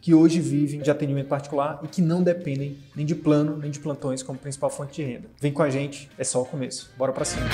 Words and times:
que 0.00 0.14
hoje 0.14 0.40
vivem 0.40 0.80
de 0.80 0.90
atendimento 0.90 1.28
particular 1.28 1.80
e 1.82 1.88
que 1.88 2.00
não 2.00 2.22
dependem 2.22 2.78
nem 2.96 3.04
de 3.04 3.14
plano 3.14 3.56
nem 3.56 3.70
de 3.70 3.78
plantões 3.78 4.22
como 4.22 4.38
principal 4.38 4.70
fonte 4.70 4.94
de 4.94 5.02
renda. 5.02 5.28
Vem 5.40 5.52
com 5.52 5.62
a 5.62 5.70
gente, 5.70 6.10
é 6.16 6.24
só 6.24 6.42
o 6.42 6.46
começo. 6.46 6.90
Bora 6.96 7.12
para 7.12 7.24
cima. 7.24 7.46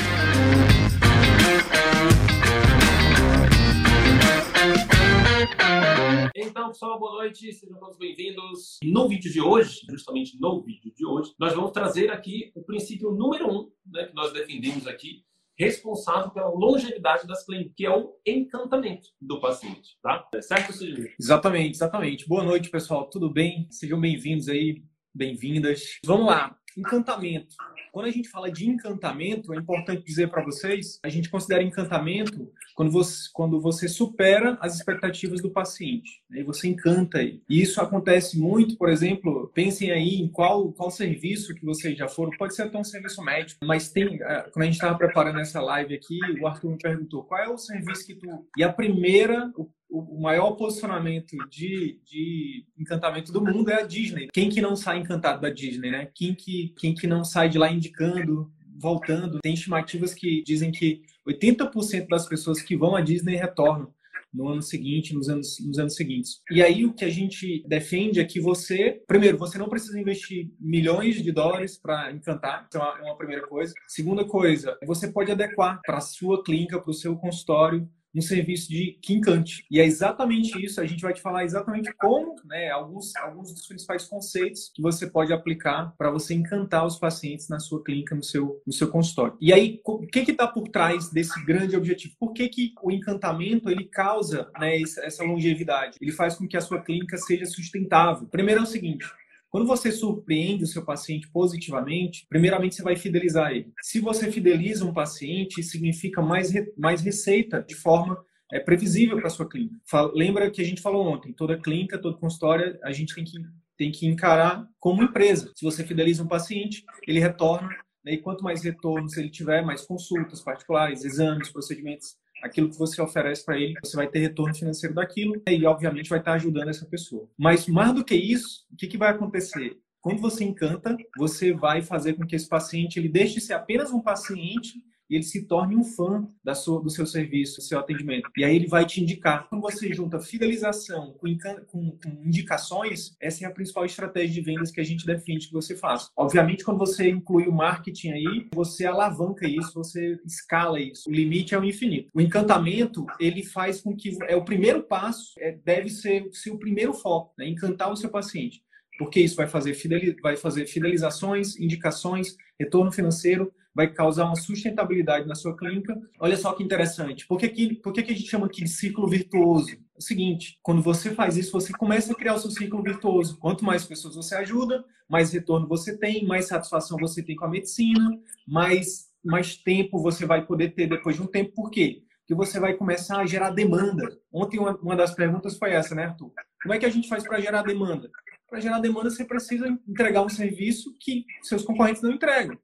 Então, 6.35 6.69
pessoal, 6.69 6.99
boa 6.99 7.13
noite, 7.23 7.53
sejam 7.53 7.79
todos 7.79 7.99
bem-vindos. 7.99 8.79
No 8.85 9.09
vídeo 9.09 9.33
de 9.33 9.41
hoje, 9.41 9.81
justamente 9.91 10.39
no 10.41 10.63
vídeo 10.63 10.93
de 10.95 11.05
hoje, 11.05 11.33
nós 11.39 11.55
vamos 11.55 11.71
trazer 11.73 12.11
aqui 12.11 12.53
o 12.55 12.63
princípio 12.63 13.11
número 13.11 13.49
um, 13.49 13.71
né, 13.87 14.07
que 14.07 14.15
nós 14.15 14.33
defendemos 14.33 14.87
aqui, 14.87 15.23
responsável 15.59 16.31
pela 16.31 16.49
longevidade 16.49 17.27
das 17.27 17.45
clínicas, 17.45 17.73
que 17.75 17.87
é 17.87 17.91
o 17.91 18.15
encantamento 18.27 19.09
do 19.21 19.41
paciente, 19.41 19.97
tá? 20.03 20.29
É 20.35 20.43
certo, 20.43 20.73
Sidney? 20.73 21.13
Exatamente, 21.19 21.77
exatamente. 21.77 22.29
Boa 22.29 22.45
noite, 22.45 22.69
pessoal. 22.69 23.09
Tudo 23.09 23.31
bem? 23.31 23.67
Sejam 23.71 23.99
bem-vindos 23.99 24.49
aí, 24.49 24.83
bem-vindas. 25.15 25.99
Vamos 26.05 26.27
lá. 26.27 26.57
Encantamento. 26.77 27.55
Quando 27.91 28.07
a 28.07 28.11
gente 28.11 28.29
fala 28.29 28.53
de 28.53 28.69
encantamento, 28.69 29.55
é 29.55 29.57
importante 29.57 30.05
dizer 30.05 30.29
para 30.29 30.45
vocês, 30.45 31.01
a 31.03 31.09
gente 31.09 31.31
considera 31.31 31.63
encantamento 31.63 32.53
quando 32.77 32.93
você, 32.93 33.29
quando 33.33 33.59
você 33.59 33.89
supera 33.89 34.59
as 34.61 34.77
expectativas 34.77 35.41
do 35.41 35.51
paciente, 35.51 36.23
né? 36.31 36.41
e 36.41 36.45
você 36.45 36.69
encanta 36.69 37.23
ele. 37.23 37.43
E 37.49 37.63
isso 37.63 37.81
acontece 37.81 38.39
muito, 38.39 38.77
por 38.77 38.91
exemplo, 38.91 39.51
pensem 39.55 39.91
aí 39.91 40.21
em 40.21 40.29
qual, 40.29 40.71
qual 40.73 40.91
serviço 40.91 41.55
que 41.55 41.65
vocês 41.65 41.97
já 41.97 42.07
foram, 42.07 42.31
pode 42.37 42.55
ser 42.55 42.65
até 42.65 42.79
um 42.79 42.85
serviço 42.85 43.23
médico, 43.25 43.65
mas 43.65 43.91
tem, 43.91 44.23
é, 44.23 44.43
quando 44.53 44.63
a 44.63 44.67
gente 44.67 44.75
estava 44.75 44.99
preparando 44.99 45.41
essa 45.41 45.61
live 45.61 45.95
aqui, 45.95 46.19
o 46.41 46.47
Arthur 46.47 46.73
me 46.73 46.79
perguntou 46.79 47.25
qual 47.25 47.43
é 47.43 47.49
o 47.49 47.57
serviço 47.57 48.07
que 48.07 48.15
tu... 48.15 48.29
E 48.59 48.63
a 48.63 48.71
primeira, 48.71 49.51
o 49.57 49.69
o 49.89 50.21
maior 50.21 50.53
posicionamento 50.53 51.37
de, 51.49 52.01
de 52.05 52.67
encantamento 52.77 53.33
do 53.33 53.41
mundo 53.41 53.71
é 53.71 53.83
a 53.83 53.87
Disney. 53.87 54.29
Quem 54.33 54.51
que 54.51 54.61
não 54.61 54.75
sai 54.75 54.99
encantado 54.99 55.41
da 55.41 55.49
Disney, 55.49 55.91
né? 55.91 56.09
Quem 56.13 56.35
que, 56.35 56.75
quem 56.77 56.93
que 56.93 57.07
não 57.07 57.25
sai 57.25 57.49
de 57.49 57.57
lá 57.57 57.71
indicando, 57.71 58.51
voltando? 58.77 59.39
Tem 59.41 59.55
estimativas 59.55 60.13
que 60.13 60.43
dizem 60.45 60.73
que 60.73 61.03
80% 61.27 62.09
das 62.09 62.29
pessoas 62.29 62.61
que 62.63 62.77
vão 62.77 62.95
à 62.95 63.01
Disney 63.01 63.37
retornam 63.37 63.93
no 64.33 64.49
ano 64.49 64.63
seguinte, 64.63 65.15
nos 65.15 65.29
anos, 65.29 65.57
nos 65.67 65.79
anos 65.79 65.95
seguintes. 65.95 66.43
E 66.51 66.63
aí 66.63 66.85
o 66.85 66.93
que 66.93 67.05
a 67.05 67.11
gente 67.11 67.65
defende 67.67 68.21
é 68.21 68.25
que 68.25 68.39
você, 68.39 69.03
primeiro, 69.07 69.39
você 69.39 69.57
não 69.57 69.69
precisa 69.69 69.99
investir 69.99 70.51
milhões 70.61 71.23
de 71.23 71.33
dólares 71.33 71.79
para 71.79 72.13
encantar, 72.13 72.69
uma, 72.75 72.99
é 72.99 73.03
uma 73.03 73.17
primeira 73.17 73.47
coisa. 73.47 73.73
Segunda 73.89 74.25
coisa, 74.25 74.77
você 74.87 75.09
pode 75.09 75.33
adequar 75.33 75.81
para 75.85 75.99
a 75.99 76.03
sua 76.03 76.45
clínica, 76.45 76.81
para 76.81 76.91
o 76.91 76.95
seu 76.95 77.17
consultório, 77.17 77.89
um 78.17 78.23
serviço 78.23 78.69
de 78.69 78.99
quincante. 79.03 79.65
E 79.71 79.79
é 79.79 79.85
exatamente 79.85 80.65
isso, 80.65 80.81
a 80.81 80.87
gente 80.87 81.03
vai 81.03 81.13
te 81.13 81.21
falar 81.21 81.45
exatamente 81.45 81.93
como, 81.95 82.35
né, 82.45 82.71
alguns, 82.71 83.15
alguns 83.17 83.53
dos 83.53 83.67
principais 83.67 84.05
conceitos 84.05 84.73
que 84.75 84.83
você 84.83 85.07
pode 85.07 85.33
aplicar 85.33 85.95
para 85.99 86.11
você 86.11 86.35
encantar 86.35 86.87
os 86.87 86.99
pacientes 86.99 87.49
na 87.49 87.59
sua 87.59 87.83
clínica, 87.83 88.15
no 88.15 88.23
seu, 88.23 88.63
no 88.67 88.73
seu 88.73 88.89
consultório. 88.89 89.37
E 89.41 89.53
aí, 89.53 89.81
o 89.85 90.07
que 90.07 90.31
está 90.31 90.47
por 90.47 90.69
trás 90.69 91.11
desse 91.11 91.45
grande 91.45 91.77
objetivo? 91.77 92.15
Por 92.19 92.33
que, 92.33 92.49
que 92.49 92.73
o 92.83 92.91
encantamento 92.91 93.71
ele 93.71 93.85
causa 93.85 94.51
né, 94.59 94.81
essa 94.81 95.23
longevidade? 95.23 95.99
Ele 96.01 96.13
faz 96.13 96.37
com 96.37 96.49
que 96.49 96.57
a 96.57 96.61
sua 96.61 96.81
clínica 96.81 97.17
seja 97.19 97.45
sustentável. 97.47 98.27
Primeiro 98.29 98.61
é 98.61 98.65
o 98.65 98.67
seguinte, 98.67 99.07
quando 99.51 99.67
você 99.67 99.91
surpreende 99.91 100.65
o 100.65 100.67
seu 100.67 100.85
paciente 100.85 101.31
positivamente, 101.31 102.27
primeiramente 102.29 102.75
você 102.75 102.83
vai 102.83 102.97
fidelizar 102.97 103.53
ele. 103.53 103.73
Se 103.81 104.01
você 104.01 104.31
fideliza 104.31 104.85
um 104.85 104.93
paciente, 104.93 105.63
significa 105.63 106.21
mais, 106.21 106.51
re, 106.51 106.73
mais 106.77 107.01
receita 107.01 107.63
de 107.63 107.75
forma 107.75 108.23
é, 108.53 108.61
previsível 108.61 109.19
para 109.19 109.31
sua 109.31 109.49
clínica. 109.49 109.77
Fala, 109.89 110.13
lembra 110.15 110.51
que 110.51 110.61
a 110.61 110.65
gente 110.65 110.83
falou 110.83 111.07
ontem, 111.07 111.33
toda 111.33 111.59
clínica, 111.59 111.99
toda 111.99 112.19
consultória, 112.19 112.79
a 112.83 112.93
gente 112.93 113.15
tem 113.15 113.25
que, 113.25 113.39
tem 113.77 113.91
que 113.91 114.07
encarar 114.07 114.67
como 114.79 115.03
empresa. 115.03 115.53
Se 115.55 115.65
você 115.65 115.85
fideliza 115.85 116.23
um 116.23 116.29
paciente, 116.29 116.85
ele 117.07 117.21
retorna, 117.21 117.69
né, 118.05 118.15
e 118.15 118.19
quanto 118.19 118.45
mais 118.45 118.63
retornos 118.63 119.17
ele 119.17 119.31
tiver, 119.31 119.65
mais 119.65 119.83
consultas 119.83 120.43
particulares, 120.43 121.05
exames, 121.05 121.51
procedimentos 121.51 122.17
aquilo 122.47 122.71
que 122.71 122.79
você 122.79 123.01
oferece 123.01 123.45
para 123.45 123.59
ele, 123.59 123.75
você 123.85 123.97
vai 123.97 124.09
ter 124.09 124.21
retorno 124.21 124.55
financeiro 124.55 124.95
daquilo 124.95 125.43
e, 125.49 125.67
obviamente, 125.67 126.09
vai 126.09 126.19
estar 126.19 126.35
ajudando 126.35 126.69
essa 126.69 126.87
pessoa. 126.87 127.29
Mas, 127.37 127.67
mais 127.67 127.93
do 127.93 128.05
que 128.05 128.15
isso, 128.15 128.67
o 128.73 128.77
que, 128.77 128.87
que 128.87 128.99
vai 128.99 129.11
acontecer? 129.11 129.79
Quando 130.01 130.21
você 130.21 130.45
encanta, 130.45 130.97
você 131.19 131.53
vai 131.53 131.83
fazer 131.83 132.15
com 132.15 132.25
que 132.25 132.37
esse 132.37 132.49
paciente 132.49 132.99
ele 132.99 133.09
deixe 133.09 133.35
de 133.35 133.41
ser 133.41 133.55
apenas 133.55 133.91
um 133.91 134.01
paciente 134.01 134.75
e 135.09 135.17
ele 135.17 135.25
se 135.25 135.47
torne 135.47 135.77
um 135.77 135.85
fã 135.85 136.29
sua, 136.55 136.83
do 136.83 136.91
seu 136.91 137.07
serviço, 137.07 137.57
do 137.57 137.63
seu 137.63 137.79
atendimento. 137.79 138.31
E 138.37 138.45
aí 138.45 138.57
ele 138.57 138.67
vai 138.67 138.85
te 138.85 139.01
indicar. 139.01 139.49
Quando 139.49 139.63
você 139.63 139.93
junta 139.93 140.21
fidelização 140.21 141.15
com, 141.19 141.37
com, 141.67 141.91
com, 141.91 142.23
indicações, 142.25 143.17
essa 143.21 143.45
é 143.45 143.49
a 143.49 143.53
principal 143.53 143.85
estratégia 143.85 144.35
de 144.35 144.41
vendas 144.41 144.71
que 144.71 144.81
a 144.81 144.85
gente 144.85 145.07
defende 145.07 145.49
que 145.49 145.53
você 145.53 145.77
faça. 145.77 146.11
Obviamente, 146.17 146.65
quando 146.65 146.79
você 146.79 147.09
inclui 147.09 147.47
o 147.47 147.53
marketing 147.53 148.11
aí, 148.11 148.49
você 148.53 148.87
alavanca 148.87 149.47
isso, 149.47 149.73
você 149.75 150.19
escala 150.25 150.81
isso. 150.81 151.09
O 151.09 151.13
limite 151.13 151.55
é 151.55 151.59
o 151.59 151.65
infinito. 151.65 152.11
O 152.15 152.21
encantamento, 152.21 153.07
ele 153.21 153.45
faz 153.45 153.81
com 153.81 153.97
que 153.97 154.17
é 154.29 154.37
o 154.37 154.45
primeiro 154.45 154.83
passo, 154.83 155.35
é, 155.39 155.53
deve 155.53 155.89
ser, 155.91 156.29
ser 156.33 156.51
o 156.51 156.59
primeiro 156.59 156.93
foco, 156.93 157.33
né? 157.39 157.49
encantar 157.49 157.91
o 157.91 157.97
seu 157.97 158.11
paciente. 158.11 158.63
Porque 158.99 159.21
isso 159.21 159.37
vai 159.37 159.47
fazer, 159.47 159.75
fideliz, 159.75 160.15
vai 160.23 160.37
fazer 160.37 160.67
fidelizações, 160.67 161.59
indicações, 161.59 162.37
retorno 162.59 162.91
financeiro, 162.91 163.53
vai 163.77 163.93
causar 163.93 164.25
uma 164.25 164.37
sustentabilidade 164.37 165.29
na 165.29 165.35
sua 165.35 165.55
clínica. 165.55 165.95
Olha 166.19 166.37
só 166.39 166.55
que 166.55 166.65
interessante. 166.65 167.27
Por 167.27 167.39
que, 167.39 167.49
que, 167.51 167.75
por 167.75 167.93
que, 167.93 168.03
que 168.03 168.13
a 168.13 168.17
gente 168.17 168.31
chama 168.31 168.47
aqui 168.47 168.65
de 168.65 168.71
ciclo 168.71 169.07
virtuoso? 169.07 169.71
É 169.73 169.99
o 169.99 170.01
seguinte, 170.01 170.59
quando 170.63 170.81
você 170.81 171.15
faz 171.15 171.37
isso, 171.37 171.53
você 171.53 171.73
começa 171.75 172.11
a 172.11 172.17
criar 172.17 172.35
o 172.35 172.39
seu 172.39 172.51
ciclo 172.51 172.83
virtuoso. 172.83 173.39
Quanto 173.39 173.67
mais 173.67 173.85
pessoas 173.85 174.17
você 174.17 174.35
ajuda, 174.35 174.83
mais 175.07 175.31
retorno 175.31 175.69
você 175.69 175.97
tem, 175.99 176.25
mais 176.25 176.47
satisfação 176.47 176.97
você 176.99 177.23
tem 177.23 177.37
com 177.37 177.45
a 177.45 177.51
medicina, 177.51 178.19
mais, 178.49 179.11
mais 179.23 179.57
tempo 179.57 180.03
você 180.03 180.25
vai 180.25 180.47
poder 180.47 180.71
ter 180.71 180.87
depois 180.87 181.17
de 181.17 181.23
um 181.23 181.27
tempo. 181.27 181.53
Por 181.53 181.71
quê? 181.71 182.03
Porque 182.21 182.35
você 182.35 182.59
vai 182.59 182.73
começar 182.73 183.19
a 183.19 183.27
gerar 183.27 183.51
demanda. 183.51 184.09
Ontem 184.33 184.59
uma, 184.59 184.75
uma 184.79 184.97
das 184.97 185.15
perguntas 185.15 185.59
foi 185.59 185.73
essa, 185.73 185.95
né, 185.95 186.07
Arthur? 186.07 186.33
Como 186.63 186.73
é 186.73 186.79
que 186.79 186.87
a 186.87 186.91
gente 186.91 187.09
faz 187.09 187.25
para 187.25 187.41
gerar 187.41 187.63
demanda? 187.63 188.11
Para 188.49 188.61
gerar 188.61 188.79
demanda, 188.79 189.11
você 189.11 189.25
precisa 189.25 189.67
entregar 189.89 190.23
um 190.23 190.29
serviço 190.29 190.95
que 191.01 191.25
seus 191.43 191.65
concorrentes 191.65 192.03
não 192.03 192.13
entregam. 192.13 192.57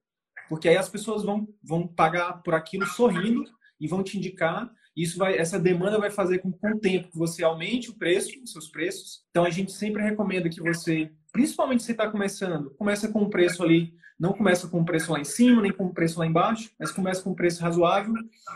Porque 0.49 0.69
aí 0.69 0.77
as 0.77 0.89
pessoas 0.89 1.23
vão, 1.23 1.49
vão 1.63 1.87
pagar 1.87 2.43
por 2.43 2.55
aquilo 2.55 2.87
sorrindo 2.87 3.45
e 3.81 3.89
vão 3.89 4.03
te 4.03 4.17
indicar. 4.17 4.71
Isso 4.97 5.19
vai, 5.19 5.37
essa 5.37 5.59
demanda 5.59 5.99
vai 5.99 6.11
fazer 6.11 6.39
com, 6.39 6.53
com 6.53 6.73
o 6.73 6.79
tempo 6.79 7.11
que 7.11 7.19
você 7.19 7.43
aumente 7.43 7.91
o 7.91 7.95
preço, 7.95 8.31
os 8.43 8.53
seus 8.53 8.69
preços. 8.69 9.25
Então 9.31 9.45
a 9.45 9.51
gente 9.51 9.73
sempre 9.73 10.03
recomenda 10.03 10.49
que 10.49 10.61
você, 10.61 11.11
principalmente 11.33 11.83
se 11.83 11.93
está 11.93 12.09
começando, 12.11 12.71
começa 12.73 13.09
com 13.09 13.23
um 13.23 13.31
preço 13.31 13.63
ali, 13.63 13.95
não 14.19 14.33
começa 14.33 14.69
com 14.69 14.81
um 14.81 14.85
preço 14.85 15.11
lá 15.11 15.19
em 15.19 15.25
cima, 15.25 15.63
nem 15.63 15.73
com 15.73 15.87
um 15.87 15.93
preço 15.93 16.19
lá 16.21 16.27
embaixo, 16.27 16.71
mas 16.79 16.93
começa 16.93 17.23
com 17.23 17.31
um 17.31 17.35
preço 17.35 17.61
razoável 17.61 18.15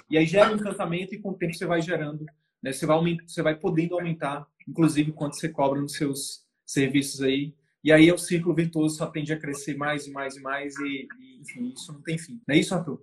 e 0.08 0.16
aí 0.16 0.26
gera 0.26 0.52
um 0.52 0.56
encantamento 0.56 1.14
e 1.14 1.18
com 1.18 1.30
o 1.30 1.34
tempo 1.34 1.54
você 1.54 1.66
vai 1.66 1.82
gerando, 1.82 2.24
né? 2.62 2.72
Você 2.72 2.86
vai 2.86 3.16
você 3.26 3.42
vai 3.42 3.56
podendo 3.56 3.94
aumentar, 3.94 4.46
inclusive 4.68 5.10
quanto 5.12 5.34
você 5.34 5.48
cobra 5.48 5.80
nos 5.80 5.94
seus 5.94 6.45
serviços 6.66 7.22
aí 7.22 7.54
e 7.86 7.92
aí 7.92 8.10
o 8.10 8.18
ciclo 8.18 8.52
virtuoso 8.52 8.96
só 8.96 9.06
tende 9.06 9.32
a 9.32 9.38
crescer 9.38 9.76
mais 9.76 10.08
e 10.08 10.10
mais 10.10 10.34
e 10.34 10.40
mais 10.40 10.76
e, 10.80 11.06
e 11.20 11.40
enfim, 11.40 11.72
isso 11.72 11.92
não 11.92 12.02
tem 12.02 12.18
fim. 12.18 12.40
Não 12.44 12.52
é 12.52 12.58
isso, 12.58 12.74
Arthur? 12.74 13.00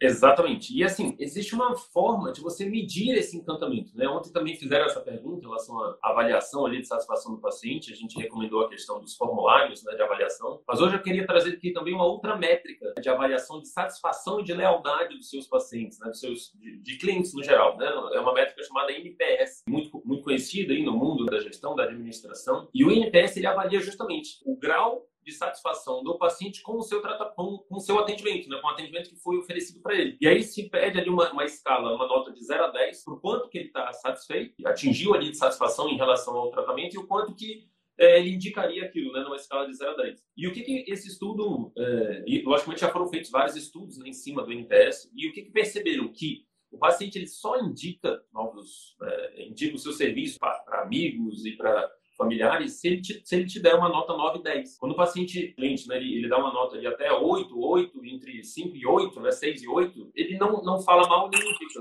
Exatamente. 0.00 0.76
E 0.76 0.84
assim, 0.84 1.16
existe 1.18 1.54
uma 1.54 1.76
forma 1.76 2.32
de 2.32 2.40
você 2.40 2.64
medir 2.64 3.16
esse 3.16 3.36
encantamento. 3.36 3.96
Né? 3.96 4.06
Ontem 4.08 4.30
também 4.30 4.54
fizeram 4.54 4.86
essa 4.86 5.00
pergunta 5.00 5.40
em 5.40 5.48
relação 5.48 5.76
à 5.80 5.98
avaliação 6.02 6.64
ali 6.64 6.80
de 6.80 6.86
satisfação 6.86 7.34
do 7.34 7.40
paciente. 7.40 7.92
A 7.92 7.96
gente 7.96 8.16
recomendou 8.16 8.64
a 8.64 8.68
questão 8.68 9.00
dos 9.00 9.16
formulários 9.16 9.82
né, 9.84 9.94
de 9.94 10.02
avaliação. 10.02 10.62
Mas 10.66 10.80
hoje 10.80 10.94
eu 10.94 11.02
queria 11.02 11.26
trazer 11.26 11.54
aqui 11.54 11.72
também 11.72 11.94
uma 11.94 12.06
outra 12.06 12.36
métrica 12.36 12.94
de 13.00 13.08
avaliação 13.08 13.60
de 13.60 13.68
satisfação 13.68 14.40
e 14.40 14.44
de 14.44 14.52
lealdade 14.52 15.16
dos 15.16 15.28
seus 15.28 15.48
pacientes, 15.48 15.98
né, 15.98 16.08
dos 16.08 16.20
seus 16.20 16.52
de, 16.54 16.78
de 16.78 16.96
clientes 16.96 17.34
no 17.34 17.42
geral. 17.42 17.76
Né? 17.76 17.86
É 18.12 18.20
uma 18.20 18.32
métrica 18.32 18.62
chamada 18.62 18.92
NPS, 18.92 19.64
muito, 19.68 20.00
muito 20.04 20.22
conhecida 20.22 20.72
aí 20.72 20.84
no 20.84 20.92
mundo 20.92 21.24
da 21.26 21.40
gestão, 21.40 21.74
da 21.74 21.84
administração. 21.84 22.68
E 22.72 22.84
o 22.84 22.90
NPS 22.92 23.36
ele 23.36 23.46
avalia 23.46 23.80
justamente 23.80 24.40
o 24.44 24.56
grau 24.56 25.07
de 25.28 25.34
satisfação 25.34 26.02
do 26.02 26.16
paciente 26.16 26.62
com 26.62 26.78
o 26.78 26.82
seu, 26.82 27.02
com, 27.36 27.58
com 27.58 27.76
o 27.76 27.80
seu 27.80 27.98
atendimento, 27.98 28.48
né? 28.48 28.58
com 28.60 28.66
o 28.66 28.70
atendimento 28.70 29.10
que 29.10 29.16
foi 29.16 29.36
oferecido 29.36 29.80
para 29.80 29.94
ele. 29.94 30.16
E 30.20 30.26
aí 30.26 30.42
se 30.42 30.68
pede 30.70 30.98
ali 30.98 31.10
uma, 31.10 31.30
uma 31.30 31.44
escala, 31.44 31.94
uma 31.94 32.06
nota 32.06 32.32
de 32.32 32.42
0 32.42 32.64
a 32.64 32.68
10, 32.68 33.04
por 33.04 33.20
quanto 33.20 33.48
que 33.48 33.58
ele 33.58 33.66
está 33.66 33.92
satisfeito, 33.92 34.54
atingiu 34.66 35.14
ali 35.14 35.30
de 35.30 35.36
satisfação 35.36 35.88
em 35.90 35.96
relação 35.96 36.34
ao 36.34 36.50
tratamento 36.50 36.94
e 36.94 36.98
o 36.98 37.06
quanto 37.06 37.34
que 37.34 37.68
é, 37.98 38.20
ele 38.20 38.34
indicaria 38.34 38.84
aquilo, 38.84 39.12
né, 39.12 39.20
numa 39.20 39.36
escala 39.36 39.66
de 39.66 39.74
0 39.74 39.90
a 39.90 40.02
10. 40.02 40.24
E 40.36 40.48
o 40.48 40.52
que, 40.52 40.62
que 40.62 40.84
esse 40.88 41.08
estudo, 41.08 41.72
é, 41.76 42.24
e 42.26 42.42
logicamente 42.42 42.80
já 42.80 42.90
foram 42.90 43.08
feitos 43.08 43.30
vários 43.30 43.56
estudos 43.56 43.98
né, 43.98 44.08
em 44.08 44.12
cima 44.12 44.42
do 44.42 44.52
NPS, 44.52 45.10
e 45.14 45.28
o 45.28 45.32
que, 45.32 45.42
que 45.42 45.50
perceberam? 45.50 46.08
Que 46.10 46.46
o 46.70 46.78
paciente 46.78 47.18
ele 47.18 47.26
só 47.26 47.60
indica 47.60 48.22
novos, 48.32 48.96
é, 49.02 49.46
indica 49.46 49.74
o 49.74 49.78
seu 49.78 49.92
serviço 49.92 50.38
para 50.38 50.82
amigos 50.82 51.44
e 51.44 51.52
para 51.52 51.90
familiares 52.18 52.80
se 52.80 52.88
ele, 52.88 53.00
te, 53.00 53.22
se 53.24 53.36
ele 53.36 53.46
te 53.46 53.60
der 53.60 53.76
uma 53.76 53.88
nota 53.88 54.14
9 54.14 54.40
e 54.40 54.42
10. 54.42 54.76
Quando 54.78 54.92
o 54.92 54.96
paciente, 54.96 55.54
cliente, 55.54 55.88
né, 55.88 55.96
ele, 55.96 56.16
ele 56.16 56.28
dá 56.28 56.36
uma 56.36 56.52
nota 56.52 56.78
de 56.78 56.86
até 56.86 57.12
8, 57.12 57.58
8, 57.58 58.04
entre 58.04 58.42
5 58.42 58.76
e 58.76 58.84
8, 58.84 59.20
né, 59.20 59.30
6 59.30 59.62
e 59.62 59.68
8, 59.68 60.10
ele 60.14 60.36
não, 60.36 60.60
não 60.62 60.82
fala 60.82 61.08
mal 61.08 61.30
nem 61.30 61.40
indica 61.40 61.80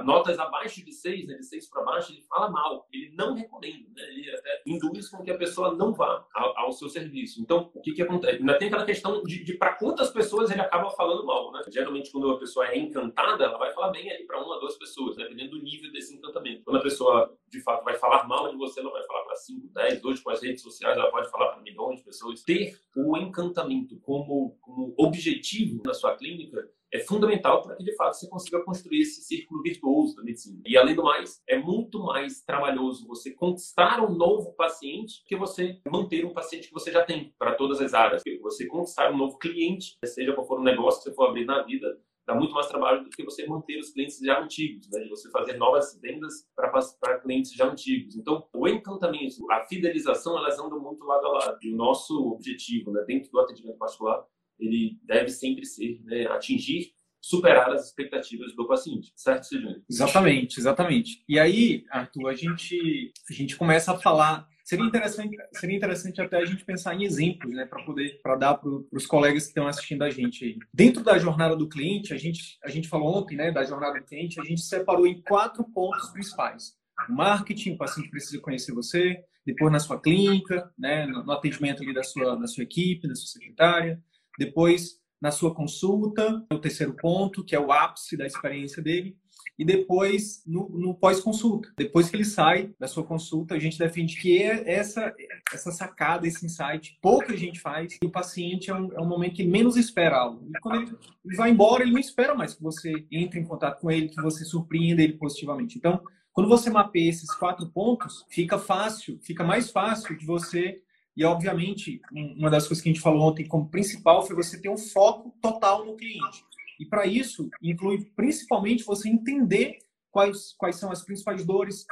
notas 0.00 0.38
abaixo 0.38 0.84
de 0.84 0.92
6, 0.92 1.26
né, 1.26 1.34
de 1.36 1.46
6 1.46 1.68
para 1.68 1.82
baixo, 1.82 2.12
ele 2.12 2.22
fala 2.22 2.50
mal, 2.50 2.86
ele 2.92 3.12
não 3.14 3.34
recomenda, 3.34 3.88
né, 3.94 4.02
ele 4.10 4.30
até 4.30 4.62
induz 4.66 5.08
com 5.08 5.22
que 5.22 5.30
a 5.30 5.36
pessoa 5.36 5.74
não 5.74 5.92
vá 5.92 6.26
ao, 6.34 6.58
ao 6.58 6.72
seu 6.72 6.88
serviço. 6.88 7.40
Então, 7.40 7.70
o 7.74 7.80
que, 7.80 7.92
que 7.92 8.02
acontece? 8.02 8.36
Ainda 8.36 8.58
tem 8.58 8.68
aquela 8.68 8.86
questão 8.86 9.22
de, 9.22 9.42
de 9.44 9.54
para 9.54 9.74
quantas 9.74 10.10
pessoas 10.10 10.50
ele 10.50 10.60
acaba 10.60 10.90
falando 10.90 11.26
mal. 11.26 11.52
Né? 11.52 11.62
Geralmente, 11.68 12.10
quando 12.10 12.30
a 12.30 12.38
pessoa 12.38 12.68
é 12.68 12.78
encantada, 12.78 13.44
ela 13.44 13.58
vai 13.58 13.72
falar 13.72 13.90
bem 13.90 14.10
ali 14.10 14.24
para 14.24 14.42
uma, 14.42 14.60
duas 14.60 14.76
pessoas, 14.76 15.16
dependendo 15.16 15.50
do 15.50 15.62
nível 15.62 15.90
desse 15.92 16.14
encantamento. 16.14 16.62
Quando 16.64 16.76
a 16.76 16.82
pessoa, 16.82 17.36
de 17.48 17.60
fato, 17.60 17.84
vai 17.84 17.94
falar 17.96 18.26
mal 18.26 18.50
de 18.50 18.56
você, 18.56 18.80
ela 18.80 18.90
vai 18.90 19.04
falar 19.04 19.24
para 19.24 19.36
5, 19.36 19.68
10, 19.74 20.04
hoje 20.04 20.22
com 20.22 20.30
as 20.30 20.42
redes 20.42 20.62
sociais, 20.62 20.96
ela 20.96 21.10
pode 21.10 21.30
falar 21.30 21.52
para 21.52 21.62
milhões 21.62 21.98
de 21.98 22.04
pessoas. 22.04 22.42
Ter 22.42 22.78
o 22.96 23.16
encantamento 23.16 23.98
como, 24.00 24.56
como 24.60 24.94
objetivo 24.96 25.82
na 25.84 25.94
sua 25.94 26.16
clínica 26.16 26.68
é 26.92 26.98
fundamental 27.00 27.62
para 27.62 27.74
que, 27.74 27.82
de 27.82 27.96
fato, 27.96 28.14
você 28.14 28.28
consiga 28.28 28.62
construir 28.62 29.00
esse 29.00 29.22
círculo 29.22 29.62
virtuoso 29.62 30.14
da 30.14 30.22
medicina. 30.22 30.62
E, 30.66 30.76
além 30.76 30.94
do 30.94 31.02
mais, 31.02 31.42
é 31.48 31.58
muito 31.58 31.98
mais 32.02 32.42
trabalhoso 32.44 33.06
você 33.06 33.32
conquistar 33.32 34.04
um 34.04 34.14
novo 34.14 34.52
paciente 34.54 35.22
que 35.26 35.34
você 35.34 35.80
manter 35.90 36.24
um 36.24 36.34
paciente 36.34 36.68
que 36.68 36.74
você 36.74 36.92
já 36.92 37.02
tem 37.02 37.34
para 37.38 37.54
todas 37.54 37.80
as 37.80 37.94
áreas. 37.94 38.22
Você 38.42 38.66
conquistar 38.66 39.10
um 39.10 39.16
novo 39.16 39.38
cliente, 39.38 39.96
seja 40.04 40.34
qual 40.34 40.46
for 40.46 40.60
o 40.60 40.62
negócio 40.62 41.02
que 41.02 41.08
você 41.08 41.14
for 41.14 41.28
abrir 41.28 41.46
na 41.46 41.62
vida, 41.62 41.98
dá 42.26 42.34
muito 42.34 42.54
mais 42.54 42.66
trabalho 42.66 43.04
do 43.04 43.10
que 43.10 43.24
você 43.24 43.46
manter 43.46 43.78
os 43.78 43.90
clientes 43.90 44.18
já 44.18 44.40
antigos, 44.40 44.88
né? 44.90 45.00
de 45.00 45.08
você 45.08 45.30
fazer 45.30 45.54
novas 45.54 45.98
vendas 46.00 46.46
para 46.54 47.18
clientes 47.20 47.52
já 47.52 47.66
antigos. 47.66 48.16
Então, 48.16 48.46
o 48.54 48.68
encantamento, 48.68 49.50
a 49.50 49.64
fidelização, 49.64 50.36
elas 50.36 50.58
andam 50.58 50.78
muito 50.78 51.04
lado 51.04 51.26
a 51.26 51.32
lado. 51.32 51.58
E 51.62 51.72
o 51.72 51.76
nosso 51.76 52.14
objetivo, 52.28 52.92
né, 52.92 53.02
dentro 53.06 53.30
do 53.30 53.40
atendimento 53.40 53.78
particular, 53.78 54.24
ele 54.58 54.98
deve 55.04 55.28
sempre 55.30 55.64
ser 55.64 56.00
né, 56.04 56.26
atingir 56.26 56.92
superar 57.22 57.70
as 57.70 57.86
expectativas 57.86 58.54
do 58.54 58.66
paciente, 58.66 59.12
certo, 59.14 59.44
Sidney? 59.44 59.76
Exatamente, 59.88 60.58
exatamente. 60.58 61.24
E 61.28 61.38
aí, 61.38 61.84
Arthur, 61.88 62.28
a 62.28 62.34
gente, 62.34 63.12
a 63.30 63.32
gente 63.32 63.56
começa 63.56 63.92
a 63.92 63.98
falar. 63.98 64.48
Seria 64.64 64.84
interessante, 64.84 65.36
seria 65.52 65.76
interessante 65.76 66.20
até 66.20 66.38
a 66.38 66.44
gente 66.44 66.64
pensar 66.64 66.94
em 66.94 67.04
exemplos, 67.04 67.52
né, 67.52 67.64
para 67.64 67.82
poder 67.84 68.20
para 68.22 68.36
dar 68.36 68.54
para 68.54 68.70
os 68.92 69.06
colegas 69.06 69.44
que 69.44 69.50
estão 69.50 69.66
assistindo 69.66 70.02
a 70.02 70.10
gente 70.10 70.44
aí. 70.44 70.58
Dentro 70.72 71.02
da 71.02 71.18
jornada 71.18 71.56
do 71.56 71.68
cliente, 71.68 72.12
a 72.12 72.16
gente 72.16 72.58
a 72.64 72.68
gente 72.68 72.88
falou 72.88 73.16
ontem, 73.16 73.36
né, 73.36 73.52
da 73.52 73.64
jornada 73.64 74.00
do 74.00 74.06
cliente, 74.06 74.40
a 74.40 74.44
gente 74.44 74.62
separou 74.62 75.06
em 75.06 75.20
quatro 75.22 75.64
pontos 75.72 76.10
principais. 76.10 76.74
O 77.08 77.12
marketing, 77.12 77.72
o 77.72 77.76
paciente 77.76 78.10
precisa 78.10 78.40
conhecer 78.40 78.72
você, 78.72 79.16
depois 79.44 79.72
na 79.72 79.80
sua 79.80 80.00
clínica, 80.00 80.70
né, 80.78 81.06
no 81.06 81.30
atendimento 81.32 81.82
ali 81.82 81.92
da 81.92 82.02
sua 82.02 82.36
da 82.36 82.46
sua 82.46 82.62
equipe, 82.62 83.08
da 83.08 83.14
sua 83.14 83.26
secretária, 83.26 84.00
depois 84.38 85.00
na 85.20 85.30
sua 85.30 85.54
consulta, 85.54 86.44
o 86.52 86.58
terceiro 86.58 86.96
ponto, 86.96 87.44
que 87.44 87.54
é 87.54 87.60
o 87.60 87.70
ápice 87.70 88.16
da 88.16 88.26
experiência 88.26 88.82
dele, 88.82 89.16
e 89.56 89.64
depois 89.64 90.42
no, 90.44 90.68
no 90.70 90.94
pós-consulta. 90.94 91.72
Depois 91.76 92.10
que 92.10 92.16
ele 92.16 92.24
sai 92.24 92.74
da 92.78 92.88
sua 92.88 93.04
consulta, 93.04 93.54
a 93.54 93.58
gente 93.58 93.78
defende 93.78 94.20
que 94.20 94.42
é 94.42 94.68
essa, 94.68 95.14
essa 95.52 95.70
sacada, 95.70 96.26
esse 96.26 96.44
insight, 96.44 96.98
pouca 97.00 97.36
gente 97.36 97.60
faz, 97.60 97.98
e 98.02 98.06
o 98.06 98.10
paciente 98.10 98.70
é 98.70 98.74
um, 98.74 98.92
é 98.92 99.00
um 99.00 99.08
momento 99.08 99.36
que 99.36 99.44
menos 99.44 99.76
espera 99.76 100.16
algo. 100.16 100.44
E 100.48 100.60
quando 100.60 100.82
ele, 100.82 100.96
ele 101.24 101.36
vai 101.36 101.50
embora, 101.50 101.84
ele 101.84 101.92
não 101.92 102.00
espera 102.00 102.34
mais 102.34 102.54
que 102.54 102.62
você 102.62 103.06
entre 103.10 103.38
em 103.38 103.44
contato 103.44 103.80
com 103.80 103.90
ele, 103.90 104.08
que 104.08 104.20
você 104.20 104.44
surpreenda 104.44 105.02
ele 105.02 105.12
positivamente. 105.12 105.78
Então, 105.78 106.02
quando 106.32 106.48
você 106.48 106.70
mapeia 106.70 107.10
esses 107.10 107.32
quatro 107.34 107.68
pontos, 107.68 108.24
fica 108.28 108.58
fácil, 108.58 109.20
fica 109.22 109.44
mais 109.44 109.70
fácil 109.70 110.16
de 110.16 110.26
você 110.26 110.82
e, 111.16 111.24
obviamente, 111.24 112.00
uma 112.12 112.50
das 112.50 112.66
coisas 112.66 112.82
que 112.82 112.88
a 112.88 112.92
gente 112.92 113.02
falou 113.02 113.22
ontem 113.22 113.46
como 113.46 113.68
principal 113.68 114.26
foi 114.26 114.34
você 114.34 114.60
ter 114.60 114.70
um 114.70 114.78
foco 114.78 115.34
total 115.40 115.84
no 115.84 115.96
cliente. 115.96 116.42
E, 116.80 116.86
para 116.86 117.06
isso, 117.06 117.50
inclui 117.62 118.04
principalmente 118.16 118.84
você 118.84 119.08
entender 119.08 119.78
quais, 120.10 120.54
quais 120.56 120.76
são 120.76 120.90
as 120.90 121.04
principais 121.04 121.44
dores, 121.44 121.84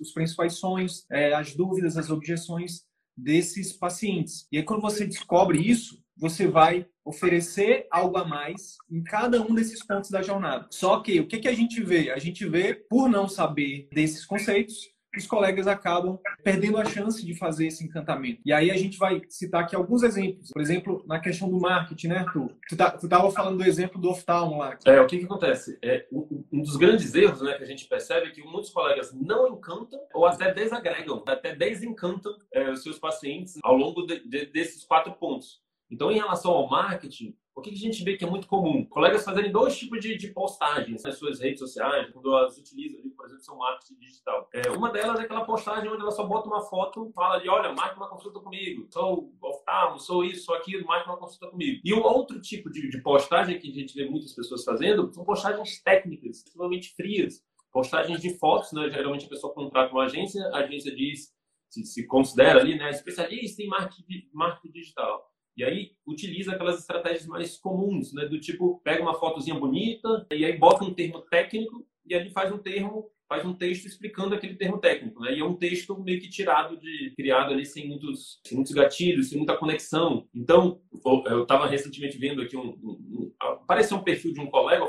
os 0.00 0.12
principais 0.12 0.54
sonhos, 0.54 1.04
é, 1.10 1.34
as 1.34 1.54
dúvidas, 1.54 1.96
as 1.96 2.08
objeções 2.08 2.82
desses 3.16 3.72
pacientes. 3.72 4.46
E 4.52 4.58
aí, 4.58 4.62
quando 4.62 4.80
você 4.80 5.04
descobre 5.04 5.58
isso, 5.58 6.02
você 6.16 6.46
vai 6.46 6.86
oferecer 7.04 7.86
algo 7.90 8.16
a 8.18 8.24
mais 8.24 8.76
em 8.90 9.02
cada 9.02 9.40
um 9.40 9.54
desses 9.54 9.84
pontos 9.84 10.10
da 10.10 10.22
jornada. 10.22 10.66
Só 10.70 11.00
que 11.00 11.20
o 11.20 11.26
que, 11.26 11.38
que 11.38 11.48
a 11.48 11.54
gente 11.54 11.82
vê? 11.82 12.10
A 12.10 12.18
gente 12.18 12.46
vê, 12.46 12.74
por 12.74 13.08
não 13.08 13.28
saber 13.28 13.88
desses 13.92 14.26
conceitos, 14.26 14.88
os 15.18 15.26
colegas 15.26 15.66
acabam 15.66 16.18
perdendo 16.42 16.78
a 16.78 16.84
chance 16.84 17.24
de 17.24 17.34
fazer 17.34 17.66
esse 17.66 17.84
encantamento. 17.84 18.40
E 18.44 18.52
aí 18.52 18.70
a 18.70 18.76
gente 18.76 18.98
vai 18.98 19.22
citar 19.28 19.62
aqui 19.62 19.74
alguns 19.74 20.02
exemplos. 20.02 20.50
Por 20.50 20.62
exemplo, 20.62 21.02
na 21.06 21.20
questão 21.20 21.48
do 21.48 21.60
marketing, 21.60 22.08
né, 22.08 22.18
Arthur? 22.18 22.52
Tu, 22.68 22.76
tá, 22.76 22.90
tu 22.90 23.08
tava 23.08 23.30
falando 23.30 23.58
do 23.58 23.64
exemplo 23.64 24.00
do 24.00 24.10
oftalmo 24.10 24.58
lá. 24.58 24.78
É, 24.84 25.00
o 25.00 25.06
que 25.06 25.18
que 25.18 25.24
acontece? 25.24 25.78
É, 25.82 26.06
um 26.12 26.62
dos 26.62 26.76
grandes 26.76 27.14
erros 27.14 27.42
né, 27.42 27.54
que 27.54 27.62
a 27.62 27.66
gente 27.66 27.86
percebe 27.86 28.28
é 28.28 28.30
que 28.30 28.42
muitos 28.42 28.70
colegas 28.70 29.12
não 29.12 29.48
encantam 29.48 30.00
ou 30.14 30.26
até 30.26 30.52
desagregam, 30.52 31.22
até 31.26 31.54
desencantam 31.54 32.36
é, 32.52 32.70
os 32.70 32.82
seus 32.82 32.98
pacientes 32.98 33.58
ao 33.62 33.76
longo 33.76 34.06
de, 34.06 34.26
de, 34.28 34.46
desses 34.46 34.84
quatro 34.84 35.12
pontos. 35.12 35.60
Então, 35.90 36.10
em 36.10 36.16
relação 36.16 36.50
ao 36.50 36.68
marketing, 36.68 37.34
o 37.58 37.60
que 37.60 37.70
a 37.70 37.74
gente 37.74 38.04
vê 38.04 38.16
que 38.16 38.24
é 38.24 38.30
muito 38.30 38.46
comum? 38.46 38.84
Colegas 38.84 39.24
fazerem 39.24 39.50
dois 39.50 39.76
tipos 39.76 40.00
de, 40.00 40.16
de 40.16 40.28
postagens 40.28 41.02
nas 41.02 41.18
suas 41.18 41.40
redes 41.40 41.58
sociais, 41.58 42.10
quando 42.12 42.32
elas 42.34 42.56
utilizam, 42.56 43.00
por 43.10 43.26
exemplo, 43.26 43.42
seu 43.42 43.56
marketing 43.56 43.98
digital. 43.98 44.48
É, 44.54 44.70
uma 44.70 44.90
delas 44.90 45.18
é 45.18 45.24
aquela 45.24 45.44
postagem 45.44 45.90
onde 45.90 46.00
ela 46.00 46.10
só 46.10 46.24
bota 46.24 46.48
uma 46.48 46.62
foto, 46.62 47.10
fala 47.14 47.38
de, 47.38 47.48
olha, 47.48 47.72
marque 47.72 47.96
uma 47.96 48.08
consulta 48.08 48.38
comigo, 48.40 48.86
sou 48.90 49.32
oftalmo, 49.42 49.98
sou 49.98 50.24
isso, 50.24 50.44
sou 50.44 50.54
aquilo, 50.54 50.86
marque 50.86 51.08
uma 51.08 51.18
consulta 51.18 51.48
comigo. 51.48 51.80
E 51.84 51.92
um 51.92 52.02
outro 52.02 52.40
tipo 52.40 52.70
de, 52.70 52.88
de 52.88 53.02
postagem 53.02 53.58
que 53.58 53.68
a 53.68 53.74
gente 53.74 53.94
vê 53.94 54.08
muitas 54.08 54.32
pessoas 54.32 54.62
fazendo 54.64 55.12
são 55.12 55.24
postagens 55.24 55.82
técnicas, 55.82 56.38
extremamente 56.38 56.94
frias. 56.94 57.42
Postagens 57.72 58.20
de 58.20 58.38
fotos, 58.38 58.72
né? 58.72 58.88
Geralmente 58.88 59.26
a 59.26 59.28
pessoa 59.28 59.52
contrata 59.52 59.92
uma 59.92 60.04
agência, 60.04 60.42
a 60.54 60.58
agência 60.58 60.94
diz, 60.94 61.32
se, 61.68 61.84
se 61.84 62.06
considera 62.06 62.60
ali, 62.60 62.76
né, 62.78 62.90
especialista 62.90 63.62
em 63.62 63.66
marketing, 63.66 64.28
marketing 64.32 64.72
digital. 64.72 65.28
E 65.58 65.64
aí 65.64 65.90
utiliza 66.06 66.52
aquelas 66.52 66.78
estratégias 66.78 67.26
mais 67.26 67.56
comuns, 67.58 68.14
né? 68.14 68.26
Do 68.26 68.38
tipo, 68.38 68.80
pega 68.84 69.02
uma 69.02 69.18
fotozinha 69.18 69.58
bonita 69.58 70.24
e 70.32 70.44
aí 70.44 70.56
bota 70.56 70.84
um 70.84 70.94
termo 70.94 71.20
técnico 71.22 71.84
e 72.06 72.14
ali 72.14 72.30
faz 72.30 72.52
um 72.52 72.58
termo 72.58 73.10
faz 73.28 73.44
um 73.44 73.52
texto 73.52 73.84
explicando 73.84 74.34
aquele 74.34 74.54
termo 74.54 74.78
técnico, 74.78 75.20
né? 75.20 75.34
E 75.34 75.40
é 75.40 75.44
um 75.44 75.54
texto 75.54 75.98
meio 76.02 76.18
que 76.18 76.30
tirado 76.30 76.78
de 76.78 77.12
criado 77.14 77.52
ali 77.52 77.66
sem 77.66 77.86
muitos, 77.86 78.40
sem 78.46 78.56
muitos 78.56 78.72
gatilhos, 78.72 79.28
sem 79.28 79.36
muita 79.36 79.54
conexão. 79.54 80.26
Então, 80.34 80.80
eu 81.26 81.42
estava 81.42 81.66
recentemente 81.66 82.16
vendo 82.16 82.40
aqui 82.40 82.56
um, 82.56 82.70
um, 82.82 82.88
um 82.88 83.32
apareceu 83.38 83.98
um 83.98 84.02
perfil 84.02 84.32
de 84.32 84.40
um 84.40 84.46
colega 84.46 84.86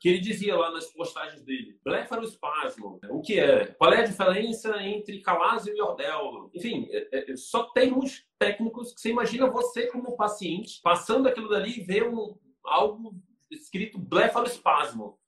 que 0.00 0.08
ele 0.08 0.20
dizia 0.20 0.56
lá 0.56 0.70
nas 0.70 0.86
postagens 0.86 1.42
dele: 1.42 1.78
blefaroespasmo, 1.84 3.00
o 3.10 3.20
que 3.20 3.38
é? 3.38 3.66
Qual 3.66 3.92
é 3.92 4.00
a 4.00 4.06
diferença 4.06 4.82
entre 4.82 5.20
calásio 5.20 5.74
e 5.74 5.80
ordelo? 5.80 6.50
Enfim, 6.54 6.88
é, 6.90 7.32
é, 7.32 7.36
só 7.36 7.64
termos 7.64 8.26
técnicos 8.38 8.92
que 8.92 9.00
você 9.00 9.10
imagina 9.10 9.50
você 9.50 9.86
como 9.86 10.16
paciente 10.16 10.80
passando 10.82 11.28
aquilo 11.28 11.48
dali 11.48 11.78
e 11.78 11.84
ver 11.84 12.08
um, 12.08 12.36
algo 12.64 13.14
escrito 13.50 13.98
blefaroespasmo 13.98 15.18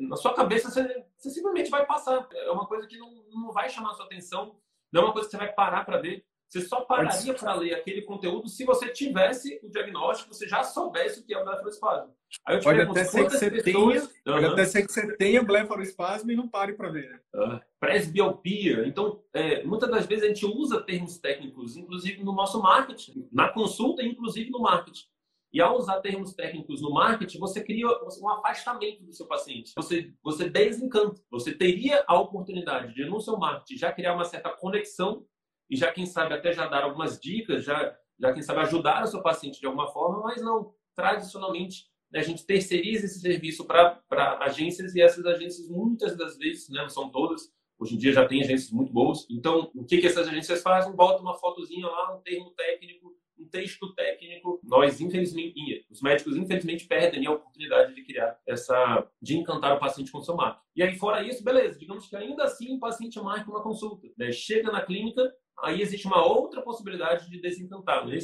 na 0.00 0.16
sua 0.16 0.34
cabeça 0.34 0.70
você, 0.70 1.04
você, 1.16 1.30
simplesmente 1.30 1.70
vai 1.70 1.86
passar. 1.86 2.26
É 2.32 2.50
uma 2.50 2.66
coisa 2.66 2.86
que 2.86 2.98
não, 2.98 3.10
não 3.30 3.52
vai 3.52 3.68
chamar 3.68 3.94
sua 3.94 4.04
atenção, 4.04 4.60
não 4.92 5.02
é 5.02 5.04
uma 5.04 5.12
coisa 5.12 5.28
que 5.28 5.32
você 5.32 5.38
vai 5.38 5.52
parar 5.52 5.84
para 5.84 6.00
ver. 6.00 6.24
Você 6.48 6.62
só 6.62 6.80
pararia 6.80 7.34
para 7.34 7.54
ler 7.54 7.74
aquele 7.74 8.02
conteúdo 8.02 8.48
se 8.48 8.64
você 8.64 8.88
tivesse 8.88 9.60
o 9.62 9.70
diagnóstico, 9.70 10.32
você 10.32 10.48
já 10.48 10.64
soubesse 10.64 11.20
o 11.20 11.26
que 11.26 11.34
é 11.34 11.38
o 11.38 11.44
blefaroespasmo. 11.44 12.14
Aí 12.46 12.56
eu 12.56 12.60
te 12.60 12.64
pode 12.64 12.80
até 12.80 13.04
ser 13.04 13.24
que 13.24 13.30
você 13.30 13.50
pessoas... 13.50 14.08
tenha, 14.08 14.34
pode 14.34 14.46
até 14.46 14.64
ser 14.64 14.86
que 14.86 14.92
você 14.92 15.16
tenha 15.16 15.42
blefaroespasmo 15.42 16.30
e 16.30 16.36
não 16.36 16.48
pare 16.48 16.72
para 16.72 16.90
ver. 16.90 17.10
Né? 17.10 17.20
Uh, 17.34 17.60
presbiopia. 17.78 18.86
Então, 18.86 19.22
é, 19.34 19.62
muitas 19.62 19.90
das 19.90 20.06
vezes 20.06 20.24
a 20.24 20.28
gente 20.28 20.46
usa 20.46 20.80
termos 20.80 21.18
técnicos, 21.18 21.76
inclusive 21.76 22.24
no 22.24 22.32
nosso 22.32 22.62
marketing, 22.62 23.28
na 23.30 23.50
consulta, 23.50 24.02
inclusive 24.02 24.50
no 24.50 24.60
marketing. 24.60 25.06
E 25.52 25.60
ao 25.60 25.76
usar 25.76 26.00
termos 26.00 26.34
técnicos 26.34 26.82
no 26.82 26.92
marketing, 26.92 27.38
você 27.38 27.62
cria 27.62 27.86
um 27.86 28.28
afastamento 28.28 29.02
do 29.02 29.12
seu 29.12 29.26
paciente. 29.26 29.72
Você, 29.76 30.12
você 30.22 30.48
desencanta. 30.48 31.20
Você 31.30 31.54
teria 31.54 32.04
a 32.06 32.18
oportunidade 32.18 32.94
de, 32.94 33.06
no 33.06 33.20
seu 33.20 33.38
marketing, 33.38 33.78
já 33.78 33.92
criar 33.92 34.14
uma 34.14 34.24
certa 34.24 34.50
conexão 34.50 35.26
e 35.70 35.76
já, 35.76 35.92
quem 35.92 36.06
sabe, 36.06 36.34
até 36.34 36.52
já 36.52 36.66
dar 36.66 36.84
algumas 36.84 37.18
dicas, 37.20 37.64
já 37.64 37.96
já 38.18 38.32
quem 38.32 38.42
sabe 38.42 38.60
ajudar 38.60 39.04
o 39.04 39.06
seu 39.06 39.22
paciente 39.22 39.60
de 39.60 39.66
alguma 39.66 39.86
forma, 39.92 40.20
mas 40.22 40.42
não, 40.42 40.74
tradicionalmente 40.94 41.86
né, 42.10 42.20
a 42.20 42.22
gente 42.22 42.44
terceiriza 42.44 43.06
esse 43.06 43.20
serviço 43.20 43.64
para 43.64 44.02
agências 44.40 44.94
e 44.94 45.00
essas 45.00 45.24
agências 45.24 45.68
muitas 45.68 46.16
das 46.16 46.36
vezes, 46.36 46.68
né, 46.68 46.82
não 46.82 46.88
são 46.88 47.10
todas, 47.10 47.52
hoje 47.78 47.94
em 47.94 47.98
dia 47.98 48.12
já 48.12 48.26
tem 48.26 48.42
agências 48.42 48.72
muito 48.72 48.92
boas. 48.92 49.26
Então, 49.30 49.70
o 49.74 49.84
que, 49.84 49.98
que 49.98 50.06
essas 50.06 50.26
agências 50.26 50.62
fazem? 50.62 50.92
Botam 50.92 51.22
uma 51.22 51.38
fotozinha 51.38 51.86
lá, 51.86 52.16
um 52.16 52.20
termo 52.22 52.50
técnico, 52.50 53.16
um 53.38 53.46
texto 53.46 53.94
técnico. 53.94 54.58
Nós, 54.64 55.00
infelizmente, 55.00 55.86
os 55.88 56.02
médicos, 56.02 56.36
infelizmente, 56.36 56.88
perdem 56.88 57.24
a 57.26 57.30
oportunidade 57.30 57.94
de 57.94 58.02
criar 58.02 58.36
essa, 58.48 59.06
de 59.22 59.36
encantar 59.36 59.76
o 59.76 59.78
paciente 59.78 60.10
com 60.10 60.18
o 60.18 60.22
seu 60.22 60.34
marco. 60.34 60.60
E 60.74 60.82
aí, 60.82 60.96
fora 60.96 61.22
isso, 61.22 61.44
beleza, 61.44 61.78
digamos 61.78 62.08
que 62.08 62.16
ainda 62.16 62.42
assim 62.42 62.74
o 62.74 62.80
paciente 62.80 63.20
marca 63.20 63.48
uma 63.48 63.62
consulta. 63.62 64.08
Né? 64.18 64.32
Chega 64.32 64.72
na 64.72 64.80
clínica, 64.80 65.32
aí 65.62 65.82
existe 65.82 66.06
uma 66.06 66.24
outra 66.24 66.62
possibilidade 66.62 67.28
de 67.30 67.40
desencantar, 67.40 68.08
é 68.08 68.16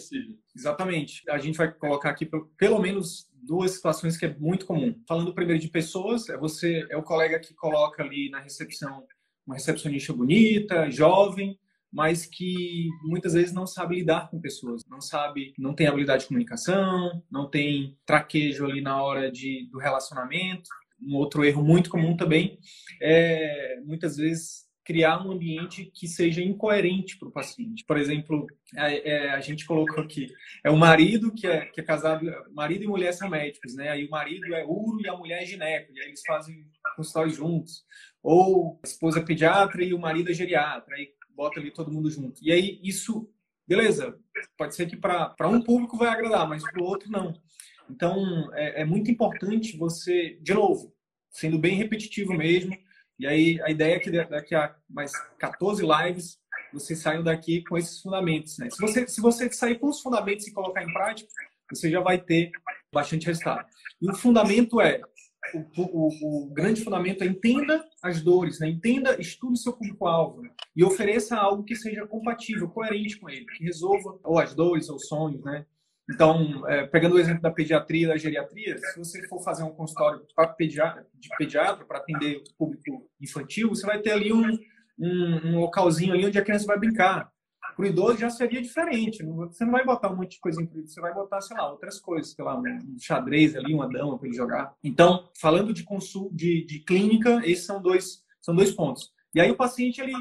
Exatamente. 0.55 1.23
A 1.29 1.39
gente 1.39 1.57
vai 1.57 1.73
colocar 1.73 2.11
aqui 2.11 2.29
pelo 2.57 2.79
menos 2.79 3.29
duas 3.33 3.73
situações 3.73 4.17
que 4.17 4.27
é 4.27 4.37
muito 4.39 4.67
comum. 4.67 4.95
Falando 5.07 5.35
primeiro 5.35 5.61
de 5.61 5.69
pessoas, 5.69 6.29
é 6.29 6.37
você 6.37 6.87
é 6.91 6.97
o 6.97 7.03
colega 7.03 7.39
que 7.39 7.55
coloca 7.55 8.03
ali 8.03 8.31
na 8.31 8.41
recepção 8.41 9.05
uma 9.47 9.57
recepcionista 9.57 10.13
bonita, 10.13 10.91
jovem, 10.91 11.59
mas 11.93 12.27
que 12.27 12.89
muitas 13.05 13.35
vezes 13.35 13.53
não 13.53 13.67
sabe 13.67 13.97
lidar 13.97 14.31
com 14.31 14.41
pessoas, 14.41 14.83
não 14.89 15.01
sabe, 15.01 15.53
não 15.59 15.75
tem 15.75 15.87
habilidade 15.87 16.23
de 16.23 16.29
comunicação, 16.29 17.23
não 17.31 17.49
tem 17.49 17.97
traquejo 18.07 18.65
ali 18.65 18.81
na 18.81 19.01
hora 19.03 19.31
de, 19.31 19.69
do 19.71 19.79
relacionamento. 19.79 20.69
Um 21.01 21.15
outro 21.17 21.45
erro 21.45 21.63
muito 21.63 21.91
comum 21.91 22.17
também 22.17 22.59
é 23.01 23.81
muitas 23.85 24.17
vezes 24.17 24.64
criar 24.85 25.27
um 25.27 25.33
ambiente 25.33 25.87
que 25.87 26.07
seja 26.07 26.43
incoerente 26.43 27.19
para 27.19 27.29
o 27.29 27.33
paciente. 27.33 27.85
Por 27.85 27.97
exemplo, 27.97 28.47
é, 28.77 29.11
é, 29.11 29.31
a 29.31 29.41
gente 29.41 29.65
colocou 29.65 30.05
aqui, 30.05 30.31
é 30.63 30.71
o 30.71 30.77
marido 30.77 31.33
que 31.33 31.47
é, 31.47 31.67
que 31.67 31.81
é 31.81 31.85
casado, 31.85 32.31
marido 32.53 32.85
e 32.85 32.87
mulher 32.87 33.13
são 33.13 33.31
médicos, 33.31 33.75
né? 33.75 33.89
Aí 33.89 34.05
o 34.05 34.11
marido 34.11 34.55
é 34.55 34.65
uro 34.65 35.01
e 35.01 35.09
a 35.09 35.17
mulher 35.17 35.43
é 35.43 35.47
gineco, 35.47 35.93
e 35.93 36.01
aí 36.01 36.09
eles 36.09 36.23
fazem 36.27 36.67
consultório 36.97 37.33
juntos. 37.33 37.85
Ou 38.23 38.79
a 38.85 38.87
esposa 38.87 39.21
é 39.21 39.25
pediatra 39.25 39.83
e 39.83 39.95
o 39.95 39.99
marido 39.99 40.31
é 40.31 40.35
geriatra, 40.35 40.97
aí 40.97 41.09
bota 41.31 41.59
ali 41.59 41.71
todo 41.71 41.91
mundo 41.91 42.11
junto. 42.11 42.39
E 42.43 42.53
aí 42.53 42.79
isso, 42.83 43.29
beleza, 43.67 44.19
pode 44.57 44.75
ser 44.75 44.87
que 44.87 44.97
para 44.97 45.49
um 45.49 45.63
público 45.63 45.97
vai 45.97 46.09
agradar, 46.09 46.47
mas 46.47 46.63
para 46.63 46.83
o 46.83 46.87
outro 46.87 47.11
não. 47.11 47.33
Então, 47.91 48.51
é, 48.55 48.83
é 48.83 48.85
muito 48.85 49.11
importante 49.11 49.77
você, 49.77 50.39
de 50.41 50.55
novo, 50.55 50.95
sendo 51.31 51.59
bem 51.59 51.77
repetitivo 51.77 52.33
mesmo, 52.35 52.77
e 53.19 53.27
aí 53.27 53.61
a 53.63 53.71
ideia 53.71 53.97
é 53.97 53.99
que 53.99 54.11
daqui 54.11 54.55
a 54.55 54.75
mais 54.89 55.13
14 55.39 55.83
lives 55.83 56.39
vocês 56.73 56.99
saiam 56.99 57.23
daqui 57.23 57.63
com 57.65 57.79
esses 57.79 58.01
fundamentos. 58.01 58.59
Né? 58.59 58.69
Se, 58.71 58.81
você, 58.81 59.07
se 59.07 59.21
você 59.21 59.51
sair 59.53 59.79
com 59.79 59.89
os 59.89 60.01
fundamentos 60.01 60.47
e 60.47 60.53
colocar 60.53 60.83
em 60.83 60.93
prática, 60.93 61.29
você 61.71 61.91
já 61.91 62.01
vai 62.01 62.19
ter 62.19 62.51
bastante 62.93 63.27
resultado. 63.27 63.67
E 64.03 64.11
o 64.11 64.15
fundamento 64.15 64.81
é, 64.81 65.01
o, 65.53 65.65
o, 65.77 66.47
o 66.47 66.51
grande 66.51 66.83
fundamento 66.83 67.23
é 67.23 67.27
entenda 67.27 67.85
as 68.03 68.23
dores, 68.23 68.59
né? 68.61 68.69
entenda, 68.69 69.21
estude 69.21 69.59
seu 69.59 69.73
público-alvo 69.73 70.43
né? 70.43 70.51
e 70.75 70.85
ofereça 70.85 71.37
algo 71.37 71.65
que 71.65 71.77
seja 71.77 72.07
compatível, 72.07 72.69
coerente 72.69 73.19
com 73.19 73.29
ele, 73.29 73.45
que 73.47 73.65
resolva 73.65 74.19
ou 74.23 74.39
as 74.39 74.55
dores 74.55 74.89
ou 74.89 74.99
sonhos, 74.99 75.43
né? 75.45 75.67
Então, 76.11 76.69
é, 76.69 76.87
pegando 76.87 77.15
o 77.15 77.19
exemplo 77.19 77.41
da 77.41 77.51
pediatria 77.51 78.05
e 78.05 78.09
da 78.09 78.17
geriatria, 78.17 78.77
se 78.79 78.99
você 78.99 79.27
for 79.27 79.43
fazer 79.43 79.63
um 79.63 79.73
consultório 79.73 80.21
de 81.15 81.29
pediatra 81.39 81.85
para 81.85 81.99
atender 81.99 82.37
o 82.37 82.55
público 82.59 83.09
infantil, 83.21 83.71
você 83.71 83.87
vai 83.87 84.01
ter 84.01 84.13
ali 84.13 84.33
um, 84.33 84.47
um, 84.99 85.49
um, 85.49 85.61
localzinho 85.61 86.13
ali 86.13 86.27
onde 86.27 86.39
a 86.39 86.45
criança 86.45 86.67
vai 86.67 86.79
brincar. 86.79 87.33
Para 87.75 87.83
o 87.83 87.89
idoso 87.89 88.19
já 88.19 88.31
seria 88.31 88.61
diferente. 88.61 89.25
Você 89.25 89.65
não 89.65 89.73
vai 89.73 89.85
botar 89.85 90.11
um 90.11 90.17
monte 90.17 90.33
de 90.33 90.41
coisa 90.41 90.61
em 90.61 90.65
idoso, 90.65 90.89
você 90.89 91.01
vai 91.01 91.15
botar, 91.15 91.41
sei 91.41 91.57
lá, 91.57 91.71
outras 91.71 91.99
coisas, 91.99 92.33
sei 92.33 92.45
lá, 92.45 92.57
um 92.57 92.99
xadrez 93.01 93.57
ali, 93.57 93.73
uma 93.73 93.89
dama 93.89 94.19
para 94.19 94.29
ele 94.29 94.37
jogar. 94.37 94.75
Então, 94.85 95.29
falando 95.41 95.73
de, 95.73 95.83
consul, 95.83 96.31
de, 96.33 96.65
de 96.67 96.81
clínica, 96.81 97.41
esses 97.45 97.65
são 97.65 97.81
dois, 97.81 98.23
são 98.43 98.55
dois 98.55 98.71
pontos. 98.71 99.11
E 99.35 99.41
aí 99.41 99.51
o 99.51 99.57
paciente, 99.57 100.01
ele 100.01 100.13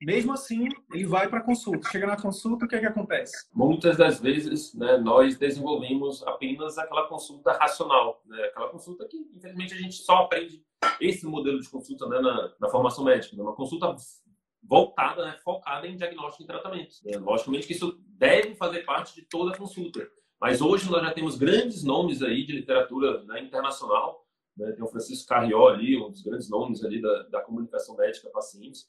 mesmo 0.00 0.32
assim, 0.32 0.66
ele 0.92 1.04
vai 1.04 1.28
para 1.28 1.40
a 1.40 1.42
consulta. 1.42 1.90
Chega 1.90 2.06
na 2.06 2.16
consulta, 2.16 2.64
o 2.64 2.68
que, 2.68 2.76
é 2.76 2.80
que 2.80 2.86
acontece? 2.86 3.46
Muitas 3.54 3.98
das 3.98 4.18
vezes, 4.18 4.74
né, 4.74 4.96
nós 4.96 5.36
desenvolvemos 5.36 6.22
apenas 6.26 6.78
aquela 6.78 7.06
consulta 7.06 7.52
racional, 7.52 8.22
né? 8.24 8.44
aquela 8.44 8.68
consulta 8.70 9.06
que, 9.06 9.18
infelizmente, 9.36 9.74
a 9.74 9.76
gente 9.76 9.96
só 9.96 10.18
aprende 10.18 10.64
esse 11.00 11.26
modelo 11.26 11.60
de 11.60 11.68
consulta 11.68 12.08
né, 12.08 12.18
na, 12.18 12.54
na 12.58 12.68
formação 12.70 13.04
médica. 13.04 13.36
Né? 13.36 13.42
Uma 13.42 13.54
consulta 13.54 13.94
voltada, 14.62 15.24
né, 15.26 15.38
focada 15.44 15.86
em 15.86 15.96
diagnóstico 15.96 16.44
e 16.44 16.46
tratamento. 16.46 16.94
Né? 17.04 17.18
Logicamente 17.18 17.66
que 17.66 17.74
isso 17.74 18.00
deve 18.08 18.54
fazer 18.54 18.84
parte 18.84 19.14
de 19.14 19.22
toda 19.22 19.52
a 19.54 19.58
consulta. 19.58 20.08
Mas 20.40 20.62
hoje 20.62 20.90
nós 20.90 21.02
já 21.02 21.12
temos 21.12 21.36
grandes 21.36 21.84
nomes 21.84 22.22
aí 22.22 22.46
de 22.46 22.52
literatura 22.52 23.22
né, 23.24 23.42
internacional. 23.42 24.26
Né? 24.56 24.72
Tem 24.72 24.82
o 24.82 24.88
Francisco 24.88 25.28
Carrió 25.28 25.68
ali, 25.68 26.00
um 26.00 26.10
dos 26.10 26.22
grandes 26.22 26.48
nomes 26.48 26.82
ali 26.82 27.02
da, 27.02 27.24
da 27.24 27.42
comunicação 27.42 27.96
médica 27.96 28.30
pacientes 28.30 28.88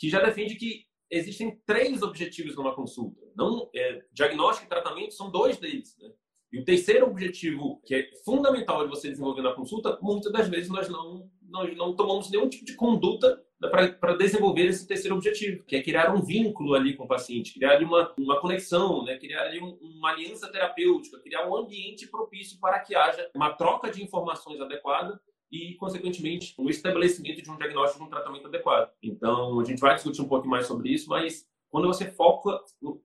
que 0.00 0.08
já 0.08 0.18
defende 0.22 0.54
que 0.54 0.86
existem 1.10 1.60
três 1.66 2.02
objetivos 2.02 2.56
numa 2.56 2.74
consulta. 2.74 3.20
Não, 3.36 3.68
é, 3.74 4.02
diagnóstico 4.10 4.66
e 4.66 4.68
tratamento 4.68 5.12
são 5.12 5.30
dois 5.30 5.58
deles. 5.58 5.94
Né? 6.00 6.10
E 6.50 6.58
o 6.58 6.64
terceiro 6.64 7.06
objetivo, 7.06 7.82
que 7.84 7.94
é 7.94 8.10
fundamental 8.24 8.82
de 8.82 8.88
você 8.88 9.10
desenvolver 9.10 9.42
na 9.42 9.52
consulta, 9.52 9.98
muitas 10.00 10.32
das 10.32 10.48
vezes 10.48 10.70
nós 10.70 10.88
não, 10.88 11.30
nós 11.42 11.76
não 11.76 11.94
tomamos 11.94 12.30
nenhum 12.30 12.48
tipo 12.48 12.64
de 12.64 12.74
conduta 12.76 13.44
né, 13.60 13.68
para 13.68 14.16
desenvolver 14.16 14.66
esse 14.66 14.88
terceiro 14.88 15.16
objetivo, 15.16 15.64
que 15.64 15.76
é 15.76 15.82
criar 15.82 16.14
um 16.14 16.22
vínculo 16.22 16.74
ali 16.74 16.96
com 16.96 17.04
o 17.04 17.08
paciente, 17.08 17.52
criar 17.52 17.72
ali 17.72 17.84
uma, 17.84 18.14
uma 18.18 18.40
conexão, 18.40 19.04
né, 19.04 19.18
criar 19.18 19.42
ali 19.42 19.60
um, 19.60 19.76
uma 19.82 20.12
aliança 20.12 20.50
terapêutica, 20.50 21.20
criar 21.20 21.46
um 21.46 21.54
ambiente 21.54 22.06
propício 22.06 22.58
para 22.58 22.80
que 22.80 22.94
haja 22.94 23.30
uma 23.34 23.52
troca 23.52 23.90
de 23.90 24.02
informações 24.02 24.60
adequada 24.60 25.20
e, 25.50 25.74
consequentemente, 25.74 26.54
o 26.58 26.68
estabelecimento 26.70 27.42
de 27.42 27.50
um 27.50 27.56
diagnóstico 27.56 28.02
e 28.02 28.06
um 28.06 28.10
tratamento 28.10 28.46
adequado. 28.46 28.90
Então, 29.02 29.58
a 29.58 29.64
gente 29.64 29.80
vai 29.80 29.94
discutir 29.94 30.22
um 30.22 30.28
pouco 30.28 30.46
mais 30.46 30.66
sobre 30.66 30.90
isso, 30.90 31.08
mas 31.08 31.46
quando 31.70 31.86
você 31.86 32.10
foca 32.10 32.58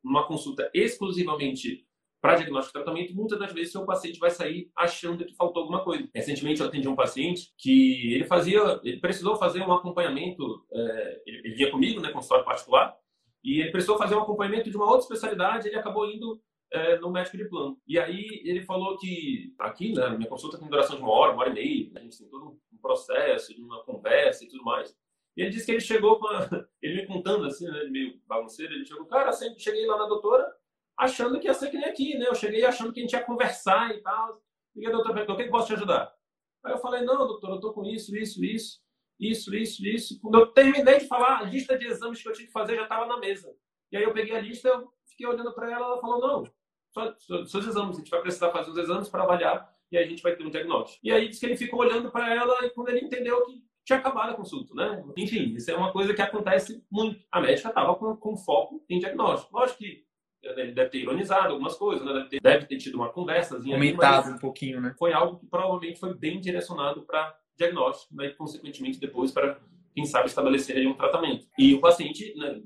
numa 0.03 0.27
consulta 0.27 0.69
exclusivamente 0.73 1.85
para 2.21 2.35
diagnóstico 2.35 2.77
e 2.77 2.81
tratamento, 2.81 3.15
muitas 3.15 3.37
das 3.37 3.53
vezes 3.53 3.71
seu 3.71 3.85
paciente 3.85 4.17
vai 4.17 4.31
sair 4.31 4.71
achando 4.75 5.23
que 5.23 5.35
faltou 5.35 5.61
alguma 5.61 5.83
coisa. 5.83 6.09
Recentemente 6.13 6.59
eu 6.59 6.67
atendi 6.67 6.87
um 6.87 6.95
paciente 6.95 7.53
que 7.57 8.13
ele 8.15 8.25
fazia, 8.25 8.79
ele 8.83 8.99
precisou 8.99 9.35
fazer 9.35 9.61
um 9.61 9.71
acompanhamento, 9.71 10.65
é, 10.73 11.21
ele, 11.27 11.37
ele 11.45 11.55
vinha 11.55 11.71
comigo, 11.71 12.01
né, 12.01 12.11
consultório 12.11 12.43
particular, 12.43 12.95
e 13.43 13.61
ele 13.61 13.71
precisou 13.71 13.95
fazer 13.95 14.15
um 14.15 14.21
acompanhamento 14.21 14.71
de 14.71 14.75
uma 14.75 14.87
outra 14.87 15.01
especialidade, 15.01 15.67
ele 15.67 15.77
acabou 15.77 16.09
indo 16.09 16.41
é, 16.75 16.99
no 16.99 17.11
médico 17.11 17.37
de 17.37 17.45
plano. 17.45 17.79
E 17.87 17.97
aí 17.97 18.41
ele 18.43 18.61
falou 18.61 18.97
que 18.97 19.53
aqui, 19.59 19.93
né, 19.93 20.09
minha 20.09 20.29
consulta 20.29 20.57
tem 20.57 20.67
duração 20.67 20.95
de 20.95 21.01
uma 21.01 21.11
hora, 21.11 21.33
uma 21.33 21.41
hora 21.41 21.51
e 21.51 21.53
meia, 21.53 21.91
a 21.95 21.99
gente 21.99 22.17
tem 22.17 22.27
todo 22.27 22.59
um 22.71 22.77
processo, 22.77 23.53
uma 23.59 23.83
conversa 23.83 24.43
e 24.43 24.47
tudo 24.47 24.63
mais. 24.63 24.95
E 25.35 25.41
ele 25.41 25.49
disse 25.49 25.65
que 25.65 25.71
ele 25.71 25.81
chegou 25.81 26.19
ele 26.81 27.01
me 27.01 27.07
contando 27.07 27.45
assim, 27.45 27.65
né, 27.65 27.85
meio 27.85 28.19
bagunceiro, 28.25 28.73
ele 28.73 28.85
chegou, 28.85 29.05
cara, 29.05 29.31
sempre 29.31 29.59
cheguei 29.59 29.85
lá 29.85 29.97
na 29.97 30.07
doutora 30.07 30.45
achando 30.97 31.39
que 31.39 31.47
ia 31.47 31.53
ser 31.53 31.69
que 31.69 31.77
nem 31.77 31.89
aqui, 31.89 32.17
né? 32.17 32.27
Eu 32.27 32.35
cheguei 32.35 32.63
achando 32.63 32.93
que 32.93 32.99
a 32.99 33.03
gente 33.03 33.13
ia 33.13 33.23
conversar 33.23 33.93
e 33.93 34.01
tal. 34.01 34.41
E 34.75 34.85
a 34.87 34.91
doutora 34.91 35.13
perguntou, 35.13 35.35
o 35.35 35.37
que, 35.37 35.45
que 35.45 35.51
posso 35.51 35.67
te 35.67 35.73
ajudar? 35.73 36.13
Aí 36.63 36.73
eu 36.73 36.77
falei, 36.77 37.01
não, 37.03 37.27
doutor, 37.27 37.51
eu 37.51 37.59
tô 37.59 37.73
com 37.73 37.85
isso, 37.85 38.15
isso, 38.15 38.43
isso, 38.43 38.81
isso, 39.19 39.55
isso, 39.55 39.85
isso. 39.85 40.19
Quando 40.21 40.39
eu 40.39 40.47
terminei 40.47 40.99
de 40.99 41.07
falar, 41.07 41.39
a 41.39 41.43
lista 41.43 41.77
de 41.77 41.85
exames 41.85 42.21
que 42.21 42.27
eu 42.27 42.33
tinha 42.33 42.47
que 42.47 42.51
fazer 42.51 42.75
já 42.75 42.83
estava 42.83 43.05
na 43.05 43.17
mesa. 43.17 43.55
E 43.91 43.97
aí 43.97 44.03
eu 44.03 44.13
peguei 44.13 44.35
a 44.35 44.41
lista, 44.41 44.67
eu 44.69 44.91
fiquei 45.05 45.27
olhando 45.27 45.53
para 45.53 45.71
ela, 45.71 45.85
ela 45.85 46.01
falou, 46.01 46.19
não, 46.19 46.43
só, 46.95 47.13
seus 47.45 47.67
exames, 47.67 47.97
a 47.97 47.99
gente 47.99 48.09
vai 48.09 48.21
precisar 48.21 48.51
fazer 48.51 48.71
os 48.71 48.77
exames 48.77 49.09
para 49.09 49.23
avaliar 49.23 49.69
e 49.91 49.97
a 49.97 50.07
gente 50.07 50.23
vai 50.23 50.33
ter 50.33 50.45
um 50.45 50.49
diagnóstico. 50.49 51.05
E 51.05 51.11
aí 51.11 51.29
que 51.29 51.45
ele 51.45 51.57
ficou 51.57 51.81
olhando 51.81 52.09
para 52.09 52.33
ela 52.33 52.65
e 52.65 52.69
quando 52.69 52.89
ele 52.89 53.01
entendeu 53.01 53.45
que 53.45 53.61
tinha 53.83 53.99
acabado 53.99 54.31
a 54.31 54.35
consulta, 54.35 54.73
né? 54.73 55.03
Enfim, 55.17 55.53
isso 55.53 55.69
é 55.69 55.75
uma 55.75 55.91
coisa 55.91 56.13
que 56.13 56.21
acontece 56.21 56.81
muito. 56.89 57.23
A 57.29 57.41
médica 57.41 57.67
estava 57.67 57.93
com, 57.95 58.15
com 58.15 58.37
foco 58.37 58.83
em 58.89 58.97
diagnóstico. 58.97 59.55
Lógico 59.55 59.79
que 59.79 60.05
ele 60.41 60.71
deve 60.71 60.89
ter 60.89 60.99
ironizado 60.99 61.49
algumas 61.49 61.75
coisas, 61.75 62.05
né? 62.05 62.13
deve, 62.13 62.29
ter, 62.29 62.41
deve 62.41 62.65
ter 62.65 62.77
tido 62.77 62.95
uma 62.95 63.09
conversazinha. 63.09 63.75
Aumentado 63.75 64.31
um 64.31 64.39
pouquinho, 64.39 64.79
né? 64.79 64.95
Foi 64.97 65.11
algo 65.11 65.37
que 65.37 65.45
provavelmente 65.47 65.99
foi 65.99 66.13
bem 66.13 66.39
direcionado 66.39 67.03
para 67.03 67.37
diagnóstico, 67.57 68.15
né? 68.15 68.27
e 68.27 68.35
consequentemente 68.35 68.99
depois 68.99 69.31
para, 69.31 69.59
quem 69.93 70.05
sabe, 70.05 70.27
estabelecer 70.27 70.87
um 70.87 70.93
tratamento. 70.93 71.45
E 71.57 71.73
o 71.73 71.81
paciente, 71.81 72.33
né? 72.37 72.61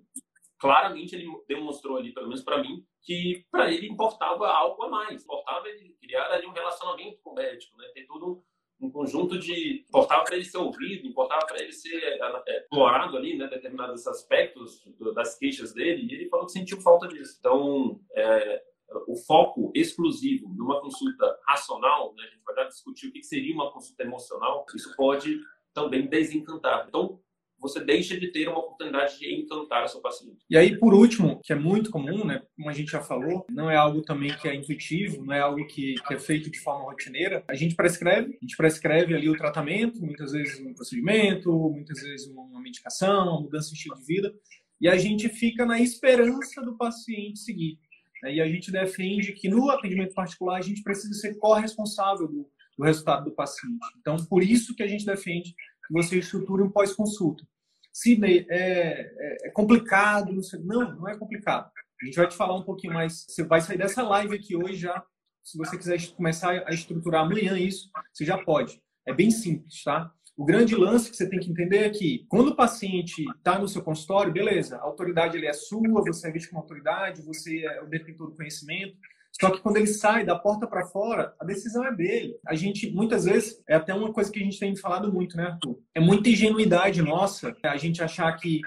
claramente 0.60 1.16
ele 1.16 1.28
demonstrou 1.48 1.98
ali, 1.98 2.14
pelo 2.14 2.28
menos 2.28 2.44
para 2.44 2.62
mim, 2.62 2.86
que 3.02 3.46
para 3.52 3.72
ele 3.72 3.88
importava 3.88 4.48
algo 4.48 4.84
a 4.84 4.90
mais. 4.90 5.24
Importava 5.24 5.68
ele 5.68 5.96
criar 6.02 6.32
ali 6.32 6.46
um 6.46 6.52
relacionamento 6.52 7.20
com 7.24 7.32
o 7.32 7.36
médico, 7.36 7.78
né? 7.78 7.88
ter 7.94 8.06
todo 8.06 8.44
um, 8.82 8.92
conjunto 8.92 9.38
de. 9.38 9.86
Importava 9.88 10.24
para 10.24 10.36
ele 10.36 10.46
ser 10.46 10.58
ouvido, 10.58 11.08
importava 11.08 11.46
para 11.46 11.62
ele 11.62 11.72
ser 11.72 11.96
é, 11.96 12.20
é, 12.48 12.60
explorado 12.60 13.18
ali, 13.18 13.38
né? 13.38 13.48
determinados 13.48 14.06
aspectos 14.08 14.84
das 15.14 15.38
queixas 15.38 15.74
dele, 15.74 16.08
e 16.10 16.16
ele 16.16 16.30
falou 16.30 16.46
que 16.46 16.54
sentiu 16.54 16.82
falta 16.82 17.08
disso. 17.08 17.38
Então, 17.40 18.00
é, 18.14 18.64
o 19.08 19.16
foco 19.16 19.72
exclusivo 19.76 20.50
numa 20.50 20.82
consulta 20.82 21.40
racional, 21.48 22.14
né? 22.16 22.24
a 22.24 22.28
gente 22.28 22.44
vai 22.44 22.56
já 22.56 22.64
discutir 22.66 23.08
o 23.08 23.12
que 23.12 23.24
seria 23.24 23.54
uma 23.54 23.72
consulta 23.72 24.04
emocional, 24.04 24.66
isso 24.76 24.96
pode 24.96 25.40
também 25.74 26.08
desencantar. 26.08 26.86
Então, 26.88 27.22
você 27.60 27.84
deixa 27.84 28.20
de 28.20 28.32
ter 28.32 28.48
uma 28.48 28.60
oportunidade 28.60 29.20
de 29.20 29.34
encantar 29.34 29.84
o 29.84 29.88
seu 29.88 30.02
paciente. 30.02 30.38
E 30.50 30.58
aí, 30.58 30.78
por 30.78 30.94
último, 30.94 31.40
que 31.44 31.54
é 31.54 31.56
muito 31.56 31.90
comum, 31.90 32.26
né? 32.26 32.42
Como 32.56 32.70
a 32.70 32.74
gente 32.74 32.92
já 32.92 33.02
falou, 33.02 33.46
não 33.50 33.70
é 33.70 33.76
algo 33.76 34.02
também 34.02 34.36
que 34.38 34.48
é 34.48 34.56
intuitivo, 34.56 35.24
não 35.24 35.34
é 35.34 35.40
algo 35.40 35.66
que, 35.68 35.96
que 36.08 36.14
é 36.14 36.20
feito 36.20 36.50
de 36.50 36.60
forma 36.60 36.86
rotineira. 36.86 37.44
A 37.48 37.56
gente 37.56 37.76
prescreve, 37.76 38.38
a 38.42 38.46
gente 38.46 38.58
prescreve 38.58 39.14
ali 39.14 39.30
o 39.30 39.38
tratamento, 39.38 40.02
muitas 40.02 40.32
vezes 40.32 40.60
um 40.60 40.74
procedimento, 40.74 41.52
muitas 41.52 42.02
vezes 42.02 42.28
uma 42.28 42.62
medicação, 42.62 43.30
uma 43.30 43.42
mudança 43.42 43.70
de 43.70 43.76
estilo 43.76 43.96
de 43.98 44.06
vida, 44.06 44.34
e 44.80 44.88
a 44.88 44.98
gente 44.98 45.28
fica 45.28 45.66
na 45.66 45.80
esperança 45.80 46.62
do 46.62 46.78
paciente 46.78 47.40
seguir. 47.40 47.78
E 48.24 48.42
a 48.42 48.48
gente 48.48 48.72
defende 48.72 49.34
que 49.34 49.48
no 49.50 49.70
atendimento 49.70 50.14
particular 50.14 50.58
a 50.58 50.62
gente 50.62 50.84
precisa 50.84 51.14
ser 51.14 51.36
corresponsável 51.36 52.28
do, 52.28 52.50
do 52.78 52.84
resultado 52.84 53.26
do 53.26 53.32
paciente. 53.32 53.78
Então, 54.00 54.18
por 54.26 54.44
isso 54.44 54.76
que 54.76 54.84
a 54.84 54.88
gente 54.88 55.06
defende 55.06 55.54
que 55.90 55.94
você 55.94 56.20
estruture 56.20 56.62
um 56.62 56.70
pós-consulta. 56.70 57.44
Sidney, 57.92 58.46
é, 58.50 59.12
é, 59.18 59.48
é 59.48 59.50
complicado? 59.50 60.32
Não, 60.32 60.44
sei. 60.44 60.60
não, 60.60 60.96
não 60.96 61.10
é 61.10 61.18
complicado. 61.18 61.70
A 62.02 62.06
gente 62.06 62.16
vai 62.16 62.28
te 62.28 62.36
falar 62.36 62.56
um 62.56 62.64
pouquinho 62.64 62.94
mais. 62.94 63.26
Você 63.28 63.44
vai 63.44 63.60
sair 63.60 63.78
dessa 63.78 64.04
live 64.04 64.36
aqui 64.36 64.56
hoje 64.56 64.76
já. 64.76 65.04
Se 65.44 65.58
você 65.58 65.78
quiser 65.78 66.00
começar 66.12 66.64
a 66.66 66.72
estruturar 66.72 67.26
amanhã 67.26 67.58
isso, 67.58 67.90
você 68.14 68.24
já 68.24 68.38
pode. 68.38 68.80
É 69.06 69.14
bem 69.14 69.32
simples, 69.32 69.84
tá? 69.84 70.14
O 70.38 70.46
grande 70.46 70.76
lance 70.76 71.10
que 71.10 71.18
você 71.18 71.28
tem 71.28 71.40
que 71.40 71.52
entender 71.52 71.80
é 71.80 71.90
que 71.90 72.26
quando 72.30 72.50
o 72.50 72.56
paciente 72.56 73.26
está 73.36 73.58
no 73.58 73.68
seu 73.68 73.82
consultório, 73.82 74.32
beleza, 74.32 74.78
a 74.78 74.84
autoridade 74.84 75.36
ele 75.36 75.48
é 75.48 75.54
sua, 75.54 76.02
você 76.06 76.30
é 76.30 76.32
visto 76.32 76.50
como 76.50 76.62
autoridade, 76.62 77.24
você 77.24 77.66
é 77.66 77.82
o 77.82 77.88
detentor 77.88 78.30
do 78.30 78.36
conhecimento, 78.38 78.96
só 79.40 79.52
que 79.52 79.62
quando 79.62 79.78
ele 79.78 79.88
sai 79.88 80.26
da 80.26 80.38
porta 80.38 80.68
para 80.68 80.86
fora, 80.86 81.34
a 81.40 81.46
decisão 81.46 81.86
é 81.86 81.96
dele. 81.96 82.38
A 82.46 82.56
gente, 82.56 82.92
muitas 82.92 83.26
vezes, 83.26 83.62
é 83.68 83.76
até 83.76 83.94
uma 83.94 84.12
coisa 84.12 84.32
que 84.32 84.40
a 84.40 84.44
gente 84.44 84.60
tem 84.60 84.76
falado 84.76 85.12
muito, 85.12 85.38
né, 85.38 85.44
Arthur? 85.44 85.80
É 85.96 86.00
muita 86.00 86.30
ingenuidade 86.30 87.02
nossa 87.02 87.56
a 87.64 87.78
gente 87.78 88.04
achar 88.04 88.32
que, 88.34 88.62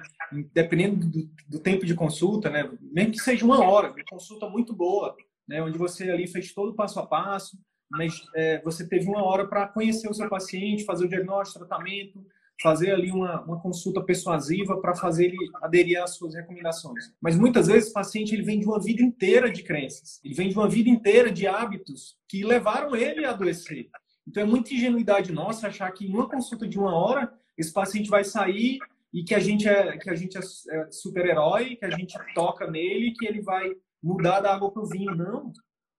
dependendo 0.53 1.07
do, 1.07 1.31
do 1.49 1.59
tempo 1.59 1.85
de 1.85 1.95
consulta, 1.95 2.49
né, 2.49 2.71
mesmo 2.81 3.13
que 3.13 3.19
seja 3.19 3.45
uma 3.45 3.63
hora, 3.63 3.91
uma 3.91 4.05
consulta 4.09 4.49
muito 4.49 4.75
boa, 4.75 5.15
né, 5.47 5.63
onde 5.63 5.77
você 5.77 6.11
ali 6.11 6.27
fez 6.27 6.53
todo 6.53 6.71
o 6.71 6.75
passo 6.75 6.99
a 7.01 7.07
passo, 7.07 7.59
mas 7.91 8.23
é, 8.35 8.63
você 8.63 8.89
teve 8.89 9.07
uma 9.07 9.23
hora 9.23 9.47
para 9.47 9.69
conhecer 9.69 10.09
o 10.09 10.15
seu 10.15 10.29
paciente, 10.29 10.85
fazer 10.85 11.05
o 11.05 11.09
diagnóstico, 11.09 11.67
tratamento, 11.67 12.25
fazer 12.63 12.93
ali 12.93 13.11
uma, 13.11 13.43
uma 13.43 13.61
consulta 13.61 14.01
persuasiva 14.01 14.81
para 14.81 14.95
fazer 14.95 15.27
ele 15.27 15.51
aderir 15.61 16.01
às 16.01 16.15
suas 16.15 16.35
recomendações. 16.35 17.13
Mas 17.21 17.37
muitas 17.37 17.67
vezes 17.67 17.91
o 17.91 17.93
paciente 17.93 18.35
ele 18.35 18.45
vem 18.45 18.61
de 18.61 18.67
uma 18.67 18.81
vida 18.81 19.03
inteira 19.03 19.51
de 19.51 19.63
crenças, 19.63 20.21
ele 20.25 20.35
vem 20.35 20.49
de 20.49 20.57
uma 20.57 20.69
vida 20.69 20.89
inteira 20.89 21.31
de 21.31 21.47
hábitos 21.47 22.17
que 22.29 22.45
levaram 22.45 22.95
ele 22.95 23.25
a 23.25 23.31
adoecer. 23.31 23.91
Então 24.27 24.43
é 24.43 24.47
muita 24.47 24.73
ingenuidade 24.73 25.33
nossa 25.33 25.67
achar 25.67 25.91
que 25.91 26.07
em 26.07 26.15
uma 26.15 26.29
consulta 26.29 26.67
de 26.67 26.79
uma 26.79 26.95
hora 26.95 27.33
esse 27.59 27.73
paciente 27.73 28.09
vai 28.09 28.25
sair 28.25 28.79
e 29.13 29.25
que 29.25 29.35
a 29.35 29.41
gente 29.41 29.69
é 29.69 29.99
que 29.99 30.09
a 30.09 30.15
gente 30.15 30.39
é, 30.39 30.41
é 30.41 30.91
super-herói, 30.91 31.77
que 31.77 31.85
a 31.85 31.91
gente 31.91 32.17
toca 32.35 32.71
nele, 32.71 33.13
que 33.13 33.27
ele 33.27 33.43
vai 33.43 33.71
mudar 34.03 34.41
da 34.41 34.55
água 34.55 34.71
para 34.71 34.83
o 34.83 34.87
vinho. 34.87 35.15
Não, 35.15 35.53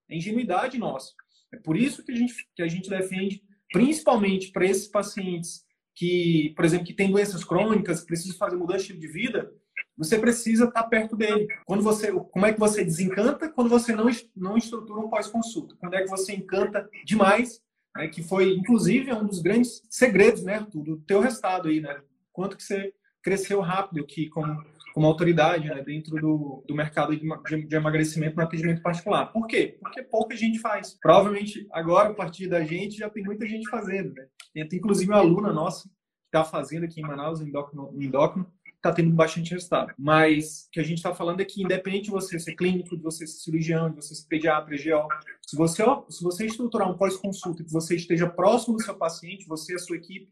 é 0.09 0.15
ingenuidade 0.15 0.77
nossa. 0.77 1.13
É 1.53 1.57
por 1.57 1.77
isso 1.77 2.03
que 2.03 2.11
a 2.11 2.15
gente 2.15 2.33
que 2.55 2.63
a 2.63 2.67
gente 2.67 2.89
defende, 2.89 3.43
principalmente 3.71 4.51
para 4.51 4.65
esses 4.65 4.87
pacientes 4.87 5.63
que, 5.95 6.53
por 6.55 6.65
exemplo, 6.65 6.85
que 6.85 6.93
tem 6.93 7.11
doenças 7.11 7.43
crônicas, 7.43 8.01
precisa 8.01 8.35
fazer 8.37 8.55
mudança 8.55 8.79
de 8.79 8.83
estilo 8.83 8.99
de 8.99 9.07
vida, 9.07 9.51
você 9.97 10.17
precisa 10.17 10.65
estar 10.65 10.83
perto 10.83 11.15
dele. 11.15 11.47
Quando 11.65 11.83
você, 11.83 12.11
como 12.11 12.45
é 12.45 12.53
que 12.53 12.59
você 12.59 12.83
desencanta? 12.83 13.49
Quando 13.49 13.69
você 13.69 13.95
não 13.95 14.09
não 14.35 14.57
estrutura 14.57 14.99
um 14.99 15.09
pós-consulta. 15.09 15.75
Quando 15.79 15.93
é 15.95 16.03
que 16.03 16.09
você 16.09 16.33
encanta 16.33 16.89
demais? 17.05 17.61
Né? 17.95 18.07
Que 18.07 18.23
foi, 18.23 18.53
inclusive, 18.53 19.13
um 19.13 19.25
dos 19.25 19.39
grandes 19.39 19.81
segredos, 19.89 20.43
né, 20.43 20.65
do 20.73 20.97
teu 21.01 21.19
resultado 21.19 21.69
aí, 21.69 21.79
né? 21.79 22.01
Quanto 22.31 22.57
que 22.57 22.63
você 22.63 22.91
cresceu 23.21 23.61
rápido 23.61 24.01
aqui 24.01 24.29
como, 24.29 24.63
como 24.93 25.07
autoridade 25.07 25.67
né, 25.67 25.81
dentro 25.81 26.15
do, 26.15 26.63
do 26.67 26.75
mercado 26.75 27.15
de, 27.15 27.65
de, 27.65 27.75
emagrecimento 27.75 28.35
no 28.35 28.43
atendimento 28.43 28.81
particular. 28.81 29.25
Por 29.27 29.47
quê? 29.47 29.77
Porque 29.81 30.03
pouca 30.03 30.35
gente 30.35 30.59
faz. 30.59 30.97
Provavelmente 31.01 31.67
agora, 31.71 32.09
a 32.09 32.13
partir 32.13 32.47
da 32.47 32.63
gente, 32.63 32.97
já 32.97 33.09
tem 33.09 33.23
muita 33.23 33.45
gente 33.47 33.69
fazendo, 33.69 34.13
né? 34.13 34.27
Tem 34.65 34.79
inclusive 34.79 35.11
uma 35.11 35.19
aluna 35.19 35.51
nossa 35.51 35.89
que 35.89 35.95
está 36.27 36.43
fazendo 36.43 36.85
aqui 36.85 37.01
em 37.01 37.03
Manaus, 37.03 37.41
em 37.41 37.49
endócrino, 37.49 38.47
está 38.83 38.91
tendo 38.91 39.11
bastante 39.11 39.51
resultado. 39.51 39.93
Mas 39.97 40.65
o 40.67 40.71
que 40.71 40.79
a 40.79 40.83
gente 40.83 40.97
está 40.97 41.15
falando 41.15 41.39
é 41.39 41.45
que, 41.45 41.63
independente 41.63 42.05
de 42.05 42.11
você 42.11 42.37
ser 42.37 42.53
clínico, 42.53 42.97
de 42.97 43.01
você 43.01 43.25
ser 43.25 43.39
cirurgião, 43.39 43.89
de 43.89 43.95
você 43.95 44.13
ser 44.13 44.27
pediatra, 44.27 44.75
EGO, 44.75 45.07
se 45.41 45.55
você, 45.55 45.83
se 46.09 46.23
você 46.23 46.45
estruturar 46.45 46.91
um 46.91 46.97
pós-consulta, 46.97 47.63
que 47.63 47.71
você 47.71 47.95
esteja 47.95 48.29
próximo 48.29 48.75
do 48.75 48.83
seu 48.83 48.95
paciente, 48.95 49.47
você 49.47 49.73
e 49.73 49.75
a 49.75 49.79
sua 49.79 49.95
equipe, 49.95 50.29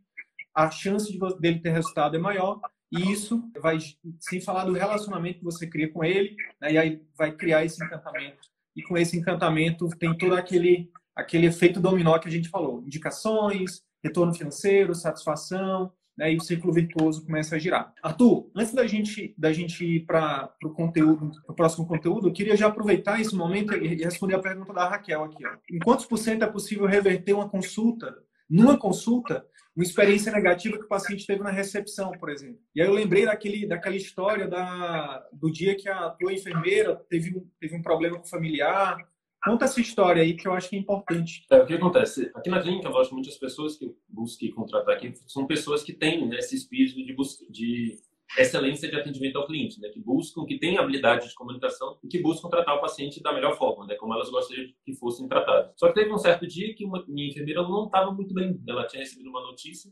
a 0.54 0.70
chance 0.70 1.10
de 1.12 1.18
dele 1.40 1.60
ter 1.60 1.72
resultado 1.72 2.16
é 2.16 2.20
maior. 2.20 2.60
E 2.92 3.12
isso 3.12 3.50
vai, 3.62 3.78
sem 4.20 4.42
falar 4.42 4.66
do 4.66 4.74
relacionamento 4.74 5.40
que 5.40 5.46
você 5.46 5.66
cria 5.66 5.92
com 5.92 6.04
ele, 6.04 6.36
né, 6.60 6.74
e 6.74 6.78
aí 6.78 7.02
vai 7.18 7.32
criar 7.32 7.64
esse 7.64 7.84
encantamento. 7.84 8.40
E 8.76 8.84
com 8.84 8.98
esse 8.98 9.18
encantamento 9.18 9.88
tem 9.98 10.18
todo 10.18 10.36
aquele, 10.36 10.92
aquele 11.16 11.48
efeito 11.48 11.80
dominó 11.80 12.18
que 12.20 12.28
a 12.28 12.32
gente 12.32 12.50
falou: 12.50 12.84
indicações, 12.84 13.82
retorno 14.04 14.34
financeiro, 14.34 14.94
satisfação, 14.94 15.92
né, 16.18 16.34
e 16.34 16.38
o 16.38 16.42
ciclo 16.42 16.74
virtuoso 16.74 17.26
começa 17.26 17.56
a 17.56 17.60
girar. 17.60 17.94
Arthur, 18.04 18.52
antes 18.56 18.74
da 18.74 18.86
gente, 18.86 19.34
da 19.38 19.54
gente 19.54 19.86
ir 19.86 20.06
para 20.06 20.54
o 20.64 20.70
conteúdo, 20.70 21.32
o 21.48 21.54
próximo 21.54 21.88
conteúdo, 21.88 22.28
eu 22.28 22.34
queria 22.34 22.58
já 22.58 22.68
aproveitar 22.68 23.22
esse 23.22 23.36
momento 23.36 23.74
e 23.74 23.96
responder 23.96 24.36
a 24.36 24.40
pergunta 24.40 24.74
da 24.74 24.90
Raquel 24.90 25.24
aqui. 25.24 25.46
Ó. 25.46 25.52
Em 25.70 25.80
quantos 25.80 26.06
por 26.06 26.18
cento 26.18 26.44
é 26.44 26.48
possível 26.48 26.86
reverter 26.86 27.34
uma 27.34 27.48
consulta, 27.48 28.14
numa 28.50 28.78
consulta, 28.78 29.46
uma 29.76 29.84
experiência 29.84 30.32
negativa 30.32 30.78
que 30.78 30.84
o 30.84 30.90
paciente 30.90 31.26
teve 31.26 31.42
na 31.42 31.52
recepção, 31.52 32.12
por 32.12 32.30
exemplo. 32.30 32.60
E 32.76 32.82
aí 32.82 32.88
eu 32.88 32.94
lembrei 32.94 33.26
daquele, 33.26 33.66
daquela 33.66 33.96
história 33.96 34.48
da, 34.48 35.26
do 35.32 35.52
dia 35.52 35.76
que 35.76 35.88
a 35.88 36.10
tua 36.10 36.34
enfermeira 36.34 36.96
teve 37.10 37.38
um, 37.38 37.48
teve 37.60 37.76
um 37.76 37.82
problema 37.82 38.18
com 38.18 38.26
o 38.26 38.30
familiar, 38.30 38.98
Conta 39.44 39.66
essa 39.66 39.82
história 39.82 40.22
aí 40.22 40.36
que 40.36 40.48
eu 40.48 40.54
acho 40.54 40.70
que 40.70 40.76
é 40.76 40.80
importante. 40.80 41.46
É, 41.50 41.58
o 41.58 41.66
que 41.66 41.74
acontece? 41.74 42.30
Aqui 42.36 42.48
na 42.48 42.62
clínica, 42.62 42.90
lógico, 42.90 43.16
muitas 43.16 43.38
pessoas 43.38 43.76
que 43.76 43.86
eu 43.86 43.98
busquei 44.08 44.52
contratar 44.52 44.96
aqui 44.96 45.14
são 45.26 45.48
pessoas 45.48 45.82
que 45.82 45.94
têm 45.94 46.28
né, 46.28 46.38
esse 46.38 46.56
espírito 46.56 47.04
de, 47.04 47.14
busca, 47.14 47.44
de 47.50 47.98
excelência 48.38 48.90
de 48.90 48.96
atendimento 48.96 49.38
ao 49.38 49.46
cliente, 49.46 49.80
né, 49.80 49.90
que 49.90 50.00
buscam, 50.00 50.46
que 50.46 50.58
têm 50.58 50.78
habilidade 50.78 51.28
de 51.28 51.36
comunicação 51.36 51.98
e 52.04 52.08
que 52.08 52.20
buscam 52.20 52.50
tratar 52.50 52.76
o 52.76 52.82
paciente 52.82 53.22
da 53.22 53.34
melhor 53.34 53.58
forma, 53.58 53.86
né, 53.86 53.96
como 53.96 54.14
elas 54.14 54.30
gostariam 54.30 54.70
que 54.86 54.94
fossem 54.94 55.28
tratadas. 55.28 55.74
Só 55.78 55.88
que 55.88 55.96
teve 55.96 56.12
um 56.12 56.18
certo 56.18 56.48
dia 56.48 56.74
que 56.74 56.86
uma, 56.86 57.04
minha 57.08 57.30
enfermeira 57.30 57.62
não 57.64 57.86
estava 57.86 58.12
muito 58.12 58.34
bem. 58.34 58.62
Ela 58.68 58.86
tinha 58.88 59.02
recebido 59.02 59.30
uma 59.30 59.42
notícia 59.42 59.92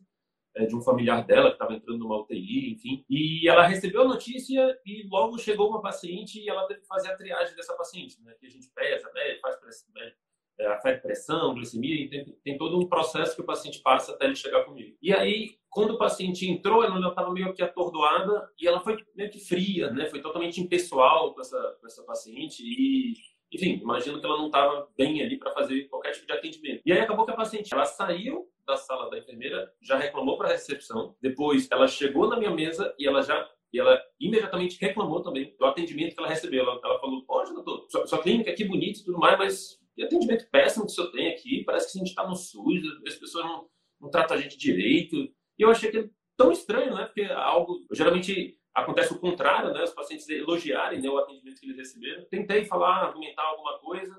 é, 0.56 0.66
de 0.66 0.76
um 0.76 0.82
familiar 0.82 1.26
dela 1.26 1.50
que 1.50 1.56
estava 1.56 1.74
entrando 1.74 2.00
numa 2.00 2.22
UTI, 2.22 2.74
enfim. 2.74 3.04
E 3.10 3.48
ela 3.48 3.68
recebeu 3.68 4.02
a 4.02 4.08
notícia 4.08 4.78
e 4.86 5.08
logo 5.08 5.38
chegou 5.38 5.70
uma 5.70 5.82
paciente 5.82 6.40
e 6.40 6.50
ela 6.50 6.66
teve 6.68 6.82
que 6.82 6.88
fazer 6.88 7.10
a 7.10 7.18
triagem 7.18 7.56
dessa 7.56 7.76
paciente, 7.76 8.22
né? 8.24 8.34
Que 8.40 8.48
a 8.48 8.50
gente 8.50 8.70
pesa, 8.74 9.10
né? 9.14 9.36
faz 9.42 9.58
né? 9.94 10.14
É, 10.60 10.68
afeta 10.68 11.02
pressão, 11.02 11.54
glicemia, 11.54 12.10
tem, 12.10 12.26
tem, 12.44 12.58
todo 12.58 12.78
um 12.78 12.88
processo 12.88 13.34
que 13.34 13.42
o 13.42 13.46
paciente 13.46 13.80
passa 13.82 14.12
até 14.12 14.26
ele 14.26 14.36
chegar 14.36 14.66
comigo. 14.66 14.98
E 15.02 15.14
aí, 15.14 15.52
quando 15.70 15.92
o 15.92 15.98
paciente 15.98 16.50
entrou, 16.50 16.84
ela 16.84 17.00
estava 17.08 17.32
meio 17.32 17.54
que 17.54 17.64
atordoada 17.64 18.50
e 18.60 18.68
ela 18.68 18.82
foi 18.82 18.98
meio 19.16 19.30
que 19.30 19.40
fria, 19.40 19.90
né? 19.92 20.08
Foi 20.08 20.22
totalmente 20.22 20.60
impessoal 20.60 21.34
com 21.34 21.40
essa, 21.40 21.78
com 21.80 21.88
essa 21.88 22.04
paciente 22.04 22.62
e 22.62 23.14
enfim, 23.52 23.80
imagino 23.82 24.20
que 24.20 24.26
ela 24.26 24.38
não 24.38 24.46
estava 24.46 24.88
bem 24.96 25.22
ali 25.22 25.38
para 25.38 25.54
fazer 25.54 25.86
qualquer 25.86 26.12
tipo 26.12 26.28
de 26.28 26.34
atendimento. 26.34 26.82
E 26.86 26.92
aí 26.92 27.00
acabou 27.00 27.26
que 27.26 27.32
a 27.32 27.36
paciente, 27.36 27.74
ela 27.74 27.86
saiu 27.86 28.48
da 28.66 28.78
sala 28.78 29.10
da 29.10 29.18
enfermeira, 29.18 29.74
já 29.82 29.98
reclamou 29.98 30.38
para 30.38 30.50
a 30.50 30.52
recepção, 30.52 31.16
depois 31.20 31.68
ela 31.72 31.88
chegou 31.88 32.28
na 32.28 32.38
minha 32.38 32.52
mesa 32.52 32.94
e 33.00 33.08
ela 33.08 33.22
já 33.22 33.50
e 33.72 33.80
ela 33.80 34.02
imediatamente 34.20 34.80
reclamou 34.82 35.22
também 35.22 35.56
do 35.58 35.66
atendimento 35.66 36.16
que 36.16 36.20
ela 36.20 36.28
recebeu. 36.28 36.64
Ela, 36.64 36.80
ela 36.84 37.00
falou: 37.00 37.24
Poxa, 37.24 37.54
doutor, 37.54 37.86
sua, 37.88 38.08
sua 38.08 38.22
clínica 38.22 38.50
aqui 38.50 38.64
bonita 38.64 39.00
e 39.00 39.04
tudo 39.04 39.20
mais, 39.20 39.38
mas 39.38 39.79
atendimento 40.04 40.50
péssimo 40.50 40.86
que 40.86 40.92
o 40.92 40.96
senhor 40.96 41.12
tem 41.12 41.30
aqui? 41.30 41.64
Parece 41.64 41.92
que 41.92 41.98
a 41.98 42.00
gente 42.00 42.10
está 42.10 42.28
no 42.28 42.36
SUS, 42.36 42.82
as 43.08 43.16
pessoas 43.16 43.46
não, 43.46 43.68
não 44.00 44.10
tratam 44.10 44.38
a 44.38 44.40
gente 44.40 44.58
direito. 44.58 45.16
E 45.16 45.34
eu 45.62 45.70
achei 45.70 45.92
que 45.92 45.98
é 45.98 46.10
tão 46.38 46.52
estranho, 46.52 46.96
né? 46.96 47.06
Porque 47.06 47.24
algo. 47.24 47.86
Geralmente 47.92 48.58
acontece 48.74 49.14
o 49.14 49.20
contrário, 49.20 49.74
né? 49.74 49.84
Os 49.84 49.94
pacientes 49.94 50.28
elogiarem 50.30 51.02
né, 51.02 51.10
o 51.10 51.18
atendimento 51.18 51.60
que 51.60 51.66
eles 51.66 51.78
receberam. 51.78 52.26
Tentei 52.26 52.66
falar, 52.66 53.06
argumentar 53.06 53.44
alguma 53.44 53.78
coisa, 53.80 54.16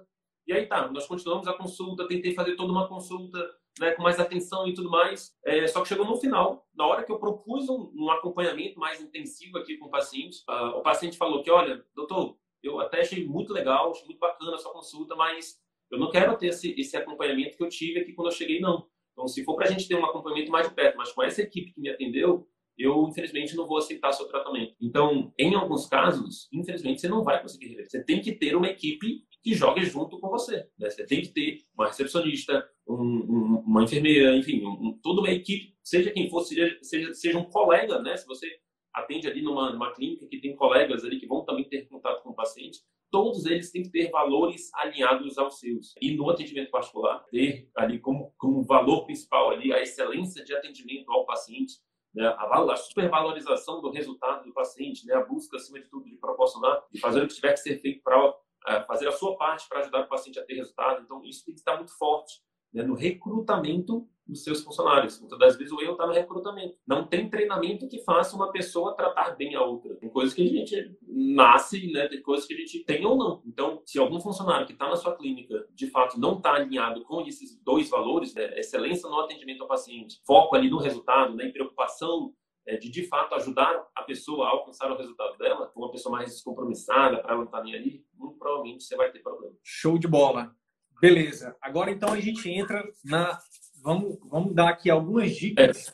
e 0.46 0.52
aí 0.52 0.66
tá, 0.66 0.90
nós 0.90 1.06
continuamos 1.06 1.46
a 1.46 1.52
consulta, 1.52 2.08
tentei 2.08 2.34
fazer 2.34 2.56
toda 2.56 2.72
uma 2.72 2.88
consulta 2.88 3.38
né, 3.78 3.92
com 3.92 4.02
mais 4.02 4.18
atenção 4.18 4.66
e 4.66 4.74
tudo 4.74 4.90
mais. 4.90 5.32
É, 5.44 5.66
só 5.68 5.80
que 5.80 5.88
chegou 5.88 6.04
no 6.04 6.16
final, 6.16 6.66
na 6.74 6.86
hora 6.86 7.04
que 7.04 7.12
eu 7.12 7.18
propus 7.18 7.68
um, 7.68 7.92
um 7.94 8.10
acompanhamento 8.10 8.78
mais 8.78 9.00
intensivo 9.00 9.58
aqui 9.58 9.76
com 9.76 9.86
o 9.86 9.90
paciente, 9.90 10.42
uh, 10.48 10.78
o 10.78 10.82
paciente 10.82 11.16
falou 11.16 11.42
que, 11.42 11.50
olha, 11.50 11.84
doutor, 11.94 12.36
eu 12.62 12.80
até 12.80 13.00
achei 13.00 13.24
muito 13.24 13.52
legal, 13.52 13.90
achei 13.90 14.04
muito 14.04 14.18
bacana 14.18 14.56
a 14.56 14.58
sua 14.58 14.72
consulta, 14.72 15.14
mas 15.14 15.58
eu 15.90 15.98
não 15.98 16.10
quero 16.10 16.36
ter 16.36 16.48
esse, 16.48 16.74
esse 16.78 16.96
acompanhamento 16.96 17.56
que 17.56 17.62
eu 17.62 17.68
tive 17.68 18.00
aqui 18.00 18.12
quando 18.12 18.28
eu 18.28 18.36
cheguei, 18.36 18.60
não. 18.60 18.86
Então, 19.12 19.26
se 19.26 19.44
for 19.44 19.56
para 19.56 19.66
a 19.66 19.70
gente 19.70 19.86
ter 19.86 19.94
um 19.94 20.04
acompanhamento 20.04 20.50
mais 20.50 20.68
de 20.68 20.74
perto, 20.74 20.96
mas 20.96 21.12
com 21.12 21.22
essa 21.22 21.42
equipe 21.42 21.72
que 21.72 21.80
me 21.80 21.90
atendeu, 21.90 22.46
eu 22.78 23.06
infelizmente 23.08 23.54
não 23.54 23.66
vou 23.66 23.78
aceitar 23.78 24.12
seu 24.12 24.26
tratamento. 24.26 24.74
Então, 24.80 25.32
em 25.38 25.54
alguns 25.54 25.86
casos, 25.86 26.48
infelizmente 26.52 27.00
você 27.00 27.08
não 27.08 27.22
vai 27.22 27.40
conseguir 27.42 27.68
reverter. 27.68 27.90
Você 27.90 28.04
tem 28.04 28.20
que 28.20 28.32
ter 28.32 28.56
uma 28.56 28.68
equipe 28.68 29.24
que 29.42 29.54
jogue 29.54 29.84
junto 29.84 30.18
com 30.18 30.28
você. 30.28 30.66
Né? 30.78 30.88
Você 30.88 31.04
tem 31.04 31.20
que 31.20 31.28
ter 31.28 31.58
uma 31.74 31.88
recepcionista, 31.88 32.66
um, 32.88 32.94
um, 32.94 33.62
uma 33.66 33.82
enfermeira, 33.82 34.34
enfim, 34.36 34.64
um, 34.64 34.98
toda 35.02 35.20
uma 35.20 35.30
equipe 35.30 35.74
seja 35.82 36.10
quem 36.10 36.30
for, 36.30 36.42
seja, 36.42 36.78
seja, 36.82 37.12
seja 37.14 37.38
um 37.38 37.44
colega, 37.44 38.00
né? 38.00 38.16
Se 38.16 38.26
você 38.26 38.46
atende 38.94 39.28
ali 39.28 39.42
numa, 39.42 39.72
numa 39.72 39.92
clínica 39.92 40.26
que 40.26 40.40
tem 40.40 40.54
colegas 40.54 41.04
ali 41.04 41.18
que 41.18 41.26
vão 41.26 41.44
também 41.44 41.64
ter 41.68 41.88
contato 41.88 42.22
com 42.22 42.30
o 42.30 42.34
paciente, 42.34 42.80
todos 43.10 43.46
eles 43.46 43.70
têm 43.70 43.82
que 43.82 43.90
ter 43.90 44.10
valores 44.10 44.72
alinhados 44.74 45.36
aos 45.36 45.58
seus. 45.58 45.94
E 46.00 46.14
no 46.14 46.30
atendimento 46.30 46.70
particular, 46.70 47.24
ter 47.30 47.68
ali 47.76 47.98
como, 47.98 48.32
como 48.38 48.62
valor 48.62 49.04
principal 49.04 49.50
ali 49.50 49.72
a 49.72 49.80
excelência 49.80 50.44
de 50.44 50.54
atendimento 50.54 51.10
ao 51.10 51.26
paciente, 51.26 51.74
né, 52.14 52.26
a, 52.26 52.72
a 52.72 52.76
supervalorização 52.76 53.80
do 53.80 53.90
resultado 53.90 54.44
do 54.44 54.52
paciente, 54.52 55.06
né, 55.06 55.14
a 55.14 55.24
busca, 55.24 55.56
acima 55.56 55.80
de 55.80 55.88
tudo, 55.88 56.08
de 56.08 56.16
proporcionar, 56.16 56.82
de 56.92 57.00
fazer 57.00 57.22
o 57.22 57.28
que 57.28 57.34
tiver 57.34 57.52
que 57.52 57.60
ser 57.60 57.80
feito 57.80 58.02
para 58.02 58.30
uh, 58.30 58.86
fazer 58.86 59.08
a 59.08 59.12
sua 59.12 59.36
parte 59.36 59.68
para 59.68 59.80
ajudar 59.80 60.00
o 60.02 60.08
paciente 60.08 60.38
a 60.38 60.44
ter 60.44 60.54
resultado. 60.54 61.02
Então, 61.02 61.24
isso 61.24 61.44
tem 61.44 61.54
que 61.54 61.60
estar 61.60 61.76
muito 61.76 61.96
forte 61.96 62.40
né, 62.72 62.82
no 62.82 62.94
recrutamento 62.94 64.08
dos 64.30 64.44
seus 64.44 64.62
funcionários. 64.62 65.20
Muitas 65.20 65.38
das 65.38 65.56
vezes 65.56 65.72
o 65.72 65.80
erro 65.80 65.92
está 65.92 66.06
no 66.06 66.12
recrutamento. 66.12 66.76
Não 66.86 67.06
tem 67.06 67.28
treinamento 67.28 67.88
que 67.88 68.02
faça 68.04 68.36
uma 68.36 68.50
pessoa 68.50 68.96
tratar 68.96 69.36
bem 69.36 69.54
a 69.54 69.62
outra. 69.62 69.96
Tem 69.96 70.08
coisas 70.08 70.34
que 70.34 70.42
a 70.42 70.48
gente 70.48 70.96
nasce, 71.06 71.90
né? 71.92 72.08
Tem 72.08 72.22
coisas 72.22 72.46
que 72.46 72.54
a 72.54 72.56
gente 72.56 72.84
tem 72.84 73.04
ou 73.04 73.16
não. 73.16 73.42
Então, 73.46 73.82
se 73.84 73.98
algum 73.98 74.20
funcionário 74.20 74.66
que 74.66 74.72
está 74.72 74.88
na 74.88 74.96
sua 74.96 75.16
clínica, 75.16 75.66
de 75.74 75.88
fato, 75.90 76.18
não 76.18 76.36
está 76.36 76.54
alinhado 76.54 77.02
com 77.02 77.20
esses 77.22 77.60
dois 77.62 77.88
valores, 77.90 78.34
né, 78.34 78.58
excelência 78.58 79.08
no 79.08 79.20
atendimento 79.20 79.62
ao 79.62 79.68
paciente, 79.68 80.20
foco 80.26 80.56
ali 80.56 80.70
no 80.70 80.78
resultado, 80.78 81.34
né, 81.34 81.48
preocupação 81.50 82.32
é, 82.66 82.76
de 82.76 82.90
de 82.90 83.06
fato 83.06 83.34
ajudar 83.34 83.84
a 83.96 84.02
pessoa 84.02 84.46
a 84.46 84.50
alcançar 84.50 84.90
o 84.90 84.96
resultado 84.96 85.36
dela, 85.38 85.72
uma 85.74 85.90
pessoa 85.90 86.16
mais 86.16 86.30
descompromissada, 86.30 87.20
para 87.20 87.34
ela 87.34 87.44
estar 87.44 87.58
tá 87.58 87.64
nem 87.64 87.74
ali, 87.74 88.04
muito 88.14 88.38
provavelmente 88.38 88.84
você 88.84 88.96
vai 88.96 89.10
ter 89.10 89.20
problema. 89.20 89.54
Show 89.62 89.98
de 89.98 90.06
bola. 90.06 90.54
Beleza. 91.00 91.56
Agora 91.62 91.90
então 91.90 92.12
a 92.12 92.20
gente 92.20 92.48
entra 92.50 92.84
na. 93.04 93.38
Vamos, 93.82 94.18
vamos 94.24 94.54
dar 94.54 94.68
aqui 94.68 94.90
algumas 94.90 95.34
dicas. 95.34 95.92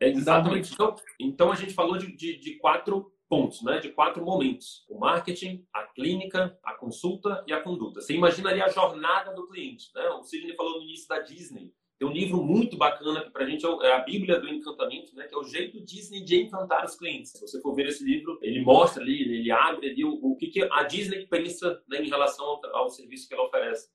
É, 0.00 0.08
é 0.08 0.10
exatamente. 0.10 0.72
Então, 0.72 0.96
então 1.18 1.52
a 1.52 1.54
gente 1.54 1.72
falou 1.72 1.96
de, 1.96 2.14
de, 2.14 2.38
de, 2.38 2.54
quatro 2.56 3.12
pontos, 3.28 3.62
né? 3.62 3.78
de 3.78 3.90
quatro 3.90 4.24
momentos: 4.24 4.84
o 4.88 4.98
marketing, 4.98 5.66
a 5.72 5.84
clínica, 5.84 6.58
a 6.62 6.74
consulta 6.74 7.44
e 7.46 7.52
a 7.52 7.60
conduta. 7.60 8.00
Você 8.00 8.14
imaginaria 8.14 8.64
a 8.64 8.68
jornada 8.68 9.32
do 9.34 9.46
cliente. 9.46 9.90
Né? 9.94 10.08
O 10.10 10.22
Sidney 10.22 10.54
falou 10.54 10.78
no 10.78 10.84
início 10.84 11.08
da 11.08 11.20
Disney. 11.20 11.72
Tem 11.98 12.06
um 12.06 12.12
livro 12.12 12.40
muito 12.44 12.76
bacana 12.76 13.22
que 13.22 13.30
para 13.30 13.44
a 13.44 13.48
gente 13.48 13.66
é, 13.66 13.68
é 13.68 13.92
a 13.92 13.98
Bíblia 13.98 14.40
do 14.40 14.48
Encantamento, 14.48 15.16
né? 15.16 15.26
que 15.26 15.34
é 15.34 15.38
o 15.38 15.42
jeito 15.42 15.84
Disney 15.84 16.22
de 16.22 16.42
encantar 16.42 16.84
os 16.84 16.94
clientes. 16.94 17.32
Se 17.32 17.40
você 17.40 17.60
for 17.60 17.74
ver 17.74 17.88
esse 17.88 18.04
livro, 18.04 18.38
ele 18.40 18.62
mostra 18.62 19.02
ali, 19.02 19.20
ele 19.22 19.50
abre 19.50 19.90
ali 19.90 20.04
o, 20.04 20.12
o 20.22 20.36
que, 20.36 20.46
que 20.46 20.62
a 20.62 20.84
Disney 20.84 21.26
pensa 21.26 21.82
né, 21.88 22.00
em 22.00 22.08
relação 22.08 22.44
ao, 22.46 22.76
ao 22.76 22.88
serviço 22.88 23.26
que 23.26 23.34
ela 23.34 23.48
oferece. 23.48 23.88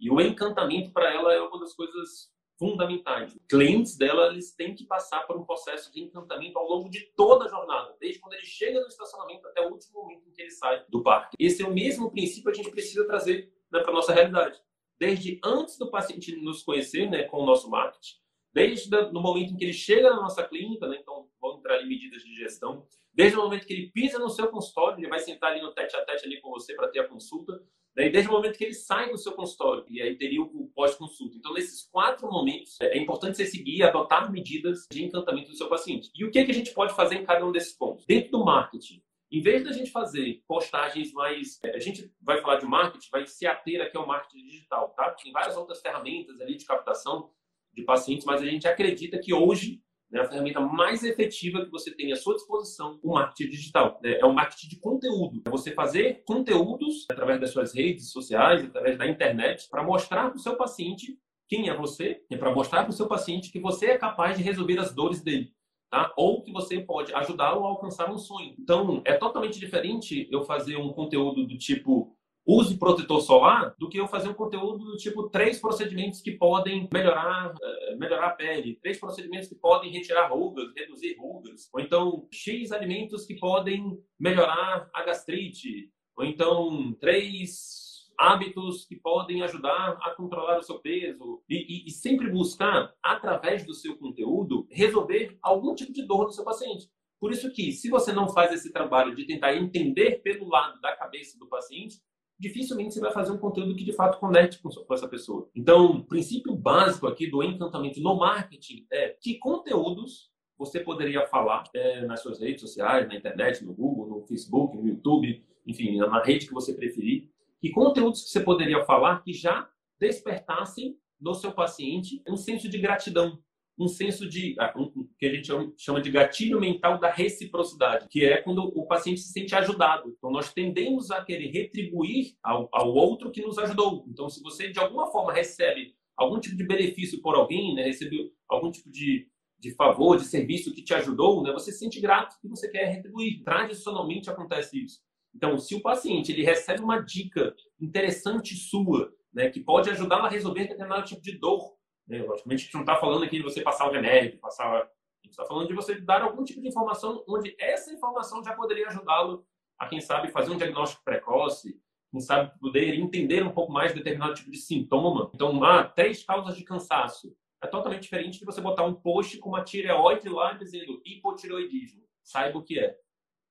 E 0.00 0.10
o 0.10 0.18
encantamento 0.18 0.90
para 0.90 1.12
ela 1.12 1.34
é 1.34 1.40
uma 1.42 1.60
das 1.60 1.74
coisas 1.74 2.30
fundamentais. 2.60 3.34
Clientes 3.48 3.96
dela, 3.96 4.26
eles 4.26 4.54
têm 4.54 4.74
que 4.74 4.84
passar 4.84 5.26
por 5.26 5.34
um 5.34 5.44
processo 5.46 5.90
de 5.90 6.02
encantamento 6.02 6.58
ao 6.58 6.68
longo 6.68 6.90
de 6.90 7.10
toda 7.16 7.46
a 7.46 7.48
jornada, 7.48 7.96
desde 7.98 8.20
quando 8.20 8.34
ele 8.34 8.44
chega 8.44 8.78
no 8.78 8.86
estacionamento 8.86 9.48
até 9.48 9.66
o 9.66 9.70
último 9.70 10.02
momento 10.02 10.28
em 10.28 10.30
que 10.30 10.42
ele 10.42 10.50
sai 10.50 10.84
do 10.90 11.02
parque. 11.02 11.34
Esse 11.40 11.62
é 11.62 11.66
o 11.66 11.72
mesmo 11.72 12.10
princípio 12.10 12.52
que 12.52 12.60
a 12.60 12.62
gente 12.62 12.70
precisa 12.70 13.06
trazer 13.06 13.50
né, 13.72 13.80
para 13.80 13.90
a 13.90 13.94
nossa 13.94 14.12
realidade. 14.12 14.60
Desde 14.98 15.40
antes 15.42 15.78
do 15.78 15.90
paciente 15.90 16.36
nos 16.36 16.62
conhecer 16.62 17.08
né, 17.08 17.22
com 17.22 17.38
o 17.38 17.46
nosso 17.46 17.70
marketing, 17.70 18.16
desde 18.52 18.94
o 18.94 19.20
momento 19.22 19.54
em 19.54 19.56
que 19.56 19.64
ele 19.64 19.72
chega 19.72 20.10
na 20.10 20.20
nossa 20.20 20.46
clínica, 20.46 20.86
né, 20.86 20.98
então 21.00 21.30
vão 21.40 21.56
entrar 21.56 21.76
ali 21.76 21.88
medidas 21.88 22.22
de 22.22 22.34
gestão, 22.34 22.86
desde 23.14 23.38
o 23.38 23.42
momento 23.42 23.66
que 23.66 23.72
ele 23.72 23.90
pisa 23.90 24.18
no 24.18 24.28
seu 24.28 24.48
consultório, 24.48 24.98
ele 24.98 25.08
vai 25.08 25.20
sentar 25.20 25.52
ali 25.52 25.62
no 25.62 25.72
tete 25.72 25.96
a 25.96 26.04
tete 26.04 26.26
ali 26.26 26.38
com 26.42 26.50
você 26.50 26.74
para 26.74 26.88
ter 26.88 27.00
a 27.00 27.08
consulta, 27.08 27.58
Daí, 27.94 28.10
desde 28.10 28.30
o 28.30 28.32
momento 28.32 28.56
que 28.56 28.64
ele 28.64 28.74
sai 28.74 29.10
do 29.10 29.18
seu 29.18 29.32
consultório, 29.32 29.84
e 29.88 30.00
aí 30.00 30.16
teria 30.16 30.40
o 30.40 30.70
pós-consulta. 30.74 31.36
Então, 31.36 31.52
nesses 31.52 31.82
quatro 31.90 32.30
momentos, 32.30 32.80
é 32.80 32.96
importante 32.96 33.36
você 33.36 33.46
seguir 33.46 33.78
e 33.78 33.82
adotar 33.82 34.30
medidas 34.30 34.86
de 34.90 35.04
encantamento 35.04 35.50
do 35.50 35.56
seu 35.56 35.68
paciente. 35.68 36.10
E 36.14 36.24
o 36.24 36.30
que, 36.30 36.38
é 36.38 36.44
que 36.44 36.52
a 36.52 36.54
gente 36.54 36.72
pode 36.72 36.94
fazer 36.94 37.16
em 37.16 37.24
cada 37.24 37.44
um 37.44 37.52
desses 37.52 37.72
pontos? 37.72 38.06
Dentro 38.06 38.30
do 38.30 38.44
marketing, 38.44 39.02
em 39.30 39.40
vez 39.40 39.62
da 39.62 39.72
gente 39.72 39.90
fazer 39.90 40.42
postagens 40.46 41.12
mais. 41.12 41.58
É, 41.64 41.76
a 41.76 41.78
gente 41.78 42.12
vai 42.20 42.40
falar 42.40 42.56
de 42.56 42.66
marketing, 42.66 43.08
vai 43.10 43.26
se 43.26 43.46
ater 43.46 43.80
aqui 43.80 43.96
ao 43.96 44.06
marketing 44.06 44.44
digital, 44.44 44.90
tá? 44.90 45.10
Tem 45.10 45.32
várias 45.32 45.56
outras 45.56 45.80
ferramentas 45.80 46.40
ali 46.40 46.56
de 46.56 46.64
captação 46.64 47.30
de 47.72 47.82
pacientes, 47.82 48.24
mas 48.26 48.42
a 48.42 48.46
gente 48.46 48.66
acredita 48.66 49.18
que 49.18 49.32
hoje 49.32 49.80
né, 50.10 50.20
a 50.20 50.24
ferramenta 50.24 50.60
mais 50.60 51.04
efetiva 51.04 51.64
que 51.64 51.70
você 51.70 51.94
tem 51.94 52.12
à 52.12 52.16
sua 52.16 52.34
disposição, 52.34 52.98
o 53.02 53.14
marketing 53.14 53.50
digital. 53.50 54.00
Né? 54.02 54.18
É 54.18 54.24
o 54.24 54.32
marketing 54.32 54.68
de 54.68 54.80
conteúdo. 54.80 55.40
É 55.46 55.50
você 55.50 55.72
fazer 55.72 56.22
conteúdos 56.26 57.06
através 57.10 57.40
das 57.40 57.50
suas 57.50 57.74
redes 57.74 58.10
sociais, 58.10 58.64
através 58.64 58.98
da 58.98 59.06
internet, 59.06 59.68
para 59.70 59.82
mostrar 59.82 60.28
para 60.28 60.36
o 60.36 60.40
seu 60.40 60.56
paciente 60.56 61.18
quem 61.48 61.68
é 61.68 61.76
você, 61.76 62.22
é 62.30 62.36
para 62.36 62.54
mostrar 62.54 62.82
para 62.82 62.90
o 62.90 62.94
seu 62.94 63.08
paciente 63.08 63.50
que 63.50 63.60
você 63.60 63.86
é 63.86 63.98
capaz 63.98 64.36
de 64.36 64.42
resolver 64.42 64.78
as 64.78 64.94
dores 64.94 65.22
dele. 65.22 65.52
Tá? 65.90 66.12
Ou 66.16 66.42
que 66.42 66.52
você 66.52 66.80
pode 66.80 67.12
ajudá-lo 67.12 67.64
a 67.64 67.68
alcançar 67.68 68.08
um 68.08 68.18
sonho. 68.18 68.54
Então, 68.56 69.02
é 69.04 69.14
totalmente 69.14 69.58
diferente 69.58 70.28
eu 70.30 70.44
fazer 70.44 70.76
um 70.76 70.92
conteúdo 70.92 71.44
do 71.44 71.58
tipo 71.58 72.16
use 72.50 72.76
protetor 72.78 73.20
solar 73.20 73.74
do 73.78 73.88
que 73.88 73.98
eu 73.98 74.08
fazer 74.08 74.28
um 74.28 74.34
conteúdo 74.34 74.84
do 74.84 74.96
tipo 74.96 75.28
três 75.28 75.60
procedimentos 75.60 76.20
que 76.20 76.32
podem 76.32 76.88
melhorar, 76.92 77.54
uh, 77.54 77.98
melhorar 77.98 78.28
a 78.28 78.34
pele, 78.34 78.78
três 78.82 78.98
procedimentos 78.98 79.48
que 79.48 79.54
podem 79.54 79.92
retirar 79.92 80.28
rugas, 80.28 80.72
reduzir 80.76 81.16
rugas, 81.18 81.68
ou 81.72 81.80
então 81.80 82.26
X 82.32 82.72
alimentos 82.72 83.24
que 83.24 83.36
podem 83.36 83.98
melhorar 84.18 84.90
a 84.92 85.02
gastrite, 85.04 85.90
ou 86.16 86.24
então 86.24 86.92
três 87.00 87.90
hábitos 88.18 88.84
que 88.84 88.96
podem 88.96 89.42
ajudar 89.42 89.98
a 90.02 90.10
controlar 90.10 90.58
o 90.58 90.62
seu 90.62 90.78
peso 90.78 91.42
e, 91.48 91.56
e, 91.56 91.88
e 91.88 91.90
sempre 91.90 92.30
buscar, 92.30 92.92
através 93.02 93.64
do 93.64 93.72
seu 93.72 93.96
conteúdo, 93.96 94.66
resolver 94.70 95.38
algum 95.40 95.74
tipo 95.74 95.92
de 95.92 96.06
dor 96.06 96.26
do 96.26 96.32
seu 96.32 96.44
paciente. 96.44 96.90
Por 97.18 97.32
isso 97.32 97.50
que, 97.50 97.72
se 97.72 97.88
você 97.88 98.12
não 98.12 98.28
faz 98.28 98.52
esse 98.52 98.72
trabalho 98.72 99.14
de 99.14 99.26
tentar 99.26 99.54
entender 99.54 100.22
pelo 100.22 100.48
lado 100.48 100.80
da 100.80 100.96
cabeça 100.96 101.38
do 101.38 101.46
paciente, 101.46 101.98
dificilmente 102.40 102.94
você 102.94 103.00
vai 103.00 103.12
fazer 103.12 103.30
um 103.32 103.38
conteúdo 103.38 103.76
que 103.76 103.84
de 103.84 103.92
fato 103.92 104.18
conecte 104.18 104.58
com, 104.58 104.70
essa 104.94 105.06
pessoa. 105.06 105.48
Então, 105.54 105.98
o 105.98 106.04
princípio 106.04 106.54
básico 106.54 107.06
aqui 107.06 107.26
do 107.26 107.42
encantamento 107.42 108.00
no 108.00 108.16
marketing 108.16 108.86
é 108.90 109.10
que 109.10 109.34
conteúdos 109.38 110.30
você 110.58 110.80
poderia 110.80 111.26
falar 111.26 111.64
é, 111.74 112.04
nas 112.06 112.20
suas 112.20 112.40
redes 112.40 112.62
sociais, 112.62 113.06
na 113.06 113.14
internet, 113.14 113.62
no 113.62 113.74
Google, 113.74 114.08
no 114.08 114.26
Facebook, 114.26 114.76
no 114.76 114.88
YouTube, 114.88 115.44
enfim, 115.66 115.98
na 115.98 116.22
rede 116.22 116.46
que 116.46 116.54
você 116.54 116.72
preferir. 116.72 117.30
Que 117.60 117.70
conteúdos 117.70 118.22
que 118.22 118.30
você 118.30 118.40
poderia 118.40 118.82
falar 118.84 119.22
que 119.22 119.34
já 119.34 119.68
despertassem 119.98 120.98
no 121.20 121.34
seu 121.34 121.52
paciente 121.52 122.22
um 122.26 122.36
senso 122.36 122.70
de 122.70 122.78
gratidão, 122.78 123.38
um 123.80 123.88
senso 123.88 124.28
de 124.28 124.54
ah, 124.58 124.74
um, 124.76 125.08
que 125.18 125.26
a 125.26 125.34
gente 125.34 125.50
chama 125.78 126.02
de 126.02 126.10
gatilho 126.10 126.60
mental 126.60 127.00
da 127.00 127.10
reciprocidade, 127.10 128.08
que 128.10 128.24
é 128.24 128.36
quando 128.36 128.58
o 128.58 128.86
paciente 128.86 129.20
se 129.20 129.32
sente 129.32 129.54
ajudado. 129.54 130.14
Então 130.16 130.30
nós 130.30 130.52
tendemos 130.52 131.10
a 131.10 131.24
querer 131.24 131.50
retribuir 131.50 132.34
ao, 132.42 132.68
ao 132.72 132.92
outro 132.92 133.30
que 133.30 133.40
nos 133.40 133.58
ajudou. 133.58 134.04
Então 134.08 134.28
se 134.28 134.42
você 134.42 134.70
de 134.70 134.78
alguma 134.78 135.10
forma 135.10 135.32
recebe 135.32 135.94
algum 136.14 136.38
tipo 136.38 136.56
de 136.56 136.66
benefício 136.66 137.22
por 137.22 137.34
alguém, 137.34 137.74
né, 137.74 137.84
recebeu 137.84 138.30
algum 138.46 138.70
tipo 138.70 138.90
de, 138.90 139.26
de 139.58 139.74
favor, 139.74 140.18
de 140.18 140.24
serviço 140.24 140.74
que 140.74 140.84
te 140.84 140.92
ajudou, 140.92 141.42
né, 141.42 141.50
você 141.50 141.72
se 141.72 141.78
sente 141.78 142.00
grato 142.00 142.36
e 142.44 142.48
você 142.48 142.68
quer 142.68 142.84
retribuir. 142.84 143.42
Tradicionalmente 143.42 144.28
acontece 144.28 144.84
isso. 144.84 145.00
Então, 145.34 145.56
se 145.56 145.74
o 145.74 145.80
paciente 145.80 146.32
ele 146.32 146.42
recebe 146.42 146.82
uma 146.82 146.98
dica 147.00 147.54
interessante 147.80 148.54
sua, 148.54 149.10
né, 149.32 149.48
que 149.48 149.60
pode 149.60 149.88
ajudá-lo 149.88 150.26
a 150.26 150.28
resolver 150.28 150.66
determinado 150.66 151.06
tipo 151.06 151.22
de 151.22 151.38
dor, 151.38 151.79
né? 152.10 152.22
Logicamente, 152.22 152.62
a 152.62 152.64
gente 152.64 152.74
não 152.74 152.80
está 152.80 152.96
falando 152.96 153.24
aqui 153.24 153.36
de 153.36 153.44
você 153.44 153.62
passar 153.62 153.88
o 153.88 153.92
remédio, 153.92 154.40
passar. 154.40 154.66
A 154.74 154.88
gente 155.22 155.30
está 155.30 155.44
falando 155.44 155.68
de 155.68 155.74
você 155.74 155.98
dar 156.00 156.22
algum 156.22 156.42
tipo 156.42 156.60
de 156.60 156.68
informação 156.68 157.24
onde 157.28 157.54
essa 157.58 157.92
informação 157.92 158.42
já 158.42 158.52
poderia 158.52 158.88
ajudá-lo 158.88 159.46
a, 159.78 159.86
quem 159.86 160.00
sabe, 160.00 160.30
fazer 160.30 160.50
um 160.50 160.56
diagnóstico 160.56 161.04
precoce, 161.04 161.80
quem 162.10 162.20
sabe, 162.20 162.52
poder 162.58 162.94
entender 162.94 163.42
um 163.44 163.52
pouco 163.52 163.72
mais 163.72 163.94
determinado 163.94 164.34
tipo 164.34 164.50
de 164.50 164.58
sintoma. 164.58 165.30
Então, 165.32 165.62
ah, 165.62 165.84
três 165.84 166.24
causas 166.24 166.56
de 166.56 166.64
cansaço. 166.64 167.34
É 167.62 167.66
totalmente 167.66 168.02
diferente 168.02 168.38
de 168.38 168.44
você 168.44 168.60
botar 168.60 168.84
um 168.84 168.94
post 168.94 169.38
com 169.38 169.50
uma 169.50 169.62
tireoide 169.62 170.28
lá 170.28 170.54
dizendo 170.54 171.00
hipotireoidismo. 171.04 172.02
Saiba 172.24 172.58
o 172.58 172.64
que 172.64 172.78
é. 172.78 172.96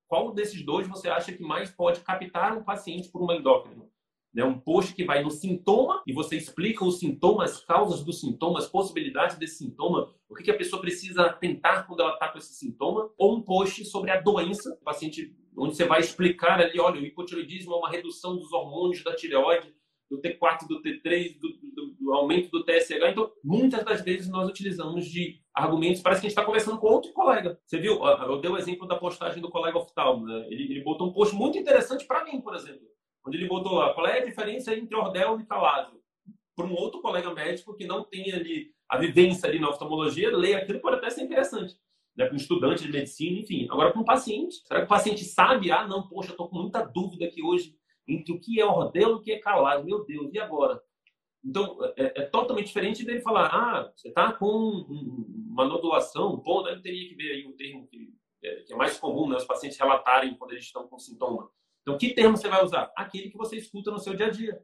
Qual 0.08 0.34
desses 0.34 0.66
dois 0.66 0.88
você 0.88 1.08
acha 1.08 1.32
que 1.32 1.44
mais 1.44 1.70
pode 1.70 2.02
captar 2.02 2.58
um 2.58 2.64
paciente 2.64 3.10
por 3.10 3.22
uma 3.22 3.36
endócrina? 3.36 3.88
Né? 4.34 4.44
Um 4.44 4.60
post 4.60 4.94
que 4.94 5.04
vai 5.04 5.24
no 5.24 5.32
sintoma 5.32 6.04
e 6.06 6.14
você 6.14 6.38
explica 6.38 6.86
os 6.86 7.00
sintomas, 7.00 7.60
causas 7.62 8.04
dos 8.04 8.20
sintomas, 8.20 8.68
possibilidades 8.68 9.38
desse 9.38 9.58
sintoma, 9.58 10.14
o 10.30 10.36
que, 10.36 10.44
que 10.44 10.52
a 10.52 10.58
pessoa 10.58 10.82
precisa 10.82 11.30
tentar 11.34 11.84
quando 11.84 12.02
ela 12.02 12.14
está 12.14 12.28
com 12.28 12.38
esse 12.38 12.54
sintoma, 12.54 13.10
ou 13.18 13.36
um 13.36 13.42
post 13.42 13.84
sobre 13.86 14.12
a 14.12 14.22
doença, 14.22 14.78
o 14.80 14.84
paciente, 14.84 15.36
onde 15.58 15.76
você 15.76 15.86
vai 15.86 16.00
explicar 16.00 16.60
ali, 16.60 16.80
olha, 16.80 17.02
o 17.02 17.06
hipotiroidismo 17.06 17.74
é 17.74 17.78
uma 17.78 17.90
redução 17.90 18.38
dos 18.38 18.54
hormônios 18.54 19.04
da 19.04 19.16
tireoide, 19.16 19.74
do 20.10 20.20
T4, 20.20 20.68
do 20.68 20.82
T3, 20.82 21.40
do, 21.40 21.50
do, 21.50 21.96
do, 22.00 22.14
aumento 22.14 22.50
do 22.50 22.64
TSH. 22.64 23.12
Então, 23.12 23.32
muitas 23.44 23.84
das 23.86 24.02
vezes 24.02 24.28
nós 24.28 24.50
utilizamos 24.50 25.06
de 25.06 25.40
argumentos, 25.54 26.02
parece 26.02 26.22
que 26.22 26.26
a 26.26 26.30
gente 26.30 26.38
está 26.38 26.46
conversando 26.46 26.80
com 26.80 26.88
outro 26.88 27.14
colega. 27.14 27.60
Você 27.64 27.78
viu? 27.78 28.04
Eu 28.04 28.42
dei 28.42 28.50
o 28.50 28.58
exemplo 28.58 28.88
da 28.88 28.96
postagem 28.96 29.40
do 29.40 29.52
colega 29.52 29.78
oftalmo. 29.78 30.26
Né? 30.26 30.48
Ele, 30.50 30.64
ele 30.64 30.84
botou 30.84 31.08
um 31.08 31.14
post 31.14 31.36
muito 31.36 31.60
interessante 31.60 32.08
para 32.08 32.24
mim, 32.26 32.42
por 32.42 32.56
exemplo 32.56 32.90
onde 33.30 33.38
ele 33.38 33.48
botou 33.48 33.76
lá 33.76 33.94
qual 33.94 34.08
é 34.08 34.20
a 34.20 34.26
diferença 34.26 34.76
entre 34.76 34.96
ordel 34.96 35.40
e 35.40 35.46
calásio. 35.46 36.00
para 36.56 36.66
um 36.66 36.74
outro 36.74 37.02
colega 37.02 37.34
médico 37.34 37.74
que 37.74 37.88
não 37.88 38.04
tem 38.04 38.34
ali 38.34 38.74
a 38.90 38.98
vivência 38.98 39.48
ali 39.48 39.60
na 39.60 39.70
oftalmologia, 39.70 40.36
ler 40.36 40.56
aquilo 40.56 40.82
pode 40.82 40.98
até 40.98 41.10
ser 41.10 41.22
interessante. 41.22 41.76
Né, 42.18 42.26
para 42.26 42.34
um 42.34 42.38
estudante 42.38 42.84
de 42.84 42.92
medicina, 42.92 43.40
enfim. 43.40 43.66
Agora, 43.70 43.92
para 43.92 44.02
um 44.02 44.04
paciente, 44.04 44.56
será 44.68 44.82
que 44.82 44.88
o 44.88 44.90
paciente 44.90 45.24
sabe? 45.24 45.72
Ah, 45.72 45.88
não, 45.88 46.08
poxa, 46.10 46.32
estou 46.32 46.50
com 46.50 46.58
muita 46.58 46.84
dúvida 46.84 47.26
aqui 47.26 47.42
hoje 47.42 47.74
entre 48.06 48.34
o 48.34 48.40
que 48.42 48.60
é 48.60 48.66
ordelo 48.66 49.12
e 49.12 49.16
o 49.16 49.22
que 49.22 49.32
é 49.32 49.40
calado. 49.40 49.86
Meu 49.86 50.04
Deus, 50.04 50.34
e 50.34 50.40
agora? 50.40 50.82
Então, 51.46 51.78
é, 51.96 52.22
é 52.22 52.26
totalmente 52.26 52.66
diferente 52.66 53.06
dele 53.06 53.22
falar, 53.22 53.46
ah, 53.46 53.92
você 53.96 54.10
está 54.10 54.34
com 54.34 54.50
uma 54.50 55.66
nodulação, 55.66 56.36
bom, 56.36 56.68
ele 56.68 56.82
teria 56.82 57.08
que 57.08 57.16
ver 57.16 57.32
aí 57.32 57.48
um 57.48 57.56
termo 57.56 57.88
que 57.88 58.12
é, 58.44 58.56
que 58.64 58.74
é 58.74 58.76
mais 58.76 58.98
comum, 58.98 59.28
né, 59.28 59.36
os 59.36 59.46
pacientes 59.46 59.78
relatarem 59.78 60.36
quando 60.36 60.52
eles 60.52 60.64
estão 60.64 60.88
com 60.88 60.98
sintoma. 60.98 61.50
Então, 61.82 61.98
que 61.98 62.14
termo 62.14 62.38
você 62.38 62.48
vai 62.48 62.64
usar? 62.64 62.92
Aquele 62.96 63.30
que 63.30 63.38
você 63.38 63.58
escuta 63.58 63.92
no 63.92 64.00
seu 64.00 64.14
dia 64.16 64.28
a 64.28 64.30
dia. 64.30 64.62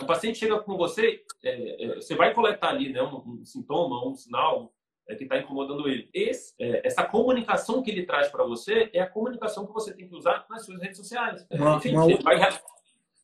O 0.00 0.06
paciente 0.06 0.38
chega 0.38 0.58
com 0.58 0.76
você, 0.76 1.22
é, 1.44 1.84
é, 1.84 1.94
você 1.96 2.14
vai 2.14 2.32
coletar 2.32 2.70
ali 2.70 2.92
né, 2.92 3.02
um, 3.02 3.40
um 3.40 3.44
sintoma, 3.44 4.08
um 4.08 4.14
sinal 4.14 4.72
é, 5.06 5.14
que 5.14 5.24
está 5.24 5.38
incomodando 5.38 5.86
ele. 5.86 6.08
Esse, 6.14 6.54
é, 6.58 6.86
essa 6.86 7.04
comunicação 7.04 7.82
que 7.82 7.90
ele 7.90 8.06
traz 8.06 8.28
para 8.28 8.44
você 8.44 8.90
é 8.92 9.00
a 9.00 9.08
comunicação 9.08 9.66
que 9.66 9.72
você 9.72 9.92
tem 9.92 10.08
que 10.08 10.14
usar 10.14 10.46
nas 10.48 10.64
suas 10.64 10.80
redes 10.80 10.96
sociais. 10.96 11.46
Uma, 11.50 11.76
Enfim, 11.76 11.94
uma, 11.94 12.04
outra, 12.04 12.38
vai... 12.38 12.60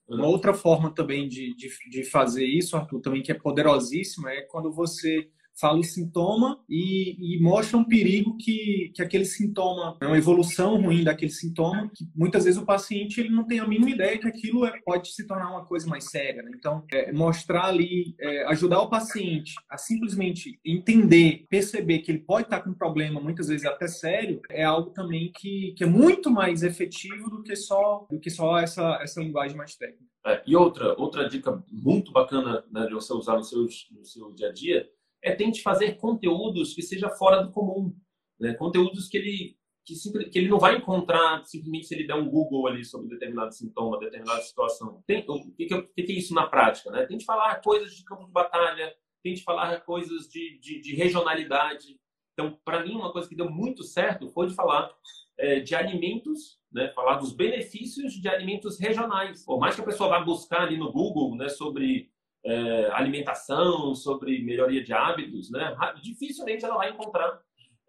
uma 0.08 0.26
outra 0.26 0.52
forma 0.52 0.94
também 0.94 1.26
de, 1.26 1.54
de, 1.54 1.68
de 1.88 2.04
fazer 2.04 2.44
isso, 2.44 2.76
Arthur, 2.76 3.00
também 3.00 3.22
que 3.22 3.32
é 3.32 3.34
poderosíssima, 3.34 4.30
é 4.30 4.42
quando 4.42 4.70
você 4.70 5.30
fala 5.60 5.78
o 5.78 5.84
sintoma 5.84 6.60
e, 6.68 7.16
e, 7.36 7.40
mostra 7.40 7.76
um 7.76 7.84
perigo 7.84 8.36
que, 8.36 8.92
que 8.94 9.02
aquele 9.02 9.24
sintoma, 9.24 9.96
é 10.00 10.06
uma 10.06 10.16
evolução 10.16 10.80
ruim 10.80 11.02
daquele 11.02 11.32
sintoma, 11.32 11.90
que 11.94 12.04
muitas 12.14 12.44
vezes 12.44 12.60
o 12.60 12.66
paciente 12.66 13.20
ele 13.20 13.30
não 13.30 13.44
tem 13.44 13.58
a 13.58 13.66
mínima 13.66 13.90
ideia 13.90 14.18
que 14.18 14.28
aquilo 14.28 14.64
é, 14.64 14.80
pode 14.84 15.12
se 15.12 15.26
tornar 15.26 15.50
uma 15.50 15.64
coisa 15.64 15.86
mais 15.88 16.10
séria. 16.10 16.42
Né? 16.42 16.52
Então, 16.54 16.84
é, 16.92 17.12
mostrar 17.12 17.66
ali, 17.66 18.14
é, 18.20 18.44
ajudar 18.46 18.80
o 18.80 18.88
paciente 18.88 19.54
a 19.68 19.76
simplesmente 19.76 20.58
entender, 20.64 21.46
perceber 21.48 21.98
que 21.98 22.12
ele 22.12 22.20
pode 22.20 22.46
estar 22.46 22.60
com 22.60 22.70
um 22.70 22.74
problema, 22.74 23.20
muitas 23.20 23.48
vezes 23.48 23.66
até 23.66 23.88
sério, 23.88 24.40
é 24.50 24.62
algo 24.64 24.90
também 24.90 25.32
que, 25.34 25.74
que 25.76 25.84
é 25.84 25.86
muito 25.86 26.30
mais 26.30 26.62
efetivo 26.62 27.30
do 27.30 27.42
que 27.42 27.56
só, 27.56 28.06
do 28.10 28.20
que 28.20 28.30
só 28.30 28.58
essa, 28.58 28.98
essa 29.02 29.20
linguagem 29.20 29.56
mais 29.56 29.74
técnica. 29.74 30.08
É, 30.26 30.42
e 30.46 30.54
outra, 30.54 30.94
outra 30.98 31.28
dica 31.28 31.62
muito 31.70 32.12
bacana 32.12 32.64
né, 32.70 32.86
de 32.86 32.92
você 32.92 33.12
usar 33.12 33.36
no 33.36 33.44
seu, 33.44 33.62
no 33.62 34.04
seu 34.04 34.32
dia 34.32 34.48
a 34.48 34.52
dia 34.52 34.88
é 35.22 35.34
tente 35.34 35.62
fazer 35.62 35.96
conteúdos 35.96 36.74
que 36.74 36.82
seja 36.82 37.08
fora 37.10 37.42
do 37.42 37.50
comum, 37.50 37.94
né? 38.38 38.54
conteúdos 38.54 39.08
que 39.08 39.16
ele 39.16 39.58
que, 39.84 40.30
que, 40.30 40.38
ele 40.38 40.48
não 40.48 40.58
vai 40.58 40.76
encontrar 40.76 41.42
simplesmente 41.46 41.86
se 41.86 41.94
ele 41.94 42.06
der 42.06 42.14
um 42.14 42.28
Google 42.28 42.66
ali 42.66 42.84
sobre 42.84 43.08
determinado 43.08 43.54
sintoma, 43.54 43.98
determinada 43.98 44.42
situação. 44.42 45.02
Tem, 45.06 45.24
o 45.26 45.50
que, 45.54 45.64
que, 45.64 46.02
que, 46.02 46.12
é 46.12 46.14
isso 46.14 46.34
na 46.34 46.46
prática? 46.46 46.90
Né? 46.90 47.06
Tente 47.06 47.24
falar 47.24 47.62
coisas 47.62 47.94
de 47.94 48.04
campo 48.04 48.26
de 48.26 48.30
batalha, 48.30 48.94
tente 49.22 49.42
falar 49.42 49.80
coisas 49.80 50.28
de, 50.28 50.58
de, 50.58 50.80
de 50.80 50.94
regionalidade. 50.94 51.98
Então, 52.34 52.58
para 52.62 52.84
mim, 52.84 52.96
uma 52.96 53.10
coisa 53.12 53.26
que 53.26 53.34
deu 53.34 53.50
muito 53.50 53.82
certo 53.82 54.28
foi 54.28 54.48
de 54.48 54.54
falar 54.54 54.92
é, 55.38 55.60
de 55.60 55.74
alimentos, 55.74 56.60
né? 56.70 56.88
falar 56.88 57.16
dos 57.16 57.32
benefícios 57.32 58.12
de 58.12 58.28
alimentos 58.28 58.78
regionais. 58.78 59.44
Por 59.46 59.58
mais 59.58 59.74
que 59.74 59.80
a 59.80 59.84
pessoa 59.84 60.10
vá 60.10 60.20
buscar 60.20 60.62
ali 60.62 60.76
no 60.76 60.92
Google 60.92 61.34
né, 61.34 61.48
sobre 61.48 62.10
é, 62.44 62.90
alimentação, 62.92 63.94
sobre 63.94 64.42
melhoria 64.42 64.82
de 64.82 64.92
hábitos, 64.92 65.50
né? 65.50 65.76
dificilmente 66.02 66.64
ela 66.64 66.76
vai 66.76 66.90
encontrar 66.90 67.40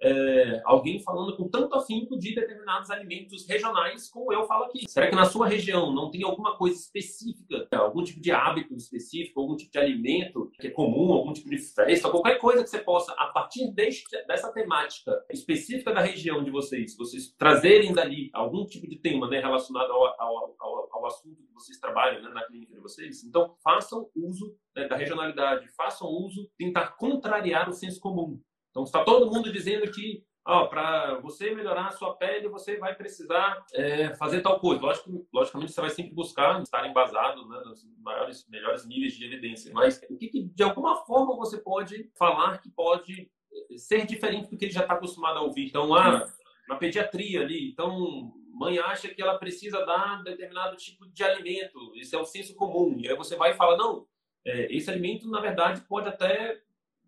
é, 0.01 0.61
alguém 0.63 1.01
falando 1.01 1.35
com 1.35 1.49
tanto 1.49 1.75
afinco 1.75 2.17
de 2.17 2.33
determinados 2.33 2.89
alimentos 2.89 3.47
regionais 3.47 4.09
como 4.09 4.31
eu 4.31 4.45
falo 4.47 4.65
aqui. 4.65 4.89
Será 4.89 5.09
que 5.09 5.15
na 5.15 5.25
sua 5.25 5.47
região 5.47 5.93
não 5.93 6.09
tem 6.09 6.23
alguma 6.23 6.55
coisa 6.57 6.77
específica, 6.77 7.67
algum 7.73 8.03
tipo 8.03 8.21
de 8.21 8.31
hábito 8.31 8.73
específico, 8.75 9.41
algum 9.41 9.55
tipo 9.55 9.71
de 9.71 9.77
alimento 9.77 10.49
que 10.59 10.67
é 10.67 10.71
comum, 10.71 11.11
algum 11.11 11.33
tipo 11.33 11.49
de 11.49 11.57
festa, 11.57 12.09
qualquer 12.09 12.39
coisa 12.39 12.63
que 12.63 12.69
você 12.69 12.79
possa, 12.79 13.11
a 13.13 13.27
partir 13.27 13.71
deste, 13.73 14.09
dessa 14.25 14.51
temática 14.51 15.11
específica 15.31 15.93
da 15.93 16.01
região 16.01 16.43
de 16.43 16.51
vocês, 16.51 16.95
vocês 16.95 17.33
trazerem 17.37 17.93
dali 17.93 18.29
algum 18.33 18.65
tipo 18.65 18.87
de 18.87 18.97
tema 18.97 19.27
né, 19.27 19.39
relacionado 19.39 19.91
ao, 19.91 20.21
ao, 20.21 20.55
ao, 20.59 20.78
ao 20.99 21.07
assunto 21.07 21.41
que 21.41 21.53
vocês 21.53 21.79
trabalham 21.79 22.21
né, 22.21 22.29
na 22.29 22.45
clínica 22.45 22.73
de 22.73 22.79
vocês, 22.79 23.23
então 23.23 23.55
façam 23.63 24.09
uso 24.15 24.55
né, 24.75 24.87
da 24.87 24.95
regionalidade, 24.95 25.67
façam 25.75 26.07
uso, 26.07 26.49
tentar 26.57 26.95
contrariar 26.97 27.69
o 27.69 27.73
senso 27.73 27.99
comum. 27.99 28.39
Então, 28.69 28.83
está 28.83 29.03
todo 29.03 29.31
mundo 29.31 29.51
dizendo 29.51 29.89
que 29.91 30.23
para 30.43 31.19
você 31.19 31.53
melhorar 31.53 31.87
a 31.87 31.91
sua 31.91 32.15
pele, 32.15 32.49
você 32.49 32.77
vai 32.77 32.95
precisar 32.95 33.63
é, 33.73 34.15
fazer 34.15 34.41
tal 34.41 34.59
coisa. 34.59 34.81
Lógico, 34.81 35.27
logicamente, 35.33 35.71
você 35.71 35.81
vai 35.81 35.89
sempre 35.89 36.13
buscar 36.13 36.61
estar 36.61 36.87
embasado 36.87 37.47
né, 37.47 37.61
nos 37.65 37.85
maiores, 37.99 38.47
melhores 38.49 38.87
níveis 38.87 39.13
de 39.13 39.25
evidência. 39.25 39.71
Mas 39.73 40.01
o 40.09 40.17
que, 40.17 40.27
que, 40.27 40.43
de 40.43 40.63
alguma 40.63 40.95
forma, 41.05 41.35
você 41.35 41.57
pode 41.59 42.09
falar 42.17 42.59
que 42.59 42.69
pode 42.71 43.29
é, 43.53 43.77
ser 43.77 44.05
diferente 44.05 44.49
do 44.49 44.57
que 44.57 44.65
ele 44.65 44.71
já 44.71 44.81
está 44.81 44.95
acostumado 44.95 45.37
a 45.37 45.41
ouvir? 45.41 45.67
Então, 45.67 45.93
ah, 45.93 46.25
na 46.67 46.75
pediatria 46.77 47.41
ali, 47.41 47.71
então, 47.71 48.31
mãe 48.59 48.77
acha 48.77 49.07
que 49.07 49.21
ela 49.21 49.37
precisa 49.37 49.85
dar 49.85 50.21
determinado 50.21 50.75
tipo 50.75 51.07
de 51.07 51.23
alimento. 51.23 51.95
Isso 51.95 52.13
é 52.13 52.19
o 52.19 52.25
senso 52.25 52.53
comum. 52.55 52.99
E 52.99 53.07
aí 53.07 53.15
você 53.15 53.37
vai 53.37 53.51
e 53.51 53.55
fala, 53.55 53.77
não, 53.77 54.05
é, 54.45 54.75
esse 54.75 54.89
alimento, 54.89 55.29
na 55.29 55.39
verdade, 55.39 55.81
pode 55.87 56.09
até 56.09 56.61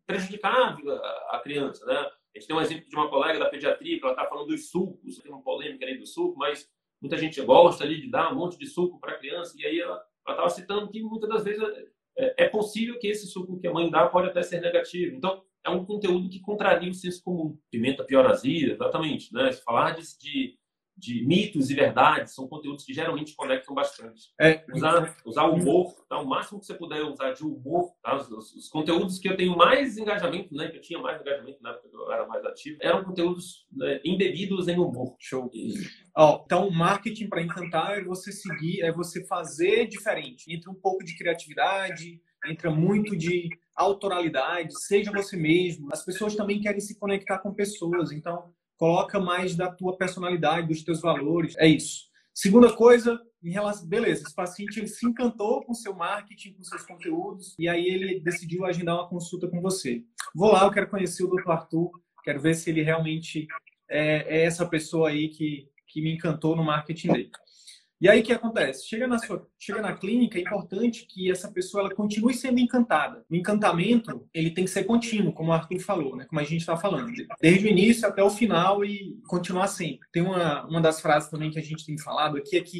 prejudicar 0.07 0.77
a, 1.29 1.39
criança, 1.43 1.85
né? 1.85 1.97
A 2.33 2.39
gente 2.39 2.47
tem 2.47 2.55
um 2.55 2.61
exemplo 2.61 2.89
de 2.89 2.95
uma 2.95 3.09
colega 3.09 3.37
da 3.37 3.49
pediatria 3.49 3.99
que 3.99 4.03
ela 4.03 4.13
está 4.13 4.25
falando 4.25 4.47
dos 4.47 4.69
sucos, 4.69 5.17
tem 5.17 5.31
uma 5.31 5.43
polêmica 5.43 5.85
ali 5.85 5.97
do 5.97 6.05
suco, 6.05 6.37
mas 6.37 6.69
muita 7.01 7.17
gente 7.17 7.41
gosta 7.41 7.83
ali 7.83 7.99
de 7.99 8.09
dar 8.09 8.31
um 8.31 8.37
monte 8.37 8.57
de 8.57 8.65
suco 8.65 8.99
para 8.99 9.11
a 9.11 9.17
criança, 9.17 9.53
e 9.57 9.65
aí 9.65 9.79
ela 9.79 10.01
estava 10.27 10.49
citando 10.49 10.89
que 10.89 11.01
muitas 11.01 11.29
das 11.29 11.43
vezes 11.43 11.61
é, 12.17 12.45
é, 12.45 12.47
possível 12.47 12.97
que 12.97 13.07
esse 13.07 13.27
suco 13.27 13.59
que 13.59 13.67
a 13.67 13.73
mãe 13.73 13.89
dá 13.89 14.07
pode 14.07 14.29
até 14.29 14.41
ser 14.41 14.61
negativo. 14.61 15.15
Então, 15.15 15.43
é 15.63 15.69
um 15.69 15.85
conteúdo 15.85 16.29
que 16.29 16.39
contraria 16.39 16.89
o 16.89 16.93
senso 16.93 17.21
comum. 17.23 17.57
Pimenta 17.69 18.03
piorazia, 18.03 18.73
exatamente. 18.73 19.33
Né? 19.33 19.51
Se 19.51 19.63
falar 19.63 19.91
de, 19.91 20.01
de 20.17 20.57
de 21.01 21.25
mitos 21.25 21.71
e 21.71 21.73
verdades, 21.73 22.35
são 22.35 22.47
conteúdos 22.47 22.85
que 22.85 22.93
geralmente 22.93 23.35
conectam 23.35 23.73
bastante. 23.73 24.29
É, 24.39 24.63
usar, 24.71 25.17
usar 25.25 25.45
humor, 25.45 25.95
tá? 26.07 26.19
o 26.19 26.27
máximo 26.27 26.59
que 26.59 26.67
você 26.67 26.75
puder 26.75 27.01
usar 27.01 27.31
de 27.31 27.43
humor, 27.43 27.91
tá? 28.03 28.15
os, 28.15 28.29
os, 28.29 28.55
os, 28.55 28.69
conteúdos 28.69 29.17
que 29.17 29.27
eu 29.27 29.35
tenho 29.35 29.57
mais 29.57 29.97
engajamento, 29.97 30.53
né? 30.53 30.69
que 30.69 30.77
eu 30.77 30.81
tinha 30.81 30.99
mais 30.99 31.19
engajamento 31.19 31.57
na 31.63 31.71
época 31.71 31.89
que 31.89 31.95
eu 31.95 32.11
era 32.11 32.27
mais 32.27 32.45
ativo, 32.45 32.77
eram 32.79 33.03
conteúdos 33.03 33.65
né, 33.71 33.99
embebidos 34.05 34.67
em 34.67 34.77
humor. 34.77 35.15
Show. 35.19 35.49
E... 35.51 35.73
Oh, 36.15 36.43
então, 36.45 36.69
marketing 36.69 37.27
para 37.27 37.41
encantar 37.41 37.97
é 37.97 38.03
você 38.03 38.31
seguir, 38.31 38.81
é 38.81 38.91
você 38.91 39.25
fazer 39.25 39.87
diferente. 39.87 40.53
Entra 40.53 40.69
um 40.69 40.75
pouco 40.75 41.03
de 41.03 41.17
criatividade, 41.17 42.21
entra 42.45 42.69
muito 42.69 43.17
de 43.17 43.49
autoralidade, 43.75 44.79
seja 44.79 45.11
você 45.11 45.35
mesmo. 45.35 45.89
As 45.91 46.05
pessoas 46.05 46.35
também 46.35 46.61
querem 46.61 46.79
se 46.79 46.99
conectar 46.99 47.39
com 47.39 47.53
pessoas, 47.53 48.11
então 48.11 48.53
coloca 48.81 49.19
mais 49.19 49.55
da 49.55 49.69
tua 49.69 49.95
personalidade, 49.95 50.67
dos 50.67 50.81
teus 50.81 51.01
valores. 51.01 51.55
É 51.59 51.67
isso. 51.67 52.09
Segunda 52.33 52.73
coisa, 52.73 53.21
em 53.43 53.51
relação, 53.51 53.87
beleza, 53.87 54.23
esse 54.23 54.33
paciente 54.33 54.79
ele 54.79 54.87
se 54.87 55.05
encantou 55.05 55.63
com 55.63 55.71
seu 55.71 55.93
marketing, 55.93 56.53
com 56.53 56.63
seus 56.63 56.81
conteúdos, 56.81 57.53
e 57.59 57.69
aí 57.69 57.85
ele 57.85 58.19
decidiu 58.19 58.65
agendar 58.65 58.95
uma 58.95 59.07
consulta 59.07 59.47
com 59.47 59.61
você. 59.61 60.03
Vou 60.33 60.51
lá, 60.51 60.63
eu 60.63 60.71
quero 60.71 60.89
conhecer 60.89 61.23
o 61.23 61.27
Dr. 61.27 61.51
Arthur, 61.51 61.91
quero 62.23 62.41
ver 62.41 62.55
se 62.55 62.71
ele 62.71 62.81
realmente 62.81 63.45
é, 63.87 64.39
é 64.39 64.45
essa 64.45 64.65
pessoa 64.65 65.09
aí 65.09 65.29
que, 65.29 65.69
que 65.85 66.01
me 66.01 66.15
encantou 66.15 66.55
no 66.55 66.63
marketing 66.63 67.09
dele. 67.09 67.31
E 68.01 68.09
aí 68.09 68.21
o 68.21 68.23
que 68.23 68.33
acontece? 68.33 68.87
Chega 68.87 69.07
na, 69.07 69.19
sua, 69.19 69.47
chega 69.59 69.79
na 69.79 69.93
clínica, 69.93 70.39
é 70.39 70.41
importante 70.41 71.05
que 71.05 71.29
essa 71.29 71.51
pessoa 71.51 71.83
ela 71.83 71.93
continue 71.93 72.33
sendo 72.33 72.59
encantada. 72.59 73.23
O 73.29 73.35
encantamento 73.35 74.27
ele 74.33 74.49
tem 74.49 74.65
que 74.65 74.71
ser 74.71 74.85
contínuo, 74.85 75.31
como 75.31 75.51
o 75.51 75.53
Arthur 75.53 75.79
falou, 75.79 76.15
né? 76.15 76.25
como 76.25 76.41
a 76.41 76.43
gente 76.43 76.61
está 76.61 76.75
falando. 76.75 77.13
Desde 77.39 77.67
o 77.67 77.69
início 77.69 78.07
até 78.07 78.23
o 78.23 78.31
final 78.31 78.83
e 78.83 79.21
continuar 79.27 79.67
sempre. 79.67 80.07
Tem 80.11 80.23
uma, 80.23 80.65
uma 80.65 80.81
das 80.81 80.99
frases 80.99 81.29
também 81.29 81.51
que 81.51 81.59
a 81.59 81.61
gente 81.61 81.85
tem 81.85 81.95
falado 81.95 82.37
aqui, 82.37 82.57
é 82.57 82.61
que 82.61 82.79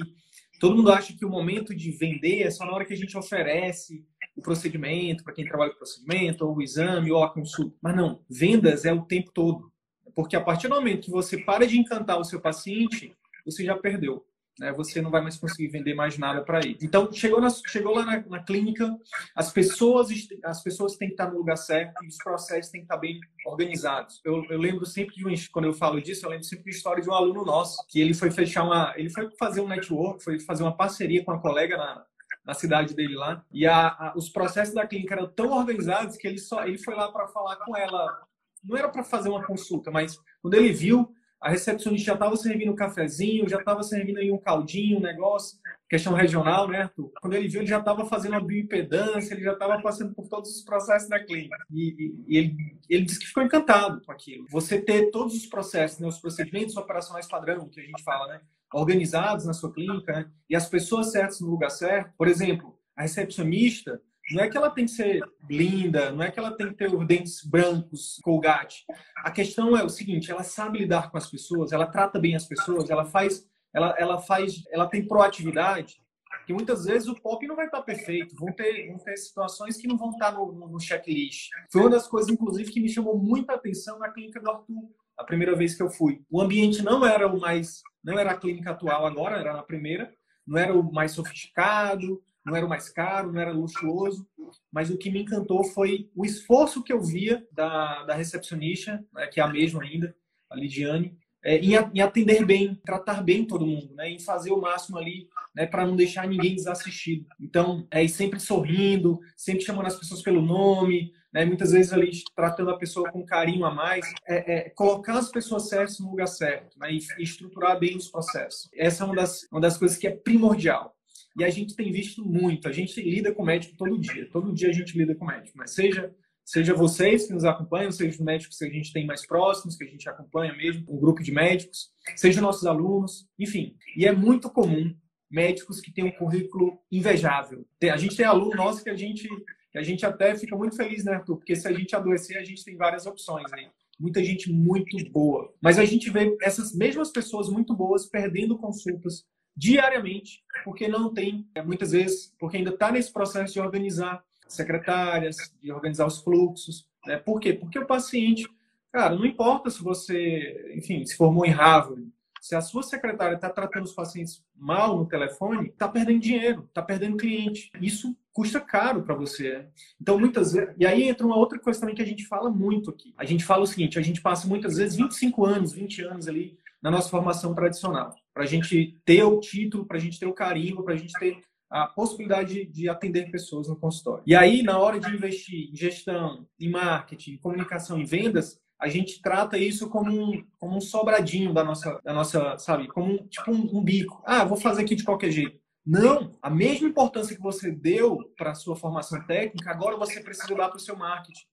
todo 0.60 0.76
mundo 0.76 0.92
acha 0.92 1.16
que 1.16 1.24
o 1.24 1.30
momento 1.30 1.76
de 1.76 1.92
vender 1.92 2.42
é 2.42 2.50
só 2.50 2.66
na 2.66 2.72
hora 2.72 2.86
que 2.86 2.94
a 2.94 2.98
gente 2.98 3.16
oferece 3.16 4.04
o 4.36 4.42
procedimento, 4.42 5.24
para 5.24 5.34
quem 5.34 5.46
trabalha 5.46 5.70
com 5.70 5.76
o 5.76 5.80
procedimento, 5.80 6.48
ou 6.48 6.58
o 6.58 6.64
exame, 6.64 7.12
ou 7.12 7.24
a 7.24 7.32
consulta. 7.32 7.78
Mas 7.80 7.96
não, 7.96 8.24
vendas 8.28 8.86
é 8.86 8.92
o 8.92 9.06
tempo 9.06 9.30
todo. 9.32 9.72
Porque 10.16 10.36
a 10.36 10.42
partir 10.42 10.68
do 10.68 10.74
momento 10.74 11.06
que 11.06 11.12
você 11.12 11.38
para 11.38 11.68
de 11.68 11.78
encantar 11.78 12.20
o 12.20 12.24
seu 12.24 12.42
paciente, 12.42 13.16
você 13.46 13.64
já 13.64 13.78
perdeu 13.78 14.26
né, 14.60 14.72
você 14.72 15.02
não 15.02 15.10
vai 15.10 15.22
mais 15.22 15.38
conseguir 15.38 15.70
vender 15.70 15.94
mais 15.94 16.18
nada 16.18 16.44
para 16.44 16.60
ele. 16.60 16.78
Então, 16.82 17.12
chegou, 17.12 17.42
na, 17.42 17.50
chegou 17.50 17.96
lá 17.96 18.06
na, 18.06 18.24
na, 18.28 18.44
clínica, 18.44 18.96
as 19.36 19.52
pessoas, 19.52 20.10
as 20.44 20.62
pessoas 20.64 20.96
têm 20.98 21.10
que 21.10 21.14
estar 21.14 21.30
no 21.32 21.38
lugar 21.38 21.58
certo 21.58 22.04
e 22.04 22.08
os 22.08 22.18
processos 22.18 22.72
têm 22.72 22.82
que 22.82 22.86
estar 22.86 22.98
bem 22.98 23.20
organizados. 23.46 24.22
Eu, 24.24 24.44
eu 24.50 24.60
lembro 24.60 24.86
sempre 24.86 25.16
de 25.16 25.28
um, 25.28 25.34
quando 25.52 25.66
eu 25.66 25.74
falo 25.74 26.02
disso, 26.02 26.26
eu 26.26 26.30
lembro 26.30 26.46
sempre 26.46 26.66
de 26.66 26.72
história 26.72 27.02
de 27.02 27.10
um 27.10 27.14
aluno 27.14 27.44
nosso, 27.44 27.84
que 27.88 28.00
ele 28.00 28.14
foi 28.14 28.32
fechar 28.32 28.64
uma, 28.64 28.94
ele 28.96 29.10
foi 29.10 29.30
fazer 29.40 29.62
um 29.62 29.68
network, 29.68 30.24
foi 30.24 30.40
fazer 30.40 30.64
uma 30.64 30.76
parceria 30.76 31.24
com 31.24 31.32
uma 31.32 31.42
colega 31.42 31.78
na, 31.78 32.06
na 32.46 32.54
cidade 32.54 32.94
dele 32.94 33.16
lá, 33.16 33.44
e 33.52 33.66
a, 33.66 33.88
a, 33.88 34.14
os 34.16 34.30
processos 34.30 34.74
da 34.74 34.86
clínica 34.86 35.16
eram 35.16 35.28
tão 35.28 35.52
organizados 35.52 36.18
que 36.18 36.28
ele 36.28 36.40
só 36.40 36.66
ele 36.66 36.78
foi 36.78 36.96
lá 36.96 37.12
para 37.12 37.28
falar 37.28 37.56
com 37.58 37.76
ela, 37.78 38.28
não 38.64 38.78
era 38.78 38.90
para 38.90 39.04
fazer 39.04 39.30
uma 39.30 39.44
consulta, 39.44 39.90
mas 39.92 40.20
quando 40.42 40.54
ele 40.56 40.72
viu 40.72 41.14
a 41.42 41.50
recepcionista 41.50 42.06
já 42.06 42.14
estava 42.14 42.38
servindo 42.38 42.72
um 42.72 42.76
cafezinho, 42.76 43.50
já 43.50 43.58
estava 43.58 43.82
servindo 43.82 44.20
aí 44.20 44.32
um 44.32 44.38
caldinho, 44.38 45.00
um 45.00 45.02
negócio, 45.02 45.58
questão 45.90 46.14
regional, 46.14 46.68
né, 46.68 46.84
Arthur? 46.84 47.12
Quando 47.20 47.34
ele 47.34 47.48
viu, 47.48 47.62
ele 47.62 47.68
já 47.68 47.80
estava 47.80 48.06
fazendo 48.06 48.36
a 48.36 48.40
bioimpedância, 48.40 49.34
ele 49.34 49.44
já 49.44 49.54
estava 49.54 49.82
passando 49.82 50.14
por 50.14 50.28
todos 50.30 50.56
os 50.56 50.64
processos 50.64 51.10
da 51.10 51.20
clínica. 51.20 51.58
E, 51.72 51.96
e, 51.98 52.26
e, 52.28 52.38
ele, 52.38 52.78
ele 52.88 53.06
disse 53.06 53.20
que 53.20 53.26
ficou 53.26 53.42
encantado 53.42 54.00
com 54.06 54.12
aquilo. 54.12 54.46
Você 54.52 54.80
ter 54.80 55.10
todos 55.10 55.34
os 55.34 55.48
processos, 55.48 55.98
né, 55.98 56.08
os 56.08 56.20
procedimentos 56.20 56.78
operacionais 56.78 57.28
padrão, 57.28 57.68
que 57.68 57.82
a 57.82 57.84
gente 57.84 58.04
fala, 58.04 58.28
né, 58.34 58.42
organizados 58.72 59.44
na 59.44 59.54
sua 59.54 59.74
clínica, 59.74 60.14
né, 60.14 60.32
e 60.48 60.56
as 60.56 60.70
pessoas 60.70 61.12
certas 61.12 61.42
no 61.42 61.50
lugar 61.50 61.72
certo. 61.72 62.14
Por 62.16 62.28
exemplo, 62.28 62.78
a 62.96 63.02
recepcionista, 63.02 64.00
não 64.30 64.44
é 64.44 64.50
que 64.50 64.58
ela 64.58 64.70
tem 64.70 64.86
que 64.86 64.92
ser 64.92 65.22
linda, 65.50 66.12
não 66.12 66.24
é 66.24 66.32
que 66.32 66.40
ela 66.40 66.56
tem 66.56 66.68
que 66.70 66.76
ter 66.76 66.94
os 66.94 67.06
dentes 67.06 67.44
brancos, 67.44 68.20
colgate. 68.24 68.86
A 69.18 69.32
questão 69.32 69.76
é 69.76 69.84
o 69.84 69.90
seguinte, 69.90 70.32
ela 70.32 70.44
sabe 70.44 70.80
lidar 70.80 71.12
com 71.12 71.18
as 71.18 71.30
pessoas, 71.30 71.72
ela 71.72 71.88
trata 71.88 72.20
bem 72.20 72.36
as 72.36 72.46
pessoas, 72.46 72.90
ela 72.90 73.06
faz, 73.06 73.46
ela, 73.74 73.96
ela 73.98 74.20
faz, 74.20 74.64
ela 74.72 74.88
tem 74.88 75.08
proatividade. 75.08 76.02
Que 76.46 76.54
muitas 76.54 76.86
vezes 76.86 77.08
o 77.08 77.20
pop 77.22 77.46
não 77.46 77.56
vai 77.56 77.66
estar 77.66 77.82
perfeito, 77.82 78.36
vão 78.36 78.52
ter, 78.54 78.88
vão 78.88 78.98
ter 78.98 79.18
situações 79.18 79.78
que 79.78 79.88
não 79.88 79.98
vão 79.98 80.12
estar 80.12 80.32
no, 80.32 80.52
no, 80.52 80.68
no 80.70 80.80
checklist. 80.80 81.50
Foi 81.72 81.82
uma 81.82 81.90
das 81.90 82.08
coisas, 82.08 82.32
inclusive, 82.32 82.72
que 82.72 82.80
me 82.80 82.90
chamou 82.90 83.18
muita 83.18 83.54
atenção 83.54 84.00
na 84.00 84.10
clínica 84.10 84.40
do 84.40 84.50
Arthur, 84.50 84.90
a 85.18 85.24
primeira 85.24 85.56
vez 85.56 85.76
que 85.76 85.84
eu 85.84 85.90
fui. 85.90 86.22
O 86.30 86.42
ambiente 86.42 86.82
não 86.82 87.06
era 87.06 87.28
o 87.28 87.40
mais, 87.40 87.82
não 88.04 88.18
era 88.18 88.32
a 88.32 88.38
clínica 88.38 88.72
atual 88.72 89.06
agora, 89.06 89.38
era 89.38 89.54
na 89.54 89.62
primeira, 89.62 90.12
não 90.48 90.58
era 90.58 90.74
o 90.74 90.92
mais 90.92 91.12
sofisticado, 91.12 92.24
não 92.46 92.56
era 92.56 92.66
o 92.66 92.70
mais 92.70 92.90
caro, 92.90 93.32
não 93.32 93.42
era 93.42 93.52
luxuoso, 93.52 94.28
mas 94.72 94.90
o 94.90 94.98
que 94.98 95.12
me 95.12 95.22
encantou 95.22 95.64
foi 95.64 96.10
o 96.16 96.26
esforço 96.26 96.84
que 96.84 96.92
eu 96.92 97.02
via 97.02 97.46
da, 97.52 98.04
da 98.04 98.16
recepcionista, 98.16 99.04
né, 99.14 99.28
que 99.28 99.40
é 99.40 99.44
a 99.44 99.48
mesma 99.48 99.84
ainda, 99.84 100.16
a 100.50 100.56
Lidiane, 100.56 101.18
é, 101.44 101.58
em, 101.58 101.72
em, 101.94 102.02
atender 102.02 102.46
bem, 102.46 102.76
tratar 102.86 103.24
bem 103.24 103.46
todo 103.46 103.66
mundo, 103.66 103.96
né, 103.96 104.10
em 104.10 104.20
fazer 104.20 104.52
o 104.52 104.62
máximo 104.62 104.98
ali 104.98 105.28
né, 105.56 105.66
para 105.66 105.86
não 105.86 105.96
deixar 105.96 106.28
ninguém 106.28 106.56
desassistido. 106.56 107.26
Então, 107.40 107.88
é 107.90 108.08
sempre 108.08 108.40
sorrindo, 108.40 109.20
sempre 109.36 109.64
chamando 109.64 109.88
as 109.88 109.98
pessoas 109.98 110.22
pelo 110.22 110.42
nome, 110.42 111.12
né, 111.34 111.46
muitas 111.46 111.72
vezes 111.72 111.94
ali 111.94 112.12
tratando 112.36 112.70
a 112.70 112.78
pessoa 112.78 113.10
com 113.10 113.26
carinho 113.26 113.66
a 113.66 113.74
mais, 113.74 114.06
é, 114.28 114.56
é 114.56 114.70
colocar 114.70 115.18
as 115.18 115.32
pessoas 115.32 115.68
certas 115.68 116.00
no 116.00 116.12
lugar 116.12 116.28
certo 116.28 116.78
né, 116.78 116.94
e, 116.94 117.00
e 117.18 117.24
estruturar 117.24 117.80
bem 117.80 117.98
os 117.98 118.08
processos. 118.08 118.70
Essa 118.76 119.04
é 119.04 119.06
uma 119.06 119.16
das, 119.16 119.48
uma 119.52 119.62
das 119.62 119.78
coisas 119.78 119.98
que 119.98 120.08
é 120.08 120.12
primordial. 120.12 120.96
E 121.38 121.44
a 121.44 121.50
gente 121.50 121.76
tem 121.76 121.92
visto 121.92 122.26
muito, 122.26 122.68
a 122.68 122.72
gente 122.72 123.02
lida 123.02 123.34
com 123.34 123.44
médico 123.44 123.76
todo 123.78 124.00
dia, 124.00 124.30
todo 124.30 124.54
dia 124.54 124.70
a 124.70 124.74
gente 124.74 124.98
lida 124.98 125.16
com 125.16 125.26
médico, 125.26 125.58
mas 125.58 125.72
seja 125.72 126.14
seja 126.44 126.74
vocês 126.74 127.28
que 127.28 127.34
nos 127.34 127.46
acompanham, 127.46 127.92
seja 127.92 128.10
os 128.12 128.20
médicos 128.20 128.58
que 128.58 128.66
a 128.66 128.70
gente 128.70 128.92
tem 128.92 129.06
mais 129.06 129.26
próximos, 129.26 129.78
que 129.78 129.86
a 129.86 129.88
gente 129.88 130.10
acompanha 130.10 130.54
mesmo, 130.54 130.84
um 130.90 131.00
grupo 131.00 131.24
de 131.24 131.32
médicos, 131.32 131.92
seja 132.16 132.42
nossos 132.42 132.66
alunos, 132.66 133.26
enfim. 133.40 133.76
E 133.96 134.06
é 134.06 134.12
muito 134.12 134.50
comum 134.50 134.94
médicos 135.30 135.80
que 135.80 135.94
têm 135.94 136.04
um 136.04 136.12
currículo 136.12 136.78
invejável. 136.92 137.66
A 137.84 137.96
gente 137.96 138.18
tem 138.18 138.26
aluno 138.26 138.56
nosso 138.56 138.84
que 138.84 138.90
a 138.90 138.96
gente 138.96 139.30
que 139.72 139.78
a 139.78 139.84
gente 139.84 140.06
até 140.06 140.36
fica 140.36 140.56
muito 140.58 140.76
feliz, 140.76 141.06
né, 141.06 141.14
Arthur? 141.14 141.38
Porque 141.38 141.56
se 141.56 141.66
a 141.66 141.72
gente 141.72 141.96
adoecer, 141.96 142.38
a 142.38 142.44
gente 142.44 142.66
tem 142.66 142.76
várias 142.76 143.06
opções 143.06 143.52
aí. 143.54 143.70
Muita 143.98 144.22
gente 144.22 144.52
muito 144.52 144.98
boa. 145.10 145.54
Mas 145.62 145.80
a 145.80 145.86
gente 145.86 146.10
vê 146.10 146.36
essas 146.42 146.76
mesmas 146.76 147.10
pessoas 147.10 147.48
muito 147.48 147.74
boas 147.74 148.06
perdendo 148.06 148.58
consultas 148.58 149.24
diariamente, 149.56 150.44
porque 150.64 150.88
não 150.88 151.14
tem, 151.14 151.48
é, 151.54 151.62
muitas 151.62 151.92
vezes, 151.92 152.34
porque 152.40 152.58
ainda 152.58 152.72
está 152.72 152.92
nesse 152.92 153.12
processo 153.12 153.54
de 153.54 153.60
organizar 153.60 154.24
secretárias, 154.48 155.38
de 155.62 155.72
organizar 155.72 156.06
os 156.06 156.22
fluxos. 156.22 156.88
Né? 157.06 157.18
Por 157.18 157.40
quê? 157.40 157.54
Porque 157.54 157.80
o 157.80 157.86
paciente, 157.86 158.48
cara, 158.92 159.16
não 159.16 159.26
importa 159.26 159.70
se 159.70 159.84
você, 159.84 160.74
enfim, 160.76 161.06
se 161.06 161.16
formou 161.16 161.46
em 161.46 161.52
Harvard, 161.52 162.12
se 162.42 162.56
a 162.56 162.62
sua 162.62 162.82
secretária 162.82 163.36
está 163.36 163.52
tratando 163.52 163.86
os 163.86 163.94
pacientes 163.94 164.44
mal 164.56 164.98
no 164.98 165.06
telefone, 165.06 165.68
está 165.68 165.88
perdendo 165.88 166.20
dinheiro, 166.20 166.64
está 166.68 166.82
perdendo 166.82 167.16
cliente. 167.16 167.70
Isso 167.80 168.18
custa 168.34 168.60
caro 168.60 169.04
para 169.04 169.14
você. 169.14 169.60
Né? 169.60 169.68
Então, 170.02 170.20
muitas 170.20 170.54
vezes. 170.54 170.74
E 170.76 170.86
aí 170.86 171.04
entra 171.04 171.26
uma 171.26 171.38
outra 171.38 171.60
coisa 171.60 171.80
também 171.80 171.94
que 171.94 172.02
a 172.02 172.06
gente 172.06 172.26
fala 172.26 172.50
muito 172.50 172.90
aqui. 172.90 173.14
A 173.16 173.26
gente 173.26 173.46
fala 173.46 173.62
o 173.62 173.68
seguinte: 173.68 174.00
a 174.00 174.02
gente 174.02 174.22
passa 174.22 174.48
muitas 174.48 174.78
vezes 174.78 174.98
25 174.98 175.46
anos, 175.46 175.72
20 175.72 176.02
anos 176.02 176.28
ali 176.28 176.58
na 176.82 176.90
nossa 176.90 177.10
formação 177.10 177.54
tradicional, 177.54 178.16
para 178.34 178.44
a 178.44 178.48
gente 178.48 179.00
ter 179.06 179.24
o 179.24 179.40
título, 179.40 179.86
para 179.86 179.98
a 179.98 180.00
gente 180.00 180.20
ter 180.20 180.26
o 180.26 180.34
carimbo, 180.34 180.84
para 180.84 180.94
a 180.94 180.98
gente 180.98 181.14
ter 181.20 181.40
a 181.70 181.88
possibilidade 181.88 182.66
de 182.66 182.90
atender 182.90 183.32
pessoas 183.32 183.68
no 183.68 183.78
consultório. 183.78 184.24
E 184.28 184.36
aí, 184.36 184.62
na 184.62 184.78
hora 184.78 185.00
de 185.00 185.10
investir 185.10 185.70
em 185.72 185.76
gestão, 185.76 186.46
em 186.60 186.70
marketing, 186.70 187.32
em 187.32 187.38
comunicação 187.38 187.98
e 188.00 188.06
vendas, 188.06 188.60
a 188.78 188.90
gente 188.90 189.22
trata 189.22 189.58
isso 189.58 189.90
como 189.90 190.12
um, 190.12 190.44
como 190.60 190.78
um 190.78 190.82
sobradinho 190.82 191.54
da 191.54 191.64
nossa, 191.64 192.02
da 192.04 192.14
nossa 192.14 192.58
sabe, 192.58 192.88
como 192.88 193.14
um, 193.14 193.28
tipo 193.28 193.52
um, 193.52 193.78
um 193.78 193.84
bico. 193.84 194.22
Ah, 194.26 194.44
vou 194.44 194.58
fazer 194.58 194.82
aqui 194.82 194.96
de 194.96 195.04
qualquer 195.04 195.32
jeito. 195.32 195.62
Não, 195.86 196.38
a 196.42 196.50
mesma 196.50 196.88
importância 196.88 197.36
que 197.36 197.42
você 197.42 197.72
deu 197.72 198.18
para 198.38 198.52
a 198.52 198.56
sua 198.56 198.76
formação 198.76 199.26
técnica, 199.26 199.72
agora 199.72 199.98
você 199.98 200.20
precisa 200.22 200.56
dar 200.56 200.70
para 200.70 200.78
o 200.78 200.80
seu 200.80 200.96
marketing, 200.96 201.46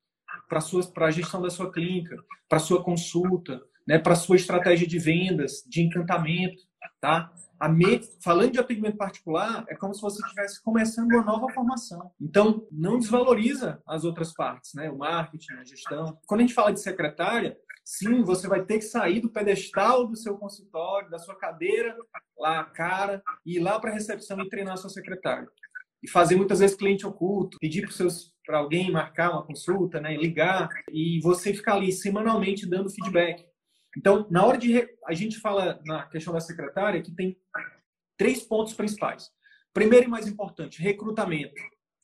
para 0.49 1.07
a 1.07 1.11
gestão 1.11 1.41
da 1.41 1.51
sua 1.51 1.71
clínica, 1.71 2.17
para 2.49 2.59
a 2.59 2.61
sua 2.61 2.83
consulta, 2.83 3.61
né, 3.87 3.99
para 3.99 4.15
sua 4.15 4.37
estratégia 4.37 4.87
de 4.87 4.99
vendas, 4.99 5.63
de 5.67 5.83
encantamento, 5.83 6.63
tá? 7.01 7.33
A. 7.61 7.69
Falando 8.23 8.53
de 8.53 8.61
atendimento 8.61 8.97
particular, 8.97 9.65
é 9.69 9.75
como 9.75 9.93
se 9.93 10.01
você 10.01 10.23
estivesse 10.23 10.63
começando 10.63 11.13
uma 11.13 11.25
nova 11.25 11.53
formação. 11.53 12.13
Então, 12.21 12.67
não 12.71 12.99
desvaloriza 12.99 13.83
as 13.87 14.05
outras 14.05 14.33
partes, 14.33 14.75
né? 14.75 14.91
O 14.91 14.99
marketing, 14.99 15.55
a 15.55 15.65
gestão. 15.65 16.19
Quando 16.27 16.41
a 16.41 16.43
gente 16.45 16.55
fala 16.55 16.73
de 16.73 16.81
secretária, 16.81 17.59
sim, 17.85 18.23
você 18.23 18.47
vai 18.47 18.65
ter 18.65 18.79
que 18.79 18.85
sair 18.85 19.21
do 19.21 19.31
pedestal 19.31 20.07
do 20.07 20.17
seu 20.17 20.37
consultório, 20.37 21.11
da 21.11 21.19
sua 21.19 21.37
cadeira, 21.37 21.97
lá 22.39 22.61
a 22.61 22.65
cara, 22.65 23.23
e 23.45 23.57
ir 23.57 23.61
lá 23.61 23.81
para 23.81 23.91
a 23.91 23.95
recepção 23.95 24.41
e 24.41 24.49
treinar 24.49 24.77
sua 24.77 24.91
secretária. 24.91 25.49
E 26.01 26.09
fazer 26.09 26.37
muitas 26.37 26.61
vezes 26.61 26.77
cliente 26.77 27.07
oculto, 27.07 27.59
pedir 27.59 27.83
para 27.83 27.91
seus 27.91 28.33
para 28.49 28.59
alguém 28.61 28.91
marcar 28.91 29.31
uma 29.31 29.45
consulta, 29.45 30.01
né, 30.01 30.17
ligar 30.17 30.71
e 30.91 31.21
você 31.21 31.53
ficar 31.53 31.75
ali 31.75 31.93
semanalmente 31.93 32.67
dando 32.67 32.89
feedback. 32.89 33.45
Então, 33.97 34.27
na 34.31 34.45
hora 34.45 34.59
de. 34.59 34.73
Re... 34.73 34.89
A 35.07 35.15
gente 35.15 35.39
fala 35.39 35.81
na 35.85 36.07
questão 36.07 36.33
da 36.33 36.41
secretária 36.41 37.03
que 37.03 37.13
tem 37.13 37.39
três 38.17 38.43
pontos 38.43 38.75
principais. 38.75 39.31
Primeiro 39.73 40.07
e 40.07 40.09
mais 40.09 40.27
importante, 40.27 40.83
recrutamento. 40.83 41.55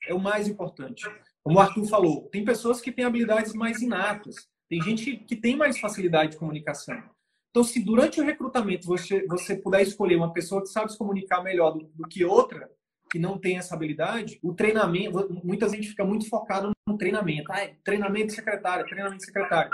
É 0.07 0.15
o 0.15 0.21
mais 0.21 0.49
importante. 0.49 1.05
Como 1.43 1.59
o 1.59 1.61
Arthur 1.61 1.87
falou, 1.87 2.29
tem 2.31 2.45
pessoas 2.45 2.81
que 2.81 2.93
têm 2.93 3.05
habilidades 3.05 3.53
mais 3.53 3.83
inatas. 3.83 4.37
Tem 4.69 4.81
gente 4.81 5.17
que 5.17 5.37
tem 5.37 5.57
mais 5.57 5.79
facilidade 5.79 6.33
de 6.33 6.39
comunicação. 6.39 7.03
Então, 7.51 7.63
se 7.63 7.81
durante 7.85 8.21
o 8.21 8.25
recrutamento 8.25 8.87
você, 8.87 9.25
você 9.27 9.57
puder 9.57 9.83
escolher 9.83 10.17
uma 10.17 10.33
pessoa 10.33 10.63
que 10.63 10.69
sabe 10.69 10.91
se 10.91 10.99
comunicar 10.99 11.43
melhor 11.43 11.71
do, 11.71 11.85
do 11.95 12.09
que 12.09 12.25
outra, 12.25 12.69
que 13.11 13.19
não 13.19 13.39
tem 13.39 13.59
essa 13.59 13.77
habilidade, 13.77 14.41
o 14.43 14.53
treinamento, 14.53 15.41
muita 15.45 15.69
gente 15.69 15.89
fica 15.89 16.05
muito 16.05 16.29
focado 16.29 16.73
no 16.87 16.99
treinamento. 16.99 17.53
Ah, 17.53 17.69
treinamento 17.85 18.33
secretário, 18.33 18.85
treinamento 18.87 19.25
secretário. 19.25 19.71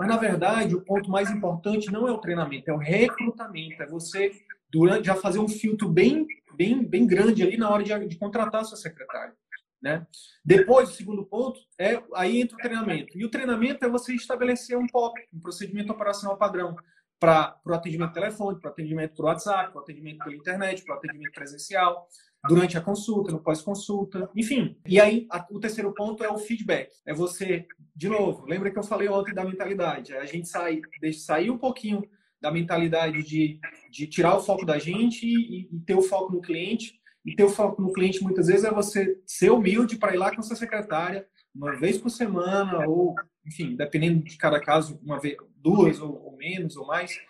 Mas, 0.00 0.08
na 0.08 0.16
verdade, 0.16 0.74
o 0.74 0.80
ponto 0.80 1.10
mais 1.10 1.30
importante 1.30 1.92
não 1.92 2.08
é 2.08 2.10
o 2.10 2.16
treinamento, 2.16 2.70
é 2.70 2.72
o 2.72 2.78
recrutamento. 2.78 3.82
É 3.82 3.86
você, 3.86 4.32
durante, 4.70 5.04
já 5.04 5.14
fazer 5.14 5.38
um 5.40 5.46
filtro 5.46 5.90
bem, 5.90 6.26
bem, 6.56 6.82
bem 6.82 7.06
grande 7.06 7.42
ali 7.42 7.58
na 7.58 7.68
hora 7.68 7.84
de, 7.84 8.06
de 8.06 8.16
contratar 8.16 8.64
sua 8.64 8.78
secretária. 8.78 9.34
Né? 9.82 10.06
Depois, 10.42 10.88
o 10.88 10.92
segundo 10.94 11.22
ponto, 11.26 11.60
é 11.78 12.02
aí 12.14 12.40
entra 12.40 12.56
o 12.56 12.60
treinamento. 12.60 13.18
E 13.18 13.26
o 13.26 13.30
treinamento 13.30 13.84
é 13.84 13.90
você 13.90 14.14
estabelecer 14.14 14.74
um 14.74 14.86
POP, 14.86 15.20
um 15.34 15.38
procedimento 15.38 15.92
operacional 15.92 16.38
padrão, 16.38 16.74
para 17.18 17.60
o 17.66 17.74
atendimento 17.74 18.14
telefônico, 18.14 18.62
para 18.62 18.70
o 18.70 18.72
atendimento 18.72 19.14
por 19.16 19.26
WhatsApp, 19.26 19.70
para 19.70 19.80
o 19.80 19.82
atendimento 19.82 20.24
pela 20.24 20.34
internet, 20.34 20.82
para 20.82 20.94
o 20.94 20.96
atendimento 20.96 21.34
presencial 21.34 22.08
durante 22.48 22.76
a 22.78 22.80
consulta, 22.80 23.32
no 23.32 23.40
pós-consulta, 23.40 24.30
enfim. 24.34 24.76
E 24.86 25.00
aí, 25.00 25.26
a, 25.30 25.46
o 25.50 25.60
terceiro 25.60 25.92
ponto 25.92 26.24
é 26.24 26.30
o 26.30 26.38
feedback. 26.38 26.90
É 27.06 27.12
você, 27.12 27.66
de 27.94 28.08
novo, 28.08 28.46
lembra 28.46 28.70
que 28.70 28.78
eu 28.78 28.82
falei 28.82 29.08
ontem 29.08 29.34
da 29.34 29.44
mentalidade? 29.44 30.12
É 30.12 30.20
a 30.20 30.24
gente 30.24 30.48
sai, 30.48 30.80
deixa 31.00 31.20
sair 31.20 31.50
um 31.50 31.58
pouquinho 31.58 32.02
da 32.40 32.50
mentalidade 32.50 33.22
de, 33.22 33.60
de 33.90 34.06
tirar 34.06 34.36
o 34.36 34.42
foco 34.42 34.64
da 34.64 34.78
gente 34.78 35.26
e, 35.26 35.68
e 35.70 35.80
ter 35.80 35.94
o 35.94 36.02
foco 36.02 36.32
no 36.32 36.40
cliente. 36.40 36.98
E 37.24 37.34
ter 37.36 37.44
o 37.44 37.50
foco 37.50 37.82
no 37.82 37.92
cliente, 37.92 38.22
muitas 38.22 38.46
vezes, 38.46 38.64
é 38.64 38.70
você 38.70 39.20
ser 39.26 39.50
humilde 39.50 39.96
para 39.96 40.14
ir 40.14 40.18
lá 40.18 40.34
com 40.34 40.40
a 40.40 40.42
sua 40.42 40.56
secretária, 40.56 41.26
uma 41.54 41.76
vez 41.76 41.98
por 41.98 42.08
semana, 42.08 42.88
ou, 42.88 43.14
enfim, 43.46 43.76
dependendo 43.76 44.24
de 44.24 44.38
cada 44.38 44.58
caso, 44.58 44.98
uma 45.02 45.20
vez, 45.20 45.36
duas 45.56 46.00
ou, 46.00 46.24
ou 46.24 46.36
menos 46.38 46.76
ou 46.76 46.86
mais, 46.86 47.20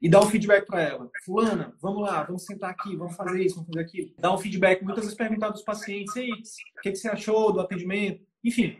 e 0.00 0.08
dar 0.08 0.20
um 0.20 0.26
feedback 0.26 0.66
para 0.66 0.80
ela. 0.80 1.10
Fulana, 1.24 1.74
vamos 1.80 2.02
lá, 2.02 2.22
vamos 2.22 2.44
sentar 2.44 2.70
aqui, 2.70 2.96
vamos 2.96 3.14
fazer 3.14 3.44
isso, 3.44 3.56
vamos 3.56 3.68
fazer 3.68 3.80
aquilo. 3.80 4.10
Dar 4.18 4.32
um 4.32 4.38
feedback, 4.38 4.82
muitas 4.82 5.04
vezes 5.04 5.16
perguntar 5.16 5.50
dos 5.50 5.62
pacientes, 5.62 6.16
Ei, 6.16 6.30
o 6.30 6.80
que, 6.82 6.92
que 6.92 6.96
você 6.96 7.08
achou 7.08 7.52
do 7.52 7.60
atendimento? 7.60 8.24
Enfim. 8.42 8.78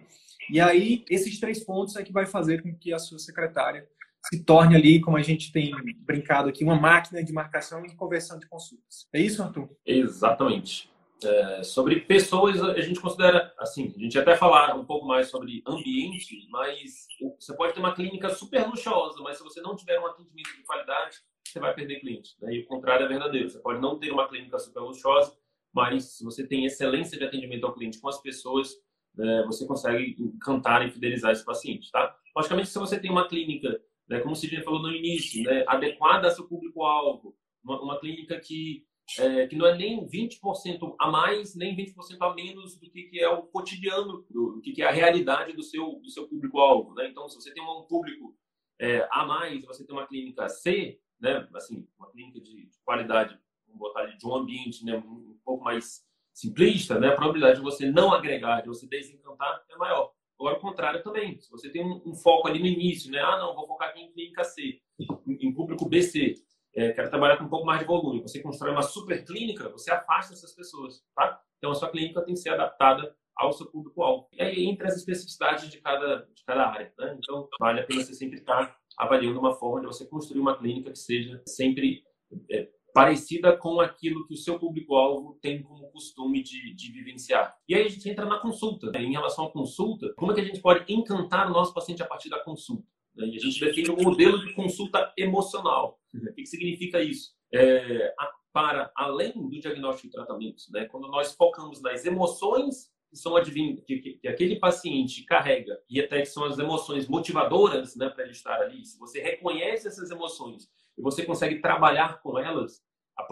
E 0.51 0.61
aí, 0.61 1.05
esses 1.11 1.39
três 1.39 1.63
pontos 1.63 1.97
é 1.97 2.03
que 2.03 2.13
vai 2.13 2.27
fazer 2.27 2.63
com 2.63 2.75
que 2.75 2.93
a 2.93 2.99
sua 2.99 3.19
secretária 3.19 3.87
se 4.27 4.43
torne 4.43 4.77
ali, 4.77 5.01
como 5.01 5.17
a 5.17 5.23
gente 5.23 5.53
tem 5.53 5.73
brincado 6.01 6.49
aqui, 6.49 6.65
uma 6.65 6.79
máquina 6.79 7.23
de 7.23 7.33
marcação 7.33 7.85
e 7.85 7.95
conversão 7.95 8.39
de 8.39 8.47
consultas. 8.47 9.09
É 9.13 9.21
isso, 9.21 9.43
Arthur? 9.43 9.69
Exatamente. 9.87 10.91
É, 11.23 11.63
sobre 11.63 12.01
pessoas, 12.01 12.63
a 12.63 12.81
gente 12.81 13.01
considera, 13.01 13.53
assim, 13.59 13.93
a 13.97 14.01
gente 14.01 14.19
até 14.19 14.37
falar 14.37 14.75
um 14.75 14.85
pouco 14.85 15.07
mais 15.07 15.29
sobre 15.29 15.63
ambiente, 15.67 16.49
mas 16.51 17.07
você 17.39 17.55
pode 17.55 17.75
ter 17.75 17.81
uma 17.81 17.95
clínica 17.95 18.31
super 18.31 18.67
luxuosa, 18.67 19.21
mas 19.23 19.37
se 19.37 19.45
você 19.45 19.61
não 19.61 19.77
tiver 19.77 19.99
um 20.01 20.07
atendimento 20.07 20.57
de 20.57 20.63
qualidade, 20.63 21.19
você 21.47 21.59
vai 21.59 21.75
perder 21.75 22.01
cliente. 22.01 22.35
Né? 22.41 22.55
E 22.55 22.61
o 22.61 22.67
contrário 22.67 23.05
é 23.05 23.09
verdadeiro. 23.09 23.51
Você 23.51 23.59
pode 23.59 23.81
não 23.81 23.99
ter 23.99 24.11
uma 24.11 24.29
clínica 24.29 24.59
super 24.59 24.81
luxuosa, 24.81 25.37
mas 25.73 26.17
se 26.17 26.25
você 26.25 26.47
tem 26.47 26.65
excelência 26.65 27.19
de 27.19 27.25
atendimento 27.25 27.67
ao 27.67 27.75
cliente 27.75 28.01
com 28.01 28.09
as 28.09 28.21
pessoas, 28.21 28.75
né, 29.15 29.45
você 29.47 29.67
consegue 29.67 30.17
encantar 30.19 30.87
e 30.87 30.91
fidelizar 30.91 31.33
esse 31.33 31.45
paciente, 31.45 31.91
tá? 31.91 32.17
Logicamente, 32.37 32.69
se 32.69 32.79
você 32.79 32.99
tem 32.99 33.11
uma 33.11 33.29
clínica, 33.29 33.81
né, 34.09 34.21
como 34.21 34.33
o 34.33 34.37
Sidney 34.37 34.63
falou 34.63 34.83
no 34.83 34.93
início, 34.93 35.43
né, 35.43 35.65
adequada 35.67 36.29
ao 36.29 36.35
seu 36.35 36.47
público-alvo, 36.47 37.37
uma, 37.63 37.81
uma, 37.83 38.01
clínica 38.01 38.39
que, 38.41 38.85
é, 39.19 39.47
que 39.47 39.57
não 39.57 39.67
é 39.67 39.77
nem 39.77 40.07
20% 40.07 40.95
a 40.99 41.11
mais, 41.11 41.55
nem 41.55 41.77
20% 41.77 41.95
a 42.21 42.35
menos 42.35 42.79
do 42.79 42.91
que, 42.91 43.05
que 43.05 43.21
é 43.21 43.29
o 43.29 43.43
cotidiano, 43.43 44.25
do, 44.31 44.53
do 44.53 44.61
que, 44.61 44.73
que 44.73 44.83
é 44.83 44.89
a 44.89 44.93
realidade 44.93 45.53
do 45.53 45.63
seu, 45.63 46.01
do 46.03 46.11
seu 46.11 46.29
público-alvo, 46.29 46.95
né? 46.95 47.09
Então, 47.09 47.29
se 47.29 47.37
você 47.37 47.53
tem 47.53 47.63
um 47.63 47.83
público 47.83 48.37
é, 48.81 49.07
a 49.11 49.25
mais, 49.25 49.65
você 49.65 49.85
tem 49.85 49.95
uma 49.95 50.07
clínica 50.07 50.49
C, 50.49 50.99
né, 51.21 51.47
assim, 51.55 51.87
uma 51.99 52.11
clínica 52.11 52.41
de, 52.41 52.67
de 52.67 52.79
qualidade, 52.85 53.39
vamos 53.67 53.79
botar 53.79 54.07
de 54.07 54.27
um 54.27 54.35
ambiente 54.35 54.85
né, 54.85 54.97
um 54.97 55.39
pouco 55.45 55.63
mais 55.63 56.03
simplista, 56.33 56.99
né, 56.99 57.09
a 57.09 57.15
probabilidade 57.15 57.57
de 57.57 57.63
você 57.63 57.91
não 57.91 58.13
agregar, 58.13 58.63
de 58.63 58.69
você 58.69 58.87
desencantar 58.87 59.63
é 59.69 59.77
maior. 59.77 60.13
Agora, 60.41 60.57
o 60.57 60.61
contrário 60.61 61.03
também. 61.03 61.39
Se 61.39 61.51
você 61.51 61.69
tem 61.69 61.85
um, 61.85 62.01
um, 62.07 62.15
foco 62.15 62.49
ali 62.49 62.59
no 62.59 62.67
início, 62.67 63.13
né? 63.13 63.21
Ah, 63.21 63.37
não, 63.37 63.55
vou 63.55 63.67
focar 63.67 63.91
aqui 63.91 64.01
em 64.01 64.11
clínica 64.11 64.43
C, 64.43 64.81
em, 65.27 65.49
em 65.49 65.53
público 65.53 65.87
BC, 65.87 66.35
é, 66.81 66.93
quero 66.93 67.11
trabalhar 67.11 67.37
com 67.37 67.45
um 67.45 67.49
pouco 67.49 67.67
mais 67.67 67.81
de 67.81 67.87
volume. 67.87 68.23
Você 68.23 68.41
constrói 68.41 68.73
uma 68.73 68.83
super 68.83 69.25
clínica, 69.25 69.69
você 69.69 69.91
afasta 69.91 70.33
essas 70.33 70.55
pessoas, 70.55 71.03
tá? 71.15 71.41
Então, 71.59 71.71
a 71.71 71.75
sua 71.75 71.91
clínica 71.91 72.23
tem 72.23 72.35
que 72.35 72.41
ser 72.41 72.51
adaptada 72.51 73.15
ao 73.37 73.53
seu 73.53 73.67
público-alvo. 73.67 74.29
E 74.33 74.43
aí, 74.43 74.65
entre 74.65 74.87
as 74.87 74.97
especificidades 74.97 75.71
de 75.71 75.81
cada, 75.81 76.29
de 76.35 76.45
cada 76.45 76.69
área, 76.69 76.93
né? 76.99 77.17
Então, 77.19 77.49
vale 77.59 77.81
a 77.81 77.87
pena 77.87 78.03
você 78.03 78.15
sempre 78.15 78.39
estar 78.39 78.77
avaliando 78.99 79.39
uma 79.39 79.55
forma 79.55 79.81
de 79.81 79.87
você 79.87 80.07
construir 80.07 80.41
uma 80.41 80.57
clínica 80.57 80.91
que 80.91 80.99
seja 80.99 81.43
sempre 81.47 82.03
é, 82.51 82.69
parecida 82.93 83.57
com 83.57 83.81
aquilo 83.81 84.27
que 84.27 84.35
o 84.35 84.37
seu 84.37 84.59
público-alvo 84.59 85.39
tem 85.41 85.63
como 85.63 85.91
costume 85.91 86.43
de, 86.43 86.75
de, 86.75 86.93
vivenciar. 86.93 87.55
E 87.69 87.75
aí 87.75 87.87
a 87.87 87.89
gente 87.89 88.09
entra 88.09 88.27
na 88.27 88.39
consulta. 88.39 88.91
Né? 88.91 89.03
Em 89.03 89.13
relação 89.13 89.47
à 89.47 89.51
consulta, 89.51 90.13
como 90.17 90.33
é 90.33 90.35
que 90.35 90.41
a 90.41 90.45
gente 90.45 90.61
pode 90.61 90.93
encantar 90.93 91.49
o 91.49 91.53
nosso 91.53 91.73
paciente 91.73 92.03
a 92.03 92.07
partir 92.07 92.29
da 92.29 92.41
consulta? 92.41 92.87
Né? 93.15 93.27
A 93.27 93.39
gente 93.39 93.61
define 93.61 93.91
um 93.91 94.03
modelo 94.03 94.45
de 94.45 94.55
consulta 94.55 95.13
emocional. 95.17 95.99
O 96.15 96.35
que 96.35 96.47
significa 96.47 97.03
isso? 97.03 97.33
É, 97.53 98.15
para 98.53 98.91
além 98.97 99.33
do 99.33 99.61
diagnóstico 99.61 100.09
e 100.09 100.11
tratamento, 100.11 100.63
né? 100.73 100.87
quando 100.87 101.09
nós 101.09 101.35
focamos 101.35 101.81
nas 101.81 102.05
emoções 102.05 102.91
que 103.09 103.17
são 103.17 103.37
advindas, 103.37 103.85
que, 103.85 103.99
que, 103.99 104.13
que, 104.15 104.29
aquele 104.29 104.57
paciente 104.57 105.25
carrega 105.25 105.77
e 105.89 106.01
até 106.01 106.21
que 106.21 106.27
são 106.27 106.45
as 106.45 106.59
emoções 106.59 107.09
motivadoras 107.09 107.97
né, 107.97 108.09
para 108.09 108.23
ele 108.23 108.33
estar 108.33 108.61
ali, 108.61 108.85
se 108.85 108.97
você 108.99 109.21
reconhece 109.21 109.89
essas 109.89 110.11
emoções 110.11 110.69
e 110.97 111.03
você 111.03 111.25
consegue 111.25 111.61
trabalhar 111.61 112.23
com 112.23 112.39
elas, 112.39 112.81
a, 113.19 113.27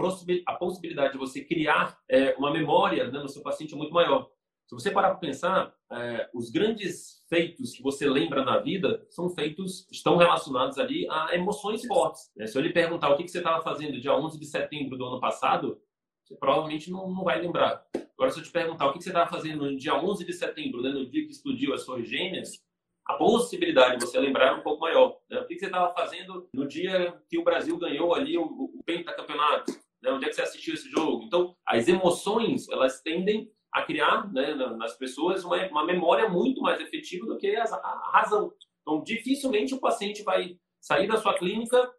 a 0.46 0.54
possibilidade 0.56 1.12
de 1.12 1.18
você 1.18 1.44
criar 1.44 1.96
é, 2.08 2.34
uma 2.34 2.52
memória 2.52 3.08
né, 3.08 3.20
no 3.20 3.28
seu 3.28 3.42
paciente 3.42 3.72
é 3.72 3.76
muito 3.76 3.92
maior. 3.92 4.28
Se 4.68 4.74
você 4.74 4.90
parar 4.90 5.12
para 5.12 5.18
pensar, 5.18 5.74
é, 5.90 6.28
os 6.34 6.50
grandes 6.50 7.24
feitos 7.26 7.72
que 7.72 7.82
você 7.82 8.06
lembra 8.06 8.44
na 8.44 8.58
vida 8.58 9.02
são 9.08 9.30
feitos, 9.30 9.88
estão 9.90 10.18
relacionados 10.18 10.78
ali 10.78 11.08
a 11.08 11.34
emoções 11.34 11.86
fortes. 11.86 12.30
Né? 12.36 12.46
Se 12.46 12.58
eu 12.58 12.60
lhe 12.60 12.70
perguntar 12.70 13.08
o 13.08 13.16
que, 13.16 13.24
que 13.24 13.30
você 13.30 13.38
estava 13.38 13.62
fazendo 13.62 13.98
dia 13.98 14.14
11 14.14 14.38
de 14.38 14.44
setembro 14.44 14.98
do 14.98 15.06
ano 15.06 15.18
passado, 15.18 15.80
você 16.22 16.36
provavelmente 16.36 16.90
não, 16.90 17.10
não 17.10 17.24
vai 17.24 17.40
lembrar. 17.40 17.82
Agora, 18.12 18.30
se 18.30 18.40
eu 18.40 18.44
te 18.44 18.50
perguntar 18.50 18.88
o 18.88 18.92
que 18.92 19.02
você 19.02 19.08
estava 19.08 19.30
fazendo 19.30 19.70
no 19.70 19.78
dia 19.78 19.94
11 19.94 20.26
de 20.26 20.34
setembro, 20.34 20.82
né, 20.82 20.90
no 20.90 21.08
dia 21.08 21.24
que 21.24 21.32
explodiu 21.32 21.72
as 21.72 21.84
suas 21.84 22.06
gêmeas, 22.06 22.62
a 23.06 23.14
possibilidade 23.14 23.96
de 23.96 24.04
você 24.04 24.20
lembrar 24.20 24.48
é 24.48 24.52
um 24.52 24.62
pouco 24.62 24.82
maior. 24.82 25.18
Né? 25.30 25.40
O 25.40 25.46
que 25.46 25.58
você 25.58 25.64
estava 25.64 25.94
fazendo 25.94 26.46
no 26.52 26.68
dia 26.68 27.18
que 27.26 27.38
o 27.38 27.44
Brasil 27.44 27.78
ganhou 27.78 28.14
ali 28.14 28.36
o, 28.36 28.44
o 28.44 28.82
pentacampeonato? 28.84 29.72
Né? 30.02 30.12
Onde 30.12 30.26
é 30.26 30.28
que 30.28 30.34
você 30.34 30.42
assistiu 30.42 30.74
esse 30.74 30.90
jogo? 30.90 31.24
Então, 31.24 31.56
as 31.66 31.88
emoções, 31.88 32.68
elas 32.68 33.00
tendem 33.00 33.50
a 33.72 33.82
criar 33.82 34.32
né, 34.32 34.54
nas 34.54 34.96
pessoas 34.96 35.44
uma, 35.44 35.56
uma 35.68 35.84
memória 35.84 36.28
muito 36.28 36.60
mais 36.60 36.80
efetiva 36.80 37.26
do 37.26 37.36
que 37.36 37.54
a, 37.54 37.64
a 37.64 38.10
razão. 38.12 38.52
Então, 38.82 39.02
dificilmente 39.02 39.74
o 39.74 39.80
paciente 39.80 40.22
vai 40.22 40.56
sair 40.80 41.06
da 41.06 41.18
sua 41.18 41.34
clínica 41.34 41.90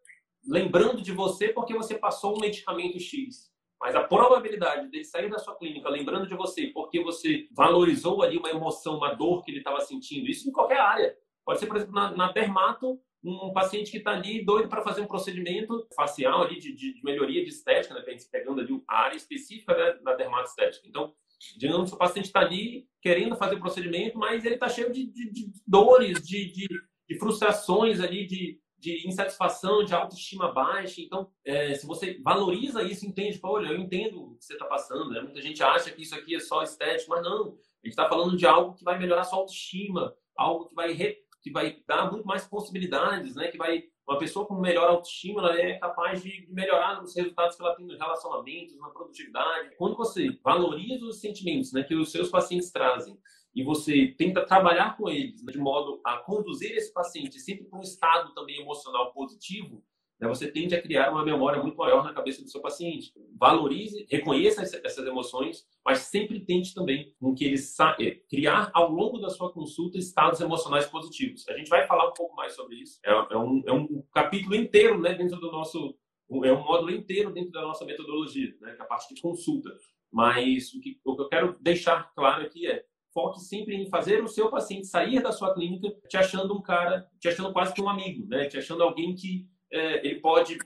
lembrando 0.46 1.02
de 1.02 1.12
você 1.12 1.50
porque 1.50 1.74
você 1.74 1.96
passou 1.96 2.36
um 2.36 2.40
medicamento 2.40 3.00
X. 3.00 3.50
Mas 3.80 3.96
a 3.96 4.04
probabilidade 4.04 4.90
dele 4.90 5.06
sair 5.06 5.30
da 5.30 5.38
sua 5.38 5.56
clínica 5.56 5.90
lembrando 5.90 6.28
de 6.28 6.36
você 6.36 6.68
porque 6.68 7.02
você 7.02 7.48
valorizou 7.56 8.22
ali 8.22 8.38
uma 8.38 8.50
emoção, 8.50 8.98
uma 8.98 9.14
dor 9.14 9.44
que 9.44 9.52
ele 9.52 9.60
estava 9.60 9.80
sentindo, 9.82 10.28
isso 10.28 10.50
em 10.50 10.52
qualquer 10.52 10.80
área. 10.80 11.16
Pode 11.46 11.60
ser, 11.60 11.68
por 11.68 11.78
exemplo, 11.78 11.96
na, 11.96 12.12
na 12.16 12.32
dermato, 12.32 13.00
um 13.24 13.52
paciente 13.52 13.92
que 13.92 13.98
está 13.98 14.12
ali 14.12 14.44
doido 14.44 14.70
para 14.70 14.82
fazer 14.82 15.02
um 15.02 15.08
procedimento 15.08 15.88
facial 15.96 16.44
ali 16.44 16.58
de, 16.60 16.74
de, 16.74 16.94
de 16.94 17.04
melhoria 17.04 17.44
de 17.44 17.50
estética, 17.50 17.94
né? 17.94 18.04
pegando 18.32 18.62
ali 18.62 18.82
a 18.88 19.02
área 19.02 19.16
específica 19.16 19.76
né, 19.76 20.00
da 20.04 20.16
dermatostética. 20.16 20.88
Então, 20.88 21.14
digamos 21.58 21.90
que 21.90 21.96
o 21.96 22.00
paciente 22.00 22.26
está 22.26 22.42
ali 22.42 22.88
querendo 23.02 23.36
fazer 23.36 23.56
o 23.56 23.60
procedimento, 23.60 24.18
mas 24.18 24.44
ele 24.44 24.56
está 24.56 24.68
cheio 24.68 24.92
de, 24.92 25.06
de, 25.06 25.32
de 25.32 25.52
dores, 25.66 26.22
de, 26.22 26.52
de, 26.52 27.18
frustrações 27.18 28.00
ali, 28.00 28.26
de, 28.26 28.60
insatisfação, 29.08 29.84
de 29.84 29.94
autoestima 29.94 30.54
baixa. 30.54 31.02
Então, 31.02 31.30
é, 31.46 31.74
se 31.74 31.86
você 31.86 32.20
valoriza 32.24 32.84
isso, 32.84 33.06
entende, 33.06 33.40
olha, 33.44 33.68
eu 33.68 33.80
entendo 33.80 34.22
o 34.22 34.38
que 34.38 34.46
você 34.46 34.54
está 34.54 34.66
passando. 34.66 35.10
Né? 35.10 35.22
Muita 35.22 35.42
gente 35.42 35.64
acha 35.64 35.92
que 35.92 36.02
isso 36.02 36.16
aqui 36.16 36.36
é 36.36 36.40
só 36.40 36.62
estético, 36.62 37.12
mas 37.12 37.24
não. 37.24 37.58
A 37.84 37.88
gente 37.88 37.90
está 37.90 38.08
falando 38.08 38.38
de 38.38 38.46
algo 38.46 38.76
que 38.76 38.84
vai 38.84 39.00
melhorar 39.00 39.24
sua 39.24 39.40
autoestima, 39.40 40.14
algo 40.36 40.68
que 40.68 40.76
vai, 40.76 40.92
re, 40.94 41.18
que 41.42 41.52
vai 41.52 41.82
dar 41.88 42.12
muito 42.12 42.26
mais 42.26 42.46
possibilidades, 42.48 43.36
né? 43.36 43.48
Que 43.50 43.58
vai 43.58 43.84
uma 44.10 44.18
pessoa 44.18 44.43
com 44.45 44.55
melhor 44.55 44.89
autoestima, 44.89 45.41
ela 45.41 45.55
é 45.55 45.78
capaz 45.78 46.24
de 46.24 46.47
melhorar 46.49 47.01
os 47.03 47.16
resultados 47.16 47.55
que 47.55 47.62
ela 47.62 47.76
tem 47.76 47.86
nos 47.86 47.99
relacionamentos, 47.99 48.76
na 48.78 48.89
produtividade. 48.89 49.76
Quando 49.78 49.95
você 49.95 50.36
valoriza 50.43 51.05
os 51.05 51.20
sentimentos, 51.22 51.72
né, 51.72 51.84
que 51.84 51.93
os 51.93 52.12
seus 52.12 52.30
pacientes 52.30 52.72
trazem 52.72 53.16
e 53.53 53.64
você 53.64 54.16
tenta 54.18 54.43
trabalhar 54.45 54.97
com 54.97 55.10
eles 55.10 55.43
né, 55.43 55.51
de 55.51 55.60
modo 55.60 56.01
a 56.03 56.18
conduzir 56.18 56.72
esse 56.72 56.91
paciente 56.91 57.39
sempre 57.39 57.66
para 57.66 57.78
um 57.78 57.84
estado 57.84 58.34
também 58.34 58.60
emocional 58.60 59.14
positivo, 59.14 59.84
né, 60.20 60.28
você 60.28 60.52
tende 60.52 60.76
a 60.76 60.82
criar 60.82 61.12
uma 61.12 61.24
memória 61.24 61.62
muito 61.62 61.78
maior 61.78 62.04
na 62.04 62.14
cabeça 62.14 62.44
do 62.44 62.50
seu 62.50 62.62
paciente. 62.62 63.14
Valorize, 63.38 64.06
reconheça 64.10 64.62
essas 64.84 65.06
emoções, 65.08 65.66
mas 65.86 66.00
sempre 66.00 66.42
tente 66.42 66.74
também 66.74 67.16
com 67.20 67.34
que 67.34 67.46
ele 67.46 67.56
é, 68.00 68.12
criar 68.30 68.70
ao 68.74 68.92
longo 68.92 69.18
da 69.18 69.30
sua 69.30 69.52
consulta 69.52 69.98
estados 69.98 70.42
emocionais 70.42 70.86
positivos. 70.88 71.48
A 71.48 71.58
gente 71.58 71.70
vai 71.70 71.88
falar 71.88 72.10
um 72.10 72.14
pouco 72.14 72.36
mais 72.36 72.54
sobre 72.54 72.76
isso. 72.76 73.00
É, 73.06 73.12
é, 73.12 73.38
um, 73.38 73.64
é 73.66 73.72
um, 73.72 74.04
capítulo 74.14 74.56
inteiro 74.56 75.00
né, 75.00 75.14
dentro 75.14 75.40
do 75.40 75.52
nosso. 75.52 75.98
É 76.44 76.54
um 76.54 76.64
módulo 76.64 76.92
inteiro 76.92 77.32
dentro 77.32 77.52
da 77.52 77.62
nossa 77.62 77.86
metodologia, 77.86 78.54
né, 78.62 78.74
que 78.74 78.82
é 78.82 78.84
a 78.84 78.88
parte 78.88 79.14
de 79.14 79.22
consulta. 79.22 79.76
Mas 80.12 80.74
o 80.74 80.82
que, 80.82 81.00
o 81.04 81.16
que 81.16 81.22
eu 81.22 81.30
quero 81.30 81.58
deixar 81.60 82.14
claro 82.14 82.44
aqui 82.44 82.68
é 82.68 82.84
foque 83.12 83.40
sempre 83.40 83.76
em 83.76 83.90
fazer 83.90 84.24
o 84.24 84.28
seu 84.28 84.50
paciente 84.50 84.86
sair 84.86 85.22
da 85.24 85.32
sua 85.32 85.54
clínica 85.54 85.92
te 86.08 86.18
achando 86.18 86.56
um 86.56 86.62
cara, 86.62 87.10
te 87.20 87.28
achando 87.28 87.52
quase 87.52 87.74
que 87.74 87.82
um 87.82 87.90
amigo, 87.90 88.28
né? 88.28 88.48
Te 88.48 88.58
achando 88.58 88.84
alguém 88.84 89.16
que 89.16 89.48
é, 89.72 90.06
ele 90.06 90.20
pode 90.20 90.58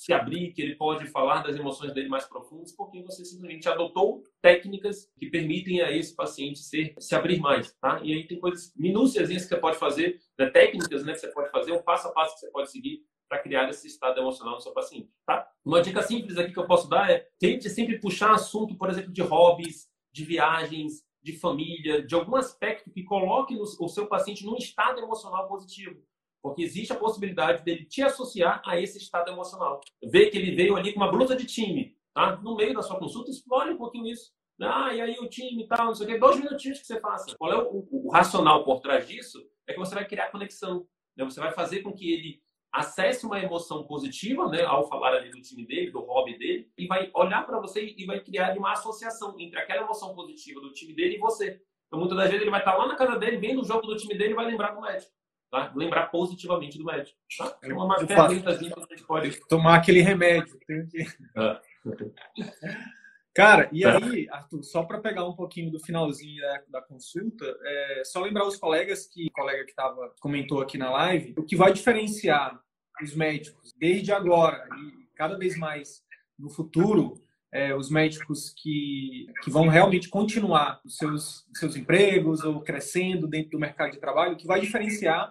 se 0.00 0.14
abrir, 0.14 0.52
que 0.52 0.62
ele 0.62 0.76
pode 0.76 1.06
falar 1.08 1.42
das 1.42 1.56
emoções 1.56 1.92
dele 1.92 2.08
mais 2.08 2.24
profundas, 2.24 2.72
porque 2.72 3.02
você 3.02 3.22
simplesmente 3.22 3.68
adotou 3.68 4.22
técnicas 4.40 5.10
que 5.18 5.28
permitem 5.28 5.82
a 5.82 5.92
esse 5.92 6.16
paciente 6.16 6.60
ser, 6.60 6.94
se 6.98 7.14
abrir 7.14 7.38
mais, 7.38 7.74
tá? 7.74 8.00
E 8.02 8.14
aí 8.14 8.26
tem 8.26 8.40
coisas 8.40 8.72
minúcias 8.74 9.28
que 9.28 9.38
você 9.40 9.56
pode 9.58 9.76
fazer, 9.76 10.18
né? 10.38 10.48
técnicas 10.48 11.04
né, 11.04 11.12
que 11.12 11.18
você 11.18 11.28
pode 11.28 11.50
fazer, 11.50 11.72
um 11.72 11.82
passo 11.82 12.08
a 12.08 12.12
passo 12.12 12.34
que 12.34 12.40
você 12.40 12.50
pode 12.50 12.70
seguir 12.70 13.02
para 13.28 13.40
criar 13.40 13.68
esse 13.68 13.86
estado 13.86 14.18
emocional 14.18 14.54
no 14.54 14.60
seu 14.60 14.72
paciente, 14.72 15.10
tá? 15.26 15.46
Uma 15.62 15.82
dica 15.82 16.02
simples 16.02 16.38
aqui 16.38 16.52
que 16.52 16.58
eu 16.58 16.66
posso 16.66 16.88
dar 16.88 17.10
é 17.10 17.28
tente 17.38 17.68
sempre 17.68 18.00
puxar 18.00 18.32
assunto, 18.32 18.78
por 18.78 18.88
exemplo, 18.88 19.12
de 19.12 19.20
hobbies, 19.20 19.86
de 20.10 20.24
viagens, 20.24 21.04
de 21.22 21.38
família, 21.38 22.02
de 22.02 22.14
algum 22.14 22.36
aspecto 22.36 22.90
que 22.90 23.04
coloque 23.04 23.54
o 23.54 23.88
seu 23.88 24.06
paciente 24.06 24.44
num 24.46 24.56
estado 24.56 25.00
emocional 25.00 25.46
positivo. 25.46 26.02
Porque 26.42 26.62
existe 26.62 26.92
a 26.92 26.96
possibilidade 26.96 27.62
dele 27.64 27.84
te 27.84 28.02
associar 28.02 28.62
a 28.64 28.80
esse 28.80 28.98
estado 28.98 29.30
emocional. 29.30 29.80
Ver 30.02 30.30
que 30.30 30.38
ele 30.38 30.54
veio 30.54 30.76
ali 30.76 30.92
com 30.92 31.00
uma 31.00 31.10
blusa 31.10 31.36
de 31.36 31.44
time, 31.44 31.96
tá? 32.14 32.36
No 32.36 32.56
meio 32.56 32.74
da 32.74 32.82
sua 32.82 32.98
consulta, 32.98 33.30
explore 33.30 33.70
um 33.70 33.76
pouquinho 33.76 34.06
isso. 34.06 34.32
Ah, 34.62 34.92
e 34.92 35.00
aí 35.00 35.18
o 35.18 35.28
time 35.28 35.62
e 35.62 35.66
tal, 35.66 35.86
não 35.86 35.94
sei 35.94 36.06
o 36.06 36.08
quê. 36.10 36.18
Dois 36.18 36.36
minutinhos 36.36 36.80
que 36.80 36.86
você 36.86 37.00
faça. 37.00 37.34
Qual 37.36 37.52
é 37.52 37.56
o, 37.56 37.86
o, 37.90 38.06
o 38.06 38.10
racional 38.10 38.64
por 38.64 38.80
trás 38.80 39.06
disso? 39.08 39.38
É 39.66 39.72
que 39.72 39.78
você 39.78 39.94
vai 39.94 40.06
criar 40.06 40.30
conexão. 40.30 40.86
Né? 41.16 41.24
Você 41.24 41.40
vai 41.40 41.52
fazer 41.52 41.82
com 41.82 41.92
que 41.92 42.12
ele 42.12 42.42
acesse 42.72 43.26
uma 43.26 43.40
emoção 43.40 43.84
positiva, 43.84 44.48
né, 44.48 44.62
ao 44.62 44.88
falar 44.88 45.14
ali 45.14 45.30
do 45.30 45.40
time 45.40 45.66
dele, 45.66 45.90
do 45.90 46.00
hobby 46.00 46.38
dele, 46.38 46.70
e 46.78 46.86
vai 46.86 47.10
olhar 47.14 47.44
para 47.44 47.58
você 47.58 47.94
e 47.96 48.06
vai 48.06 48.20
criar 48.20 48.56
uma 48.56 48.72
associação 48.72 49.34
entre 49.40 49.58
aquela 49.58 49.82
emoção 49.82 50.14
positiva 50.14 50.60
do 50.60 50.72
time 50.72 50.94
dele 50.94 51.16
e 51.16 51.18
você. 51.18 51.60
Então, 51.86 51.98
muitas 51.98 52.16
das 52.16 52.28
vezes 52.28 52.42
ele 52.42 52.50
vai 52.50 52.60
estar 52.60 52.76
lá 52.76 52.86
na 52.86 52.94
casa 52.94 53.18
dele, 53.18 53.38
vendo 53.38 53.62
o 53.62 53.64
jogo 53.64 53.86
do 53.86 53.96
time 53.96 54.16
dele 54.16 54.32
e 54.32 54.36
vai 54.36 54.46
lembrar 54.46 54.72
do 54.72 54.80
médico. 54.80 55.10
Tá? 55.50 55.72
Lembrar 55.74 56.06
positivamente 56.06 56.78
do 56.78 56.84
médico. 56.84 57.18
Tá? 57.36 57.58
É 57.62 57.72
uma 57.72 57.98
ferramenta 58.06 58.56
que 58.56 58.66
a 58.66 58.80
gente 58.80 59.04
pode. 59.04 59.40
Tomar 59.48 59.76
aquele 59.76 60.00
remédio. 60.00 60.58
Tem 60.66 60.86
que... 60.86 61.02
É. 61.36 61.60
Cara, 63.32 63.68
e 63.72 63.84
aí, 63.84 64.28
Arthur, 64.28 64.62
só 64.64 64.82
para 64.82 65.00
pegar 65.00 65.24
um 65.24 65.34
pouquinho 65.34 65.70
do 65.70 65.78
finalzinho 65.78 66.40
da, 66.42 66.62
da 66.68 66.82
consulta, 66.82 67.44
é, 67.62 68.02
só 68.04 68.20
lembrar 68.20 68.44
os 68.44 68.56
colegas 68.56 69.06
que 69.06 69.26
o 69.26 69.32
colega 69.32 69.64
que 69.64 69.74
tava, 69.74 70.12
comentou 70.20 70.60
aqui 70.60 70.76
na 70.76 70.90
live, 70.90 71.34
o 71.36 71.44
que 71.44 71.54
vai 71.54 71.72
diferenciar 71.72 72.60
os 73.00 73.14
médicos 73.14 73.72
desde 73.78 74.12
agora 74.12 74.68
e 74.76 75.06
cada 75.14 75.38
vez 75.38 75.56
mais 75.56 76.02
no 76.38 76.50
futuro, 76.50 77.22
é, 77.52 77.74
os 77.74 77.88
médicos 77.88 78.50
que, 78.50 79.26
que 79.42 79.50
vão 79.50 79.68
realmente 79.68 80.08
continuar 80.08 80.80
os 80.84 80.96
seus, 80.96 81.46
os 81.46 81.58
seus 81.58 81.76
empregos 81.76 82.42
ou 82.42 82.60
crescendo 82.60 83.28
dentro 83.28 83.52
do 83.52 83.58
mercado 83.58 83.92
de 83.92 84.00
trabalho, 84.00 84.34
o 84.34 84.36
que 84.36 84.46
vai 84.46 84.60
diferenciar 84.60 85.30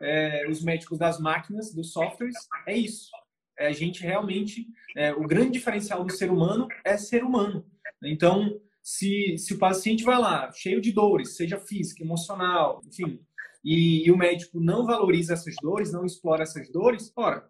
é, 0.00 0.46
os 0.48 0.62
médicos 0.62 0.98
das 0.98 1.18
máquinas, 1.20 1.74
dos 1.74 1.92
softwares, 1.92 2.36
é 2.66 2.76
isso 2.76 3.10
é 3.60 3.66
a 3.66 3.72
gente 3.72 4.02
realmente. 4.02 4.66
É, 4.96 5.12
o 5.12 5.26
grande 5.26 5.52
diferencial 5.52 6.02
do 6.02 6.12
ser 6.12 6.30
humano 6.30 6.66
é 6.82 6.96
ser 6.96 7.22
humano. 7.22 7.64
Então, 8.02 8.58
se, 8.82 9.36
se 9.36 9.52
o 9.52 9.58
paciente 9.58 10.02
vai 10.02 10.18
lá, 10.18 10.50
cheio 10.52 10.80
de 10.80 10.90
dores, 10.90 11.36
seja 11.36 11.60
física, 11.60 12.02
emocional, 12.02 12.80
enfim, 12.84 13.20
e, 13.62 14.06
e 14.06 14.10
o 14.10 14.16
médico 14.16 14.58
não 14.58 14.86
valoriza 14.86 15.34
essas 15.34 15.54
dores, 15.62 15.92
não 15.92 16.06
explora 16.06 16.42
essas 16.42 16.72
dores, 16.72 17.12
ora, 17.14 17.46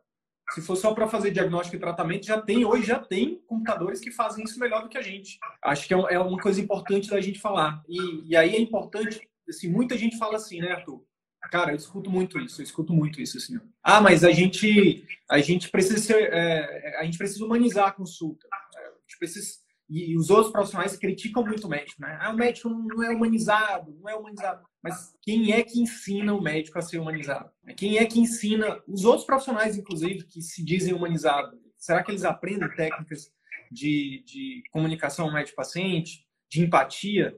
se 0.51 0.61
for 0.61 0.75
só 0.75 0.93
para 0.93 1.07
fazer 1.07 1.31
diagnóstico 1.31 1.77
e 1.77 1.81
tratamento, 1.81 2.27
já 2.27 2.43
tem, 2.43 2.65
hoje 2.65 2.85
já 2.85 2.99
tem 2.99 3.41
computadores 3.47 4.01
que 4.01 4.11
fazem 4.11 4.45
isso 4.45 4.59
melhor 4.59 4.83
do 4.83 4.89
que 4.89 4.99
a 4.99 5.03
gente. 5.03 5.39
Acho 5.63 5.87
que 5.87 5.95
é, 5.95 5.99
é 6.11 6.19
uma 6.19 6.39
coisa 6.39 6.61
importante 6.61 7.09
da 7.09 7.21
gente 7.21 7.39
falar. 7.39 7.81
E, 7.89 8.31
e 8.31 8.37
aí 8.37 8.57
é 8.57 8.61
importante, 8.61 9.21
assim, 9.49 9.71
muita 9.71 9.97
gente 9.97 10.19
fala 10.19 10.35
assim, 10.35 10.59
né, 10.59 10.73
Arthur? 10.73 11.05
Cara, 11.51 11.73
eu 11.73 11.77
escuto 11.77 12.11
muito 12.11 12.39
isso, 12.39 12.61
eu 12.61 12.65
escuto 12.65 12.93
muito 12.93 13.21
isso, 13.21 13.39
assim. 13.39 13.59
Ah, 13.83 14.01
mas 14.01 14.25
a 14.25 14.31
gente, 14.31 15.05
a 15.29 15.39
gente 15.41 15.69
precisa 15.69 15.99
ser, 15.99 16.33
é, 16.33 16.99
a 16.99 17.05
gente 17.05 17.19
precisa 17.19 17.45
humanizar 17.45 17.89
a 17.89 17.93
consulta. 17.93 18.47
A 18.53 19.01
gente 19.03 19.19
precisa, 19.19 19.59
e, 19.91 20.17
os 20.17 20.31
outros 20.31 20.53
profissionais 20.53 20.97
criticam 20.97 21.45
muito 21.45 21.67
o 21.67 21.71
médico, 21.71 22.01
né? 22.01 22.17
Ah, 22.21 22.31
o 22.31 22.37
médico 22.37 22.69
não 22.69 23.03
é 23.03 23.11
humanizado, 23.11 23.93
não 24.01 24.09
é 24.09 24.15
humanizado. 24.15 24.65
Mas 24.81 25.13
quem 25.21 25.53
é 25.53 25.65
que 25.65 25.81
ensina 25.81 26.33
o 26.33 26.41
médico 26.41 26.79
a 26.79 26.83
ser 26.83 27.01
humanizado? 27.01 27.51
Quem 27.77 27.99
é 27.99 28.07
que 28.07 28.21
ensina 28.21 28.81
os 28.87 29.05
outros 29.05 29.27
profissionais, 29.27 29.77
inclusive, 29.77 30.25
que 30.25 30.41
se 30.41 30.65
dizem 30.65 30.95
humanizados? 30.95 31.59
Será 31.77 32.05
que 32.05 32.13
eles 32.13 32.25
aprendem 32.25 32.69
técnicas 32.77 33.33
de, 33.71 34.23
de 34.25 34.63
comunicação 34.71 35.33
médico-paciente, 35.33 36.25
de 36.49 36.63
empatia? 36.63 37.37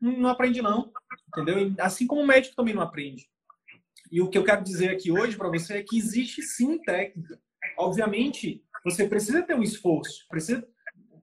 Não 0.00 0.30
aprende, 0.30 0.62
não. 0.62 0.90
Entendeu? 1.28 1.74
Assim 1.78 2.06
como 2.06 2.22
o 2.22 2.26
médico 2.26 2.56
também 2.56 2.74
não 2.74 2.82
aprende. 2.82 3.28
E 4.12 4.20
o 4.20 4.28
que 4.28 4.36
eu 4.36 4.44
quero 4.44 4.62
dizer 4.62 4.90
aqui 4.90 5.10
hoje 5.10 5.38
para 5.38 5.48
você 5.48 5.78
é 5.78 5.82
que 5.82 5.96
existe 5.96 6.42
sim 6.42 6.78
técnica. 6.82 7.40
Obviamente, 7.78 8.62
você 8.84 9.08
precisa 9.08 9.42
ter 9.42 9.54
um 9.54 9.62
esforço, 9.62 10.26
precisa 10.28 10.68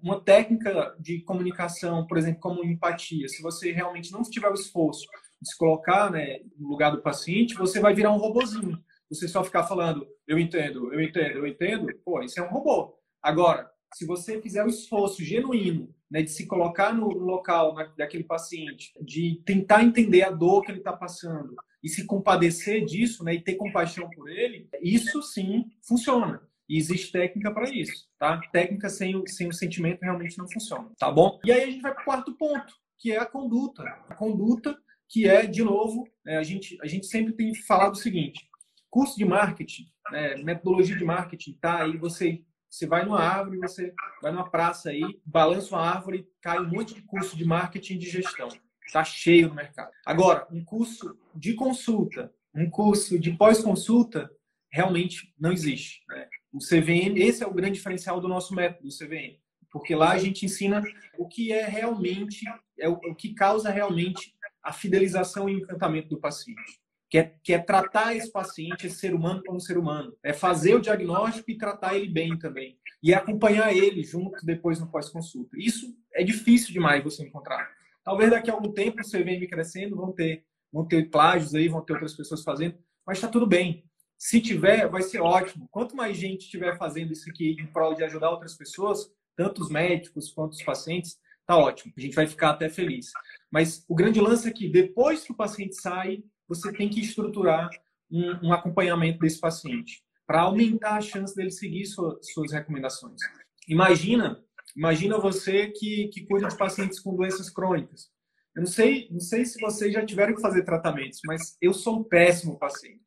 uma 0.01 0.19
técnica 0.19 0.95
de 0.99 1.21
comunicação, 1.21 2.07
por 2.07 2.17
exemplo, 2.17 2.39
como 2.39 2.65
empatia. 2.65 3.27
Se 3.27 3.43
você 3.43 3.71
realmente 3.71 4.11
não 4.11 4.23
tiver 4.23 4.49
o 4.49 4.55
esforço 4.55 5.05
de 5.39 5.51
se 5.51 5.57
colocar 5.57 6.09
né, 6.09 6.39
no 6.57 6.67
lugar 6.67 6.89
do 6.89 7.01
paciente, 7.01 7.53
você 7.53 7.79
vai 7.79 7.93
virar 7.93 8.11
um 8.11 8.17
robozinho. 8.17 8.83
Você 9.07 9.27
só 9.27 9.43
ficar 9.43 9.65
falando, 9.65 10.07
eu 10.27 10.39
entendo, 10.39 10.91
eu 10.91 10.99
entendo, 10.99 11.37
eu 11.37 11.47
entendo, 11.47 11.87
pô, 12.03 12.23
isso 12.23 12.39
é 12.39 12.43
um 12.43 12.49
robô. 12.49 12.97
Agora, 13.21 13.68
se 13.93 14.05
você 14.05 14.41
fizer 14.41 14.63
o 14.63 14.69
esforço 14.69 15.23
genuíno 15.23 15.93
né, 16.09 16.21
de 16.21 16.31
se 16.31 16.45
colocar 16.45 16.93
no 16.93 17.07
local 17.07 17.75
daquele 17.97 18.23
paciente, 18.23 18.91
de 19.01 19.41
tentar 19.45 19.83
entender 19.83 20.23
a 20.23 20.31
dor 20.31 20.63
que 20.63 20.71
ele 20.71 20.79
está 20.79 20.93
passando, 20.93 21.55
e 21.83 21.89
se 21.89 22.05
compadecer 22.05 22.83
disso, 22.83 23.23
né, 23.23 23.35
e 23.35 23.43
ter 23.43 23.55
compaixão 23.55 24.09
por 24.09 24.29
ele, 24.29 24.67
isso 24.81 25.21
sim 25.21 25.65
funciona. 25.87 26.41
E 26.67 26.77
existe 26.77 27.11
técnica 27.11 27.51
para 27.51 27.69
isso, 27.69 28.07
tá? 28.19 28.39
Técnica 28.51 28.89
sem 28.89 29.15
o, 29.15 29.25
sem 29.25 29.47
o 29.47 29.53
sentimento 29.53 30.01
realmente 30.01 30.37
não 30.37 30.47
funciona, 30.47 30.91
tá 30.99 31.11
bom? 31.11 31.39
E 31.43 31.51
aí 31.51 31.63
a 31.63 31.65
gente 31.65 31.81
vai 31.81 31.93
para 31.93 32.01
o 32.03 32.05
quarto 32.05 32.37
ponto, 32.37 32.73
que 32.99 33.11
é 33.11 33.17
a 33.17 33.25
conduta. 33.25 33.81
A 34.07 34.13
conduta 34.13 34.77
que 35.07 35.27
é, 35.27 35.47
de 35.47 35.63
novo, 35.63 36.07
é, 36.27 36.37
a, 36.37 36.43
gente, 36.43 36.77
a 36.83 36.85
gente 36.85 37.07
sempre 37.07 37.33
tem 37.33 37.55
falado 37.55 37.93
o 37.93 37.97
seguinte, 37.97 38.47
curso 38.87 39.17
de 39.17 39.25
marketing, 39.25 39.87
né, 40.11 40.35
metodologia 40.43 40.95
de 40.95 41.03
marketing, 41.03 41.53
tá? 41.59 41.83
Aí 41.83 41.97
você 41.97 42.43
você 42.70 42.86
vai 42.86 43.03
numa 43.03 43.20
árvore, 43.20 43.57
você 43.57 43.93
vai 44.22 44.32
numa 44.32 44.49
praça 44.49 44.89
aí, 44.89 45.01
balança 45.26 45.76
uma 45.76 45.82
árvore, 45.82 46.28
cai 46.41 46.59
um 46.59 46.70
monte 46.70 46.93
de 46.93 47.01
curso 47.01 47.36
de 47.36 47.43
marketing 47.43 47.95
e 47.95 47.97
de 47.97 48.09
gestão. 48.09 48.47
Está 48.86 49.03
cheio 49.03 49.49
no 49.49 49.55
mercado. 49.55 49.91
Agora, 50.05 50.47
um 50.51 50.63
curso 50.63 51.17
de 51.34 51.53
consulta, 51.53 52.34
um 52.53 52.70
curso 52.70 53.20
de 53.20 53.32
pós-consulta, 53.32 54.30
realmente 54.72 55.34
não 55.39 55.51
existe. 55.51 56.03
Né? 56.07 56.28
O 56.51 56.59
CVM, 56.59 57.17
esse 57.17 57.43
é 57.43 57.47
o 57.47 57.53
grande 57.53 57.78
diferencial 57.78 58.20
do 58.20 58.28
nosso 58.28 58.53
método, 58.55 58.88
do 58.88 58.95
CVM. 58.95 59.38
Porque 59.72 59.95
lá 59.95 60.11
a 60.11 60.17
gente 60.17 60.45
ensina 60.45 60.84
o 61.17 61.28
que 61.28 61.51
é 61.51 61.67
realmente, 61.67 62.43
é 62.80 62.89
o, 62.89 62.93
o 62.93 63.15
que 63.15 63.34
causa 63.34 63.70
realmente 63.70 64.34
a 64.63 64.74
fidelização 64.74 65.47
e 65.47 65.53
encantamento 65.53 66.09
do 66.09 66.20
paciente. 66.20 66.80
Que 67.10 67.18
é, 67.18 67.34
que 67.43 67.53
é, 67.53 67.57
tratar 67.57 68.16
esse 68.16 68.32
paciente, 68.32 68.86
esse 68.86 68.97
ser 68.97 69.16
humano 69.16 69.41
como 69.45 69.60
ser 69.60 69.78
humano. 69.78 70.16
É 70.24 70.32
fazer 70.32 70.76
o 70.76 70.82
diagnóstico 70.82 71.49
e 71.49 71.57
tratar 71.57 71.95
ele 71.95 72.07
bem 72.07 72.38
também. 72.38 72.78
E 73.01 73.14
acompanhar 73.14 73.76
ele 73.76 74.03
junto 74.03 74.45
depois 74.45 74.80
no 74.80 74.91
pós-consulta. 74.91 75.57
Isso 75.57 75.95
é 76.14 76.24
difícil 76.24 76.72
demais 76.72 77.03
você 77.03 77.24
encontrar. 77.24 77.68
Talvez 78.03 78.30
daqui 78.30 78.49
a 78.49 78.53
algum 78.53 78.72
tempo 78.72 79.03
você 79.03 79.24
venha 79.24 79.47
crescendo, 79.47 79.95
vão 79.95 80.12
ter, 80.12 80.45
vão 80.72 80.86
ter 80.86 81.10
plágios 81.10 81.55
aí, 81.55 81.68
vão 81.68 81.82
ter 81.82 81.93
outras 81.93 82.14
pessoas 82.14 82.43
fazendo, 82.43 82.78
mas 83.05 83.18
está 83.18 83.28
tudo 83.28 83.47
bem. 83.47 83.84
Se 84.18 84.41
tiver, 84.41 84.88
vai 84.89 85.01
ser 85.01 85.22
ótimo. 85.22 85.68
Quanto 85.72 85.95
mais 85.95 86.18
gente 86.18 86.41
estiver 86.41 86.78
fazendo 86.78 87.14
isso 87.14 87.30
aqui 87.30 87.55
em 87.60 87.68
prol 87.68 87.95
de 87.95 88.03
ajudar 88.03 88.32
outras 88.32 88.55
pessoas, 88.55 89.10
tanto 89.36 89.62
os 89.62 89.70
médicos 89.70 90.32
quanto 90.32 90.51
os 90.51 90.62
pacientes, 90.62 91.18
tá 91.45 91.57
ótimo. 91.57 91.93
A 91.97 92.01
gente 92.01 92.16
vai 92.16 92.28
ficar 92.28 92.49
até 92.49 92.68
feliz. 92.68 93.12
Mas 93.49 93.86
o 93.88 93.95
grande 93.95 94.20
lance 94.20 94.47
é 94.47 94.51
que 94.51 94.68
depois 94.68 95.24
que 95.24 95.32
o 95.32 95.36
paciente 95.36 95.80
sai, 95.80 96.22
você 96.49 96.73
tem 96.73 96.89
que 96.89 96.99
estruturar 96.99 97.69
um, 98.11 98.47
um 98.47 98.53
acompanhamento 98.53 99.19
desse 99.19 99.39
paciente 99.39 100.03
para 100.27 100.41
aumentar 100.41 100.97
a 100.97 101.01
chance 101.01 101.33
dele 101.33 101.51
seguir 101.51 101.85
sua, 101.85 102.19
suas 102.21 102.51
recomendações. 102.51 103.21
Imagina 103.67 104.43
Imagina 104.75 105.17
você 105.17 105.67
que, 105.67 106.07
que 106.07 106.25
cuida 106.25 106.47
de 106.47 106.57
pacientes 106.57 106.99
com 106.99 107.15
doenças 107.15 107.49
crônicas. 107.49 108.09
Eu 108.55 108.61
não 108.61 108.67
sei, 108.67 109.07
não 109.11 109.19
sei 109.19 109.45
se 109.45 109.59
vocês 109.59 109.93
já 109.93 110.05
tiveram 110.05 110.35
que 110.35 110.41
fazer 110.41 110.63
tratamentos, 110.63 111.19
mas 111.25 111.57
eu 111.61 111.73
sou 111.73 111.99
um 111.99 112.03
péssimo 112.03 112.57
paciente. 112.57 113.01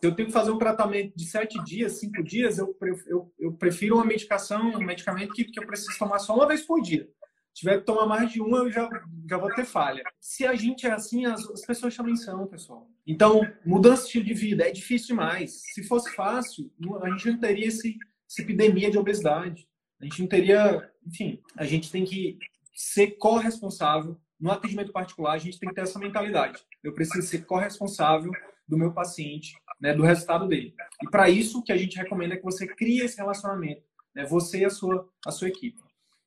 Se 0.00 0.08
eu 0.08 0.14
tenho 0.14 0.28
que 0.28 0.34
fazer 0.34 0.50
um 0.50 0.58
tratamento 0.58 1.16
de 1.16 1.24
sete 1.24 1.62
dias, 1.64 1.98
cinco 1.98 2.22
dias, 2.22 2.58
eu, 2.58 2.76
eu, 3.06 3.32
eu 3.38 3.52
prefiro 3.54 3.96
uma 3.96 4.04
medicação, 4.04 4.72
um 4.72 4.84
medicamento 4.84 5.32
que, 5.32 5.44
que 5.44 5.58
eu 5.58 5.66
preciso 5.66 5.98
tomar 5.98 6.18
só 6.18 6.34
uma 6.34 6.46
vez 6.46 6.62
por 6.62 6.80
dia. 6.82 7.08
Tiver 7.54 7.78
que 7.78 7.86
tomar 7.86 8.06
mais 8.06 8.32
de 8.32 8.40
uma, 8.40 8.58
eu 8.58 8.70
já, 8.70 8.88
já 9.30 9.38
vou 9.38 9.54
ter 9.54 9.64
falha. 9.64 10.02
Se 10.20 10.44
a 10.44 10.54
gente 10.54 10.86
é 10.86 10.90
assim, 10.90 11.24
as, 11.24 11.48
as 11.50 11.64
pessoas 11.64 11.96
também 11.96 12.16
são, 12.16 12.46
pessoal. 12.46 12.90
Então, 13.06 13.42
mudança 13.64 14.02
de 14.02 14.06
estilo 14.08 14.24
de 14.24 14.34
vida 14.34 14.66
é 14.66 14.72
difícil 14.72 15.08
demais. 15.08 15.62
Se 15.72 15.84
fosse 15.84 16.12
fácil, 16.14 16.70
a 17.00 17.10
gente 17.10 17.30
não 17.30 17.38
teria 17.38 17.68
esse, 17.68 17.96
essa 18.28 18.42
epidemia 18.42 18.90
de 18.90 18.98
obesidade. 18.98 19.68
A 20.00 20.04
gente 20.04 20.20
não 20.20 20.28
teria, 20.28 20.90
enfim, 21.06 21.40
a 21.56 21.64
gente 21.64 21.92
tem 21.92 22.04
que 22.04 22.38
ser 22.74 23.12
corresponsável 23.12 24.20
no 24.40 24.50
atendimento 24.50 24.92
particular, 24.92 25.32
a 25.32 25.38
gente 25.38 25.58
tem 25.58 25.68
que 25.68 25.74
ter 25.74 25.82
essa 25.82 25.98
mentalidade. 25.98 26.60
Eu 26.82 26.92
preciso 26.92 27.26
ser 27.26 27.46
corresponsável 27.46 28.32
do 28.66 28.76
meu 28.76 28.92
paciente, 28.92 29.54
né, 29.80 29.94
do 29.94 30.02
resultado 30.02 30.48
dele. 30.48 30.74
E 31.02 31.08
para 31.08 31.30
isso, 31.30 31.60
o 31.60 31.62
que 31.62 31.72
a 31.72 31.76
gente 31.76 31.96
recomenda 31.96 32.34
é 32.34 32.36
que 32.36 32.42
você 32.42 32.66
crie 32.66 33.00
esse 33.00 33.16
relacionamento, 33.16 33.82
né, 34.14 34.26
você 34.26 34.58
e 34.58 34.64
a 34.64 34.70
sua, 34.70 35.08
a 35.24 35.30
sua 35.30 35.48
equipe. 35.48 35.80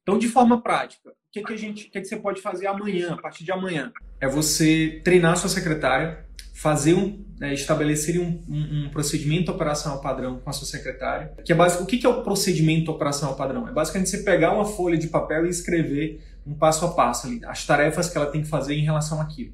Então, 0.07 0.17
de 0.17 0.29
forma 0.29 0.61
prática, 0.61 1.09
o 1.09 1.13
que, 1.33 1.43
que, 1.43 1.51
a 1.51 1.57
gente, 1.57 1.87
o 1.87 1.91
que, 1.91 1.99
que 1.99 2.07
você 2.07 2.15
pode 2.15 2.39
fazer 2.41 2.65
amanhã, 2.65 3.11
a 3.11 3.17
partir 3.17 3.43
de 3.43 3.51
amanhã? 3.51 3.91
É 4.21 4.27
você 4.29 5.01
treinar 5.03 5.35
sua 5.35 5.49
secretária, 5.49 6.25
fazer 6.53 6.93
um, 6.93 7.25
né, 7.37 7.53
estabelecer 7.53 8.17
um, 8.17 8.41
um, 8.47 8.85
um, 8.85 8.89
procedimento 8.89 9.51
operacional 9.51 9.99
padrão 9.99 10.39
com 10.39 10.49
a 10.49 10.53
sua 10.53 10.65
secretária. 10.65 11.33
Que 11.43 11.51
é 11.51 11.55
o 11.55 11.85
que, 11.85 11.97
que 11.97 12.05
é 12.05 12.09
o 12.09 12.23
procedimento 12.23 12.89
operacional 12.89 13.35
padrão? 13.35 13.67
É 13.67 13.73
basicamente 13.73 14.09
você 14.09 14.19
pegar 14.19 14.53
uma 14.53 14.63
folha 14.63 14.97
de 14.97 15.07
papel 15.07 15.45
e 15.45 15.49
escrever 15.49 16.21
um 16.45 16.53
passo 16.53 16.85
a 16.85 16.93
passo 16.93 17.27
ali, 17.27 17.41
as 17.43 17.65
tarefas 17.65 18.09
que 18.09 18.17
ela 18.17 18.27
tem 18.27 18.43
que 18.43 18.47
fazer 18.47 18.75
em 18.75 18.85
relação 18.85 19.19
àquilo. 19.19 19.51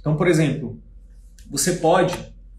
Então, 0.00 0.18
por 0.18 0.28
exemplo, 0.28 0.78
você 1.50 1.76
pode 1.76 2.14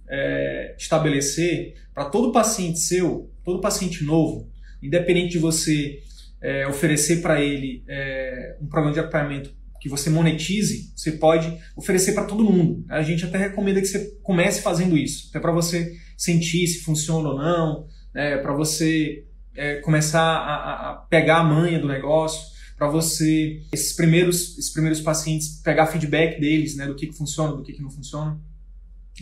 é, 0.10 0.74
estabelecer 0.80 1.76
para 1.94 2.06
todo 2.06 2.32
paciente 2.32 2.80
seu, 2.80 3.30
todo 3.44 3.62
paciente 3.62 4.04
novo, 4.04 4.50
independente 4.82 5.34
de 5.34 5.38
você 5.38 6.02
é, 6.46 6.68
oferecer 6.68 7.24
para 7.24 7.42
ele 7.42 7.84
é, 7.88 8.56
um 8.62 8.68
programa 8.68 8.94
de 8.94 9.00
acompanhamento 9.00 9.50
que 9.82 9.90
você 9.90 10.12
monetize, 10.12 10.94
você 10.96 11.14
pode 11.14 11.58
oferecer 11.76 12.14
para 12.14 12.26
todo 12.26 12.44
mundo. 12.44 12.86
A 12.88 13.02
gente 13.02 13.26
até 13.26 13.40
recomenda 13.40 13.82
que 13.82 13.88
você 13.88 14.16
comece 14.22 14.62
fazendo 14.62 14.96
isso, 14.96 15.30
até 15.32 15.40
para 15.40 15.52
você 15.52 15.98
sentir 16.16 16.68
se 16.68 16.82
funciona 16.82 17.30
ou 17.30 17.38
não, 17.38 17.88
né, 18.14 18.38
para 18.38 18.54
você 18.54 19.26
é, 19.56 19.78
começar 19.78 20.22
a, 20.22 20.92
a, 20.92 20.94
pegar 21.10 21.38
a 21.38 21.44
manha 21.44 21.80
do 21.80 21.88
negócio, 21.88 22.54
para 22.78 22.88
você 22.88 23.62
esses 23.74 23.94
primeiros 23.94 24.58
esses 24.58 24.72
primeiros 24.72 25.02
pacientes 25.02 25.62
pegar 25.64 25.88
feedback 25.88 26.40
deles, 26.40 26.76
né, 26.76 26.86
do 26.86 26.96
que, 26.96 27.08
que 27.08 27.18
funciona, 27.18 27.56
do 27.56 27.64
que, 27.64 27.74
que 27.74 27.82
não 27.82 27.90
funciona. 27.90 28.40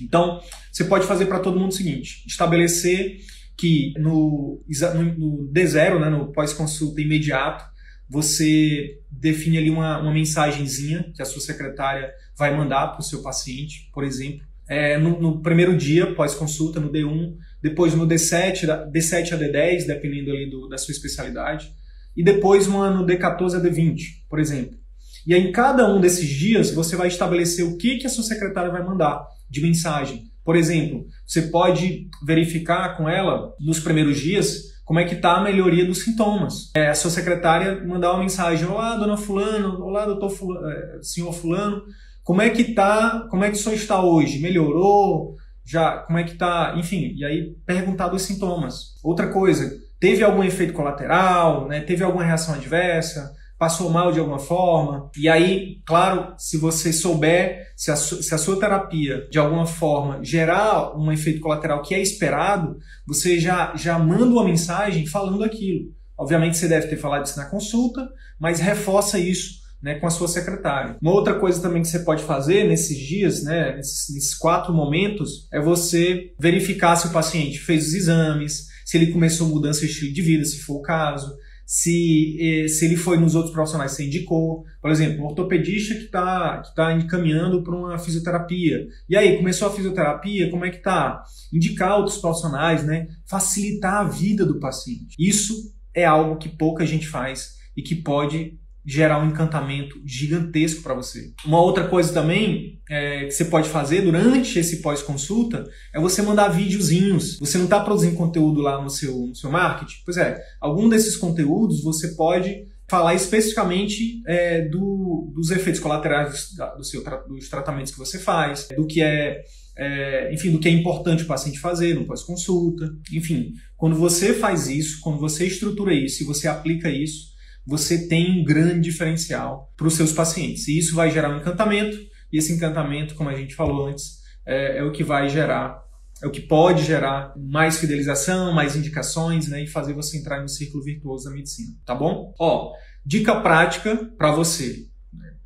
Então, 0.01 0.41
você 0.71 0.83
pode 0.83 1.05
fazer 1.05 1.27
para 1.27 1.39
todo 1.39 1.57
mundo 1.57 1.71
o 1.71 1.75
seguinte: 1.75 2.23
estabelecer 2.27 3.19
que 3.57 3.93
no, 3.97 4.63
no, 4.67 5.03
no 5.03 5.51
D0, 5.51 5.99
né, 5.99 6.09
no 6.09 6.31
pós-consulta 6.31 7.01
imediato, 7.01 7.63
você 8.09 8.99
define 9.09 9.57
ali 9.57 9.69
uma, 9.69 9.99
uma 9.99 10.11
mensagenzinha 10.11 11.11
que 11.15 11.21
a 11.21 11.25
sua 11.25 11.41
secretária 11.41 12.11
vai 12.37 12.55
mandar 12.55 12.87
para 12.89 12.99
o 12.99 13.03
seu 13.03 13.21
paciente, 13.21 13.89
por 13.93 14.03
exemplo. 14.03 14.45
É, 14.67 14.97
no, 14.97 15.19
no, 15.19 15.41
primeiro 15.41 15.75
dia, 15.75 16.13
pós-consulta, 16.13 16.79
no 16.79 16.91
D1, 16.91 17.35
depois 17.61 17.93
no 17.93 18.07
D7, 18.07 18.91
D7 18.91 19.33
a 19.33 19.37
D10, 19.37 19.85
dependendo 19.85 20.31
ali 20.31 20.49
do, 20.49 20.67
da 20.67 20.77
sua 20.77 20.91
especialidade, 20.91 21.71
e 22.15 22.23
depois 22.23 22.67
uma 22.67 22.89
no 22.89 23.05
D14 23.05 23.55
a 23.55 23.61
D20, 23.61 24.01
por 24.29 24.39
exemplo. 24.39 24.77
E 25.25 25.33
aí, 25.33 25.47
em 25.47 25.51
cada 25.51 25.87
um 25.91 26.01
desses 26.01 26.27
dias, 26.27 26.71
você 26.71 26.95
vai 26.95 27.07
estabelecer 27.07 27.65
o 27.65 27.77
que, 27.77 27.97
que 27.97 28.07
a 28.07 28.09
sua 28.09 28.23
secretária 28.23 28.71
vai 28.71 28.83
mandar 28.83 29.25
de 29.49 29.61
mensagem. 29.61 30.25
Por 30.43 30.55
exemplo, 30.55 31.07
você 31.25 31.43
pode 31.43 32.07
verificar 32.25 32.97
com 32.97 33.07
ela, 33.07 33.53
nos 33.59 33.79
primeiros 33.79 34.19
dias, 34.19 34.73
como 34.85 34.99
é 34.99 35.05
que 35.05 35.15
está 35.15 35.37
a 35.37 35.43
melhoria 35.43 35.85
dos 35.85 36.03
sintomas. 36.03 36.71
É, 36.75 36.89
a 36.89 36.95
sua 36.95 37.09
secretária 37.09 37.83
mandar 37.85 38.11
uma 38.11 38.19
mensagem, 38.19 38.67
olá, 38.67 38.95
dona 38.95 39.17
fulano, 39.17 39.81
olá, 39.81 40.05
doutor 40.05 40.29
fulano, 40.29 40.69
é, 40.69 40.99
senhor 41.01 41.33
fulano, 41.33 41.83
como 42.23 42.41
é 42.41 42.49
que 42.49 42.73
tá, 42.73 43.27
como 43.29 43.43
é 43.43 43.49
que 43.49 43.57
o 43.57 43.59
senhor 43.59 43.75
está 43.75 44.01
hoje? 44.01 44.41
Melhorou? 44.41 45.35
Já, 45.65 45.99
como 45.99 46.19
é 46.19 46.23
que 46.23 46.35
tá? 46.35 46.75
Enfim, 46.77 47.13
e 47.15 47.23
aí 47.23 47.55
perguntar 47.65 48.09
dos 48.09 48.21
sintomas. 48.23 48.95
Outra 49.03 49.27
coisa, 49.27 49.71
teve 49.99 50.23
algum 50.23 50.43
efeito 50.43 50.73
colateral, 50.73 51.67
né? 51.67 51.79
Teve 51.81 52.03
alguma 52.03 52.23
reação 52.23 52.53
adversa? 52.53 53.33
Passou 53.63 53.89
mal 53.89 54.11
de 54.11 54.19
alguma 54.19 54.39
forma. 54.39 55.09
E 55.17 55.29
aí, 55.29 55.81
claro, 55.85 56.33
se 56.37 56.57
você 56.57 56.91
souber, 56.91 57.71
se 57.77 57.91
a, 57.91 57.95
se 57.95 58.35
a 58.35 58.37
sua 58.37 58.59
terapia 58.59 59.25
de 59.31 59.39
alguma 59.39 59.65
forma 59.65 60.19
gerar 60.21 60.99
um 60.99 61.09
efeito 61.13 61.39
colateral 61.39 61.81
que 61.81 61.95
é 61.95 62.01
esperado, 62.01 62.77
você 63.07 63.39
já, 63.39 63.73
já 63.73 63.97
manda 63.97 64.25
uma 64.25 64.43
mensagem 64.43 65.05
falando 65.05 65.45
aquilo. 65.45 65.93
Obviamente 66.17 66.57
você 66.57 66.67
deve 66.67 66.87
ter 66.87 66.97
falado 66.97 67.25
isso 67.25 67.37
na 67.37 67.45
consulta, 67.45 68.05
mas 68.37 68.59
reforça 68.59 69.17
isso 69.17 69.61
né, 69.81 69.95
com 69.95 70.07
a 70.07 70.09
sua 70.09 70.27
secretária. 70.27 70.97
Uma 71.01 71.13
outra 71.13 71.35
coisa 71.35 71.61
também 71.61 71.81
que 71.81 71.87
você 71.87 71.99
pode 71.99 72.21
fazer 72.21 72.67
nesses 72.67 72.97
dias, 72.97 73.43
né, 73.43 73.77
nesses, 73.77 74.13
nesses 74.13 74.35
quatro 74.35 74.73
momentos, 74.73 75.47
é 75.53 75.61
você 75.61 76.33
verificar 76.37 76.97
se 76.97 77.07
o 77.07 77.11
paciente 77.11 77.59
fez 77.59 77.87
os 77.87 77.93
exames, 77.93 78.67
se 78.85 78.97
ele 78.97 79.13
começou 79.13 79.47
mudança 79.47 79.79
de 79.79 79.85
estilo 79.85 80.13
de 80.13 80.21
vida, 80.21 80.43
se 80.43 80.59
for 80.59 80.75
o 80.75 80.81
caso, 80.81 81.33
se, 81.65 82.37
eh, 82.39 82.67
se 82.67 82.85
ele 82.85 82.95
foi 82.95 83.17
nos 83.17 83.35
outros 83.35 83.53
profissionais 83.53 83.91
que 83.91 83.97
você 83.97 84.05
indicou. 84.05 84.63
Por 84.81 84.91
exemplo, 84.91 85.23
um 85.23 85.27
ortopedista 85.27 85.93
que 85.95 86.05
está 86.05 86.61
que 86.61 86.75
tá 86.75 86.93
encaminhando 86.93 87.63
para 87.63 87.75
uma 87.75 87.97
fisioterapia. 87.97 88.87
E 89.09 89.15
aí, 89.15 89.37
começou 89.37 89.67
a 89.67 89.71
fisioterapia, 89.71 90.49
como 90.49 90.65
é 90.65 90.69
que 90.69 90.81
tá? 90.81 91.23
Indicar 91.51 91.97
outros 91.97 92.17
profissionais, 92.17 92.83
né? 92.85 93.07
Facilitar 93.25 94.01
a 94.01 94.03
vida 94.03 94.45
do 94.45 94.59
paciente. 94.59 95.15
Isso 95.19 95.73
é 95.93 96.05
algo 96.05 96.37
que 96.37 96.49
pouca 96.49 96.85
gente 96.85 97.07
faz 97.07 97.55
e 97.75 97.81
que 97.81 97.95
pode 97.95 98.59
gerar 98.85 99.23
um 99.23 99.29
encantamento 99.29 100.01
gigantesco 100.05 100.81
para 100.81 100.93
você. 100.93 101.31
Uma 101.45 101.61
outra 101.61 101.87
coisa 101.87 102.11
também 102.11 102.81
é, 102.89 103.25
que 103.25 103.31
você 103.31 103.45
pode 103.45 103.69
fazer 103.69 104.01
durante 104.01 104.59
esse 104.59 104.81
pós-consulta 104.81 105.65
é 105.93 105.99
você 105.99 106.21
mandar 106.21 106.49
videozinhos. 106.49 107.39
Você 107.39 107.57
não 107.57 107.65
está 107.65 107.79
produzindo 107.79 108.15
conteúdo 108.15 108.61
lá 108.61 108.81
no 108.81 108.89
seu, 108.89 109.27
no 109.27 109.35
seu 109.35 109.49
marketing? 109.49 110.01
Pois 110.05 110.17
é, 110.17 110.41
algum 110.59 110.89
desses 110.89 111.15
conteúdos 111.15 111.81
você 111.81 112.09
pode 112.09 112.67
falar 112.89 113.15
especificamente 113.15 114.21
é, 114.27 114.67
do, 114.67 115.31
dos 115.33 115.49
efeitos 115.49 115.79
colaterais 115.79 116.49
do 116.77 116.83
seu, 116.83 117.03
dos 117.27 117.49
tratamentos 117.49 117.91
que 117.91 117.97
você 117.97 118.19
faz, 118.19 118.67
do 118.75 118.85
que 118.85 119.01
é, 119.01 119.41
é, 119.77 120.33
enfim, 120.33 120.51
do 120.51 120.59
que 120.59 120.67
é 120.67 120.71
importante 120.71 121.23
o 121.23 121.27
paciente 121.27 121.59
fazer 121.59 121.95
no 121.95 122.05
pós-consulta. 122.05 122.93
Enfim, 123.11 123.53
quando 123.77 123.95
você 123.95 124.33
faz 124.33 124.67
isso, 124.67 124.99
quando 125.01 125.19
você 125.19 125.47
estrutura 125.47 125.93
isso 125.93 126.21
e 126.21 126.25
você 126.25 126.47
aplica 126.47 126.89
isso, 126.89 127.32
você 127.65 128.07
tem 128.07 128.41
um 128.41 128.43
grande 128.43 128.89
diferencial 128.89 129.71
para 129.77 129.87
os 129.87 129.95
seus 129.95 130.11
pacientes. 130.11 130.67
E 130.67 130.77
isso 130.77 130.95
vai 130.95 131.09
gerar 131.09 131.29
um 131.29 131.39
encantamento, 131.39 131.97
e 132.31 132.37
esse 132.37 132.51
encantamento, 132.51 133.15
como 133.15 133.29
a 133.29 133.35
gente 133.35 133.55
falou 133.55 133.87
antes, 133.87 134.19
é, 134.45 134.79
é 134.79 134.83
o 134.83 134.91
que 134.91 135.03
vai 135.03 135.29
gerar, 135.29 135.81
é 136.21 136.27
o 136.27 136.31
que 136.31 136.41
pode 136.41 136.83
gerar 136.83 137.33
mais 137.37 137.79
fidelização, 137.79 138.53
mais 138.53 138.75
indicações, 138.75 139.47
né, 139.47 139.63
e 139.63 139.67
fazer 139.67 139.93
você 139.93 140.17
entrar 140.17 140.41
no 140.41 140.49
círculo 140.49 140.83
virtuoso 140.83 141.25
da 141.25 141.31
medicina, 141.31 141.73
tá 141.85 141.95
bom? 141.95 142.33
Ó, 142.39 142.73
dica 143.05 143.39
prática 143.41 143.95
para 144.17 144.31
você. 144.31 144.87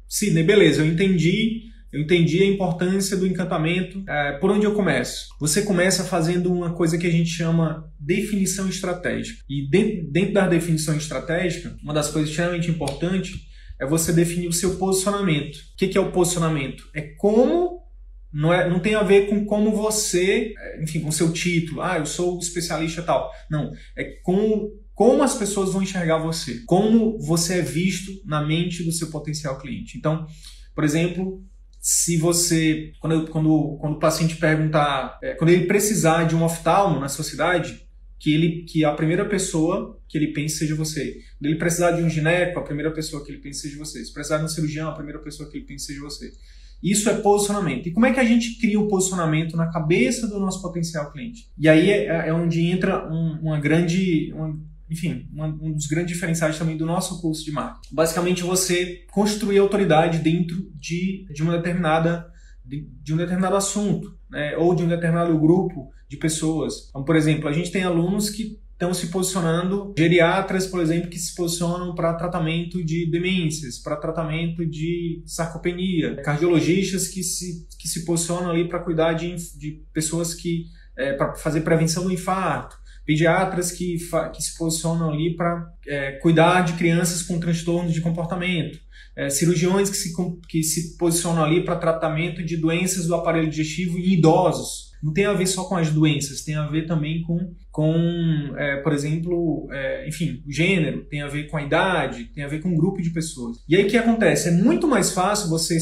Sidney, 0.08 0.44
beleza, 0.44 0.82
eu 0.82 0.88
entendi 0.88 1.67
eu 1.92 2.02
entendi 2.02 2.42
a 2.44 2.46
importância 2.46 3.16
do 3.16 3.26
encantamento. 3.26 4.04
É, 4.08 4.34
por 4.34 4.52
onde 4.52 4.66
eu 4.66 4.74
começo? 4.74 5.28
Você 5.40 5.62
começa 5.62 6.04
fazendo 6.04 6.52
uma 6.54 6.74
coisa 6.74 6.98
que 6.98 7.08
a 7.08 7.12
gente 7.12 7.30
chama 7.30 7.92
definição 8.00 8.68
estratégica. 8.68 9.44
E 9.50 9.70
dentro, 9.70 10.12
dentro 10.12 10.34
da 10.34 10.48
definição 10.48 10.96
estratégica, 10.96 11.76
uma 11.82 11.94
das 11.94 12.10
coisas 12.10 12.30
extremamente 12.30 12.70
importantes 12.70 13.48
é 13.80 13.86
você 13.86 14.12
definir 14.12 14.48
o 14.48 14.54
seu 14.54 14.76
posicionamento. 14.78 15.58
O 15.58 15.78
que 15.78 15.98
é 15.98 16.02
o 16.02 16.12
posicionamento? 16.12 16.84
É 16.94 17.02
como 17.02 17.78
não, 18.34 18.54
é, 18.54 18.70
não 18.70 18.80
tem 18.80 18.94
a 18.96 19.04
ver 19.04 19.30
com 19.30 19.46
como 19.46 19.72
você, 19.72 20.54
é, 20.58 20.84
enfim, 20.84 21.00
com 21.00 21.12
seu 21.12 21.32
título, 21.32 21.82
ah, 21.82 21.98
eu 21.98 22.06
sou 22.06 22.38
especialista 22.40 23.02
tal. 23.02 23.32
Não, 23.50 23.72
é 23.96 24.04
com 24.24 24.70
como 24.94 25.22
as 25.22 25.36
pessoas 25.36 25.72
vão 25.72 25.84
enxergar 25.84 26.18
você, 26.18 26.64
como 26.66 27.20
você 27.20 27.60
é 27.60 27.62
visto 27.62 28.12
na 28.26 28.44
mente 28.44 28.84
do 28.84 28.92
seu 28.92 29.12
potencial 29.12 29.60
cliente. 29.60 29.96
Então, 29.96 30.26
por 30.74 30.84
exemplo, 30.84 31.44
se 31.90 32.18
você, 32.18 32.92
quando, 33.00 33.28
quando, 33.28 33.78
quando 33.80 33.94
o 33.94 34.00
paciente 34.00 34.36
perguntar, 34.36 35.18
é, 35.24 35.36
quando 35.36 35.52
ele 35.52 35.68
precisar 35.68 36.26
de 36.26 36.36
um 36.36 36.44
oftalmo 36.44 37.00
na 37.00 37.08
sua 37.08 37.24
cidade, 37.24 37.88
que 38.20 38.34
ele 38.34 38.64
que 38.64 38.84
a 38.84 38.92
primeira 38.92 39.24
pessoa 39.24 39.98
que 40.06 40.18
ele 40.18 40.34
pense 40.34 40.58
seja 40.58 40.76
você. 40.76 41.14
Quando 41.40 41.50
ele 41.50 41.56
precisar 41.58 41.92
de 41.92 42.04
um 42.04 42.10
gineco, 42.10 42.60
a 42.60 42.64
primeira 42.64 42.92
pessoa 42.92 43.24
que 43.24 43.32
ele 43.32 43.40
pense 43.40 43.62
seja 43.62 43.78
você. 43.78 44.04
Se 44.04 44.12
precisar 44.12 44.40
de 44.40 44.44
um 44.44 44.50
cirurgião, 44.50 44.90
a 44.90 44.96
primeira 44.96 45.20
pessoa 45.20 45.50
que 45.50 45.56
ele 45.56 45.66
pense 45.66 45.86
seja 45.86 46.02
você. 46.02 46.30
Isso 46.84 47.10
é 47.10 47.22
posicionamento. 47.22 47.88
E 47.88 47.94
como 47.94 48.06
é 48.06 48.14
que 48.14 48.20
a 48.20 48.26
gente 48.26 48.60
cria 48.60 48.78
o 48.78 48.84
um 48.84 48.88
posicionamento 48.90 49.56
na 49.56 49.72
cabeça 49.72 50.28
do 50.28 50.42
nosso 50.42 50.62
potencial 50.62 51.10
cliente? 51.14 51.50
E 51.58 51.70
aí 51.70 51.90
é, 51.90 52.28
é 52.28 52.34
onde 52.34 52.66
entra 52.66 53.10
um, 53.10 53.40
uma 53.44 53.62
grande, 53.62 54.34
uma 54.34 54.60
enfim, 54.90 55.28
um 55.36 55.74
dos 55.74 55.88
grandes 55.88 56.14
diferenciais 56.14 56.58
também 56.58 56.78
do 56.78 56.86
nosso 56.86 57.22
curso 57.22 57.44
de 57.44 57.52
marketing. 57.52 57.94
Basicamente, 57.94 58.44
você 58.44 59.06
construir 59.12 59.58
autoridade 59.58 60.20
dentro 60.20 60.72
de, 60.76 61.26
de 61.34 61.44
uma 61.44 61.58
determinada 61.58 62.26
de, 62.68 62.90
de 63.02 63.14
um 63.14 63.18
determinado 63.18 63.56
assunto, 63.56 64.18
né? 64.30 64.56
ou 64.58 64.76
de 64.76 64.84
um 64.84 64.88
determinado 64.88 65.38
grupo 65.40 65.90
de 66.10 66.18
pessoas. 66.18 66.90
Então, 66.90 67.04
por 67.04 67.16
exemplo, 67.16 67.48
a 67.48 67.54
gente 67.54 67.72
tem 67.72 67.84
alunos 67.84 68.30
que 68.30 68.60
estão 68.74 68.94
se 68.94 69.08
posicionando, 69.08 69.94
geriatras, 69.98 70.68
por 70.68 70.80
exemplo, 70.82 71.10
que 71.10 71.18
se 71.18 71.34
posicionam 71.34 71.96
para 71.96 72.14
tratamento 72.14 72.84
de 72.84 73.10
demências, 73.10 73.80
para 73.80 73.96
tratamento 73.96 74.64
de 74.66 75.24
sarcopenia, 75.26 76.22
cardiologistas 76.22 77.08
que 77.08 77.24
se, 77.24 77.68
que 77.80 77.88
se 77.88 78.06
posicionam 78.06 78.52
ali 78.52 78.68
para 78.70 78.80
cuidar 78.80 79.14
de, 79.14 79.36
de 79.58 79.84
pessoas 79.92 80.36
que, 80.36 80.66
é, 80.96 81.14
para 81.14 81.34
fazer 81.34 81.62
prevenção 81.62 82.04
do 82.04 82.12
infarto 82.12 82.78
pediatras 83.08 83.72
que, 83.72 83.98
que 84.36 84.44
se 84.44 84.58
posicionam 84.58 85.10
ali 85.10 85.34
para 85.34 85.66
é, 85.88 86.12
cuidar 86.22 86.62
de 86.62 86.74
crianças 86.74 87.24
com 87.24 87.40
transtornos 87.40 87.94
de 87.94 88.02
comportamento, 88.02 88.78
é, 89.16 89.30
cirurgiões 89.30 89.90
que 89.90 89.96
se, 89.96 90.14
que 90.50 90.62
se 90.62 90.98
posicionam 90.98 91.42
ali 91.42 91.64
para 91.64 91.78
tratamento 91.78 92.44
de 92.44 92.58
doenças 92.58 93.08
do 93.08 93.16
aparelho 93.16 93.50
digestivo 93.50 93.98
em 93.98 94.12
idosos. 94.12 94.88
Não 95.02 95.14
tem 95.14 95.26
a 95.26 95.32
ver 95.32 95.46
só 95.46 95.64
com 95.64 95.78
as 95.78 95.90
doenças, 95.90 96.42
tem 96.42 96.56
a 96.56 96.68
ver 96.68 96.86
também 96.86 97.22
com, 97.22 97.54
com 97.72 98.54
é, 98.58 98.78
por 98.78 98.92
exemplo, 98.92 99.70
é, 99.72 100.10
enfim, 100.10 100.44
o 100.46 100.52
gênero, 100.52 101.06
tem 101.06 101.22
a 101.22 101.28
ver 101.28 101.48
com 101.48 101.56
a 101.56 101.64
idade, 101.64 102.26
tem 102.34 102.44
a 102.44 102.48
ver 102.48 102.62
com 102.62 102.70
um 102.70 102.76
grupo 102.76 103.02
de 103.02 103.12
pessoas. 103.12 103.58
E 103.70 103.76
aí 103.76 103.86
o 103.86 103.88
que 103.88 103.96
acontece? 103.96 104.50
É 104.50 104.52
muito 104.52 104.86
mais 104.86 105.14
fácil 105.14 105.50
você, 105.50 105.78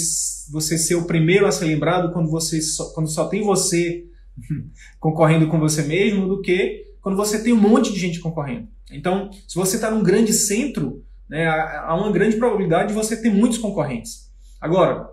você 0.51 0.77
ser 0.77 0.95
o 0.95 1.05
primeiro 1.05 1.47
a 1.47 1.51
ser 1.51 1.65
lembrado 1.65 2.13
quando, 2.13 2.29
você 2.29 2.61
só, 2.61 2.93
quando 2.93 3.09
só 3.09 3.27
tem 3.27 3.41
você 3.41 4.03
concorrendo 4.99 5.47
com 5.47 5.59
você 5.59 5.81
mesmo 5.83 6.27
do 6.27 6.41
que 6.41 6.84
quando 7.05 7.17
você 7.17 7.43
tem 7.43 7.53
um 7.53 7.61
monte 7.61 7.93
de 7.93 7.99
gente 7.99 8.19
concorrendo. 8.19 8.67
Então, 8.91 9.29
se 9.47 9.53
você 9.53 9.75
está 9.75 9.91
num 9.91 10.01
grande 10.01 10.33
centro, 10.33 11.05
né, 11.29 11.45
há 11.47 11.95
uma 11.95 12.11
grande 12.11 12.35
probabilidade 12.35 12.87
de 12.87 12.95
você 12.95 13.15
ter 13.15 13.29
muitos 13.29 13.59
concorrentes. 13.59 14.31
Agora, 14.59 15.07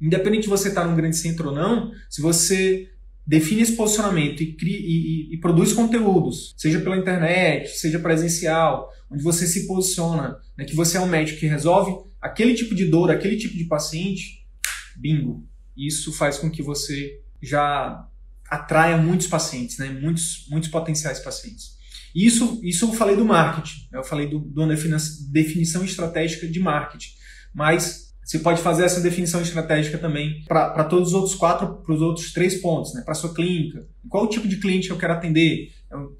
independente 0.00 0.42
de 0.42 0.48
você 0.48 0.70
estar 0.70 0.80
tá 0.80 0.88
num 0.88 0.96
grande 0.96 1.16
centro 1.16 1.50
ou 1.50 1.54
não, 1.54 1.92
se 2.10 2.20
você 2.20 2.90
define 3.24 3.62
esse 3.62 3.76
posicionamento 3.76 4.42
e, 4.42 4.52
cria, 4.52 4.76
e, 4.76 4.82
e, 5.30 5.34
e, 5.34 5.38
produz 5.38 5.72
conteúdos, 5.72 6.54
seja 6.56 6.80
pela 6.80 6.96
internet, 6.96 7.68
seja 7.68 8.00
presencial, 8.00 8.90
onde 9.08 9.22
você 9.22 9.46
se 9.46 9.68
posiciona, 9.68 10.36
né, 10.58 10.64
que 10.64 10.74
você 10.74 10.96
é 10.96 11.00
um 11.00 11.06
médico 11.06 11.38
que 11.38 11.46
resolve 11.46 11.98
aquele 12.20 12.52
tipo 12.52 12.74
de 12.74 12.86
dor, 12.86 13.12
aquele 13.12 13.36
tipo 13.36 13.56
de 13.56 13.66
paciente, 13.66 14.44
bingo. 14.96 15.46
Isso 15.76 16.12
faz 16.12 16.36
com 16.36 16.50
que 16.50 16.64
você 16.64 17.20
já 17.40 18.08
atraia 18.52 18.98
muitos 18.98 19.26
pacientes, 19.26 19.78
né? 19.78 19.88
muitos, 19.88 20.46
muitos 20.50 20.68
potenciais 20.68 21.18
pacientes. 21.18 21.72
Isso, 22.14 22.60
isso 22.62 22.84
eu 22.84 22.92
falei 22.92 23.16
do 23.16 23.24
marketing, 23.24 23.88
né? 23.90 23.98
eu 23.98 24.04
falei 24.04 24.28
do, 24.28 24.40
do 24.40 24.68
definição 25.30 25.82
estratégica 25.82 26.46
de 26.46 26.60
marketing, 26.60 27.08
mas 27.54 28.12
você 28.22 28.38
pode 28.38 28.60
fazer 28.60 28.84
essa 28.84 29.00
definição 29.00 29.40
estratégica 29.40 29.96
também 29.96 30.44
para 30.46 30.84
todos 30.84 31.08
os 31.08 31.14
outros 31.14 31.34
quatro, 31.34 31.82
para 31.82 31.94
os 31.94 32.02
outros 32.02 32.30
três 32.34 32.60
pontos, 32.60 32.92
né? 32.92 33.00
para 33.00 33.14
sua 33.14 33.32
clínica. 33.32 33.86
Qual 34.06 34.24
o 34.24 34.28
tipo 34.28 34.46
de 34.46 34.58
cliente 34.58 34.90
eu 34.90 34.98
quero 34.98 35.14
atender? 35.14 35.72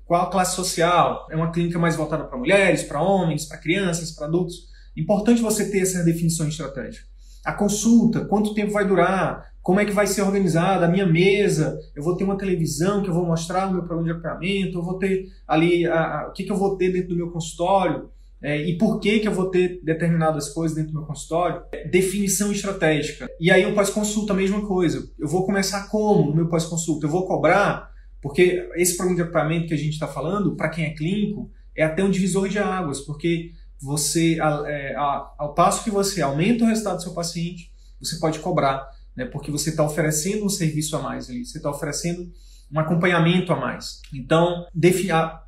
Qual 0.07 0.23
a 0.23 0.31
classe 0.31 0.57
social? 0.57 1.27
É 1.31 1.37
uma 1.37 1.53
clínica 1.53 1.79
mais 1.79 1.97
voltada 1.97 2.25
para 2.25 2.39
mulheres, 2.39 2.83
para 2.83 3.03
homens, 3.03 3.45
para 3.45 3.59
crianças, 3.59 4.11
para 4.11 4.27
adultos? 4.27 4.71
Importante 4.97 5.43
você 5.43 5.71
ter 5.71 5.81
essa 5.81 6.03
definição 6.03 6.49
estratégica. 6.49 7.07
A 7.45 7.53
consulta, 7.53 8.25
quanto 8.25 8.55
tempo 8.55 8.73
vai 8.73 8.87
durar? 8.87 9.52
Como 9.63 9.79
é 9.79 9.85
que 9.85 9.93
vai 9.93 10.07
ser 10.07 10.23
organizada 10.23 10.87
a 10.87 10.89
minha 10.89 11.07
mesa? 11.07 11.79
Eu 11.95 12.03
vou 12.03 12.17
ter 12.17 12.25
uma 12.25 12.37
televisão 12.37 13.03
que 13.03 13.09
eu 13.09 13.15
vou 13.15 13.25
mostrar 13.25 13.69
o 13.69 13.73
meu 13.73 13.83
programa 13.85 14.05
de 14.05 14.11
acompanhamento, 14.11 14.79
eu 14.79 14.83
vou 14.83 14.99
ter 14.99 15.29
ali 15.47 15.87
a, 15.87 16.23
a, 16.23 16.29
o 16.29 16.33
que, 16.33 16.43
que 16.43 16.51
eu 16.51 16.57
vou 16.57 16.77
ter 16.77 16.93
dentro 16.93 17.11
do 17.11 17.17
meu 17.17 17.31
consultório, 17.31 18.11
é, 18.43 18.61
e 18.61 18.77
por 18.77 18.99
que, 18.99 19.21
que 19.21 19.29
eu 19.29 19.33
vou 19.33 19.51
ter 19.51 19.81
determinadas 19.85 20.49
coisas 20.49 20.77
dentro 20.77 20.93
do 20.93 20.99
meu 20.99 21.07
consultório? 21.07 21.63
Definição 21.89 22.51
estratégica. 22.51 23.31
E 23.39 23.53
aí 23.53 23.65
o 23.65 23.73
pós-consulta, 23.73 24.33
a 24.33 24.37
mesma 24.37 24.67
coisa. 24.67 25.09
Eu 25.17 25.29
vou 25.29 25.47
começar 25.47 25.89
como 25.89 26.31
no 26.31 26.35
meu 26.35 26.49
pós-consulta? 26.49 27.07
Eu 27.07 27.11
vou 27.11 27.25
cobrar, 27.25 27.93
porque 28.21 28.69
esse 28.75 28.97
programa 28.97 29.17
de 29.17 29.23
acompanhamento 29.23 29.69
que 29.69 29.75
a 29.75 29.79
gente 29.79 29.93
está 29.93 30.09
falando, 30.09 30.57
para 30.57 30.71
quem 30.71 30.87
é 30.87 30.91
clínico, 30.91 31.49
é 31.77 31.85
até 31.85 32.03
um 32.03 32.11
divisor 32.11 32.49
de 32.49 32.59
águas, 32.59 33.01
porque 33.01 33.53
você, 33.81 34.39
é, 34.67 34.95
ao 34.97 35.55
passo 35.55 35.85
que 35.85 35.91
você 35.91 36.21
aumenta 36.21 36.65
o 36.65 36.67
resultado 36.67 36.97
do 36.97 37.03
seu 37.03 37.15
paciente, 37.15 37.71
você 38.01 38.19
pode 38.19 38.41
cobrar, 38.41 38.89
né, 39.17 39.25
porque 39.27 39.51
você 39.51 39.71
está 39.71 39.85
oferecendo 39.85 40.45
um 40.45 40.49
serviço 40.49 40.97
a 40.97 41.03
mais 41.03 41.29
ali, 41.29 41.45
você 41.45 41.59
está 41.59 41.71
oferecendo 41.71 42.31
um 42.73 42.81
acompanhamento 42.81 43.53
a 43.53 43.57
mais. 43.57 44.01
Então, 44.15 44.67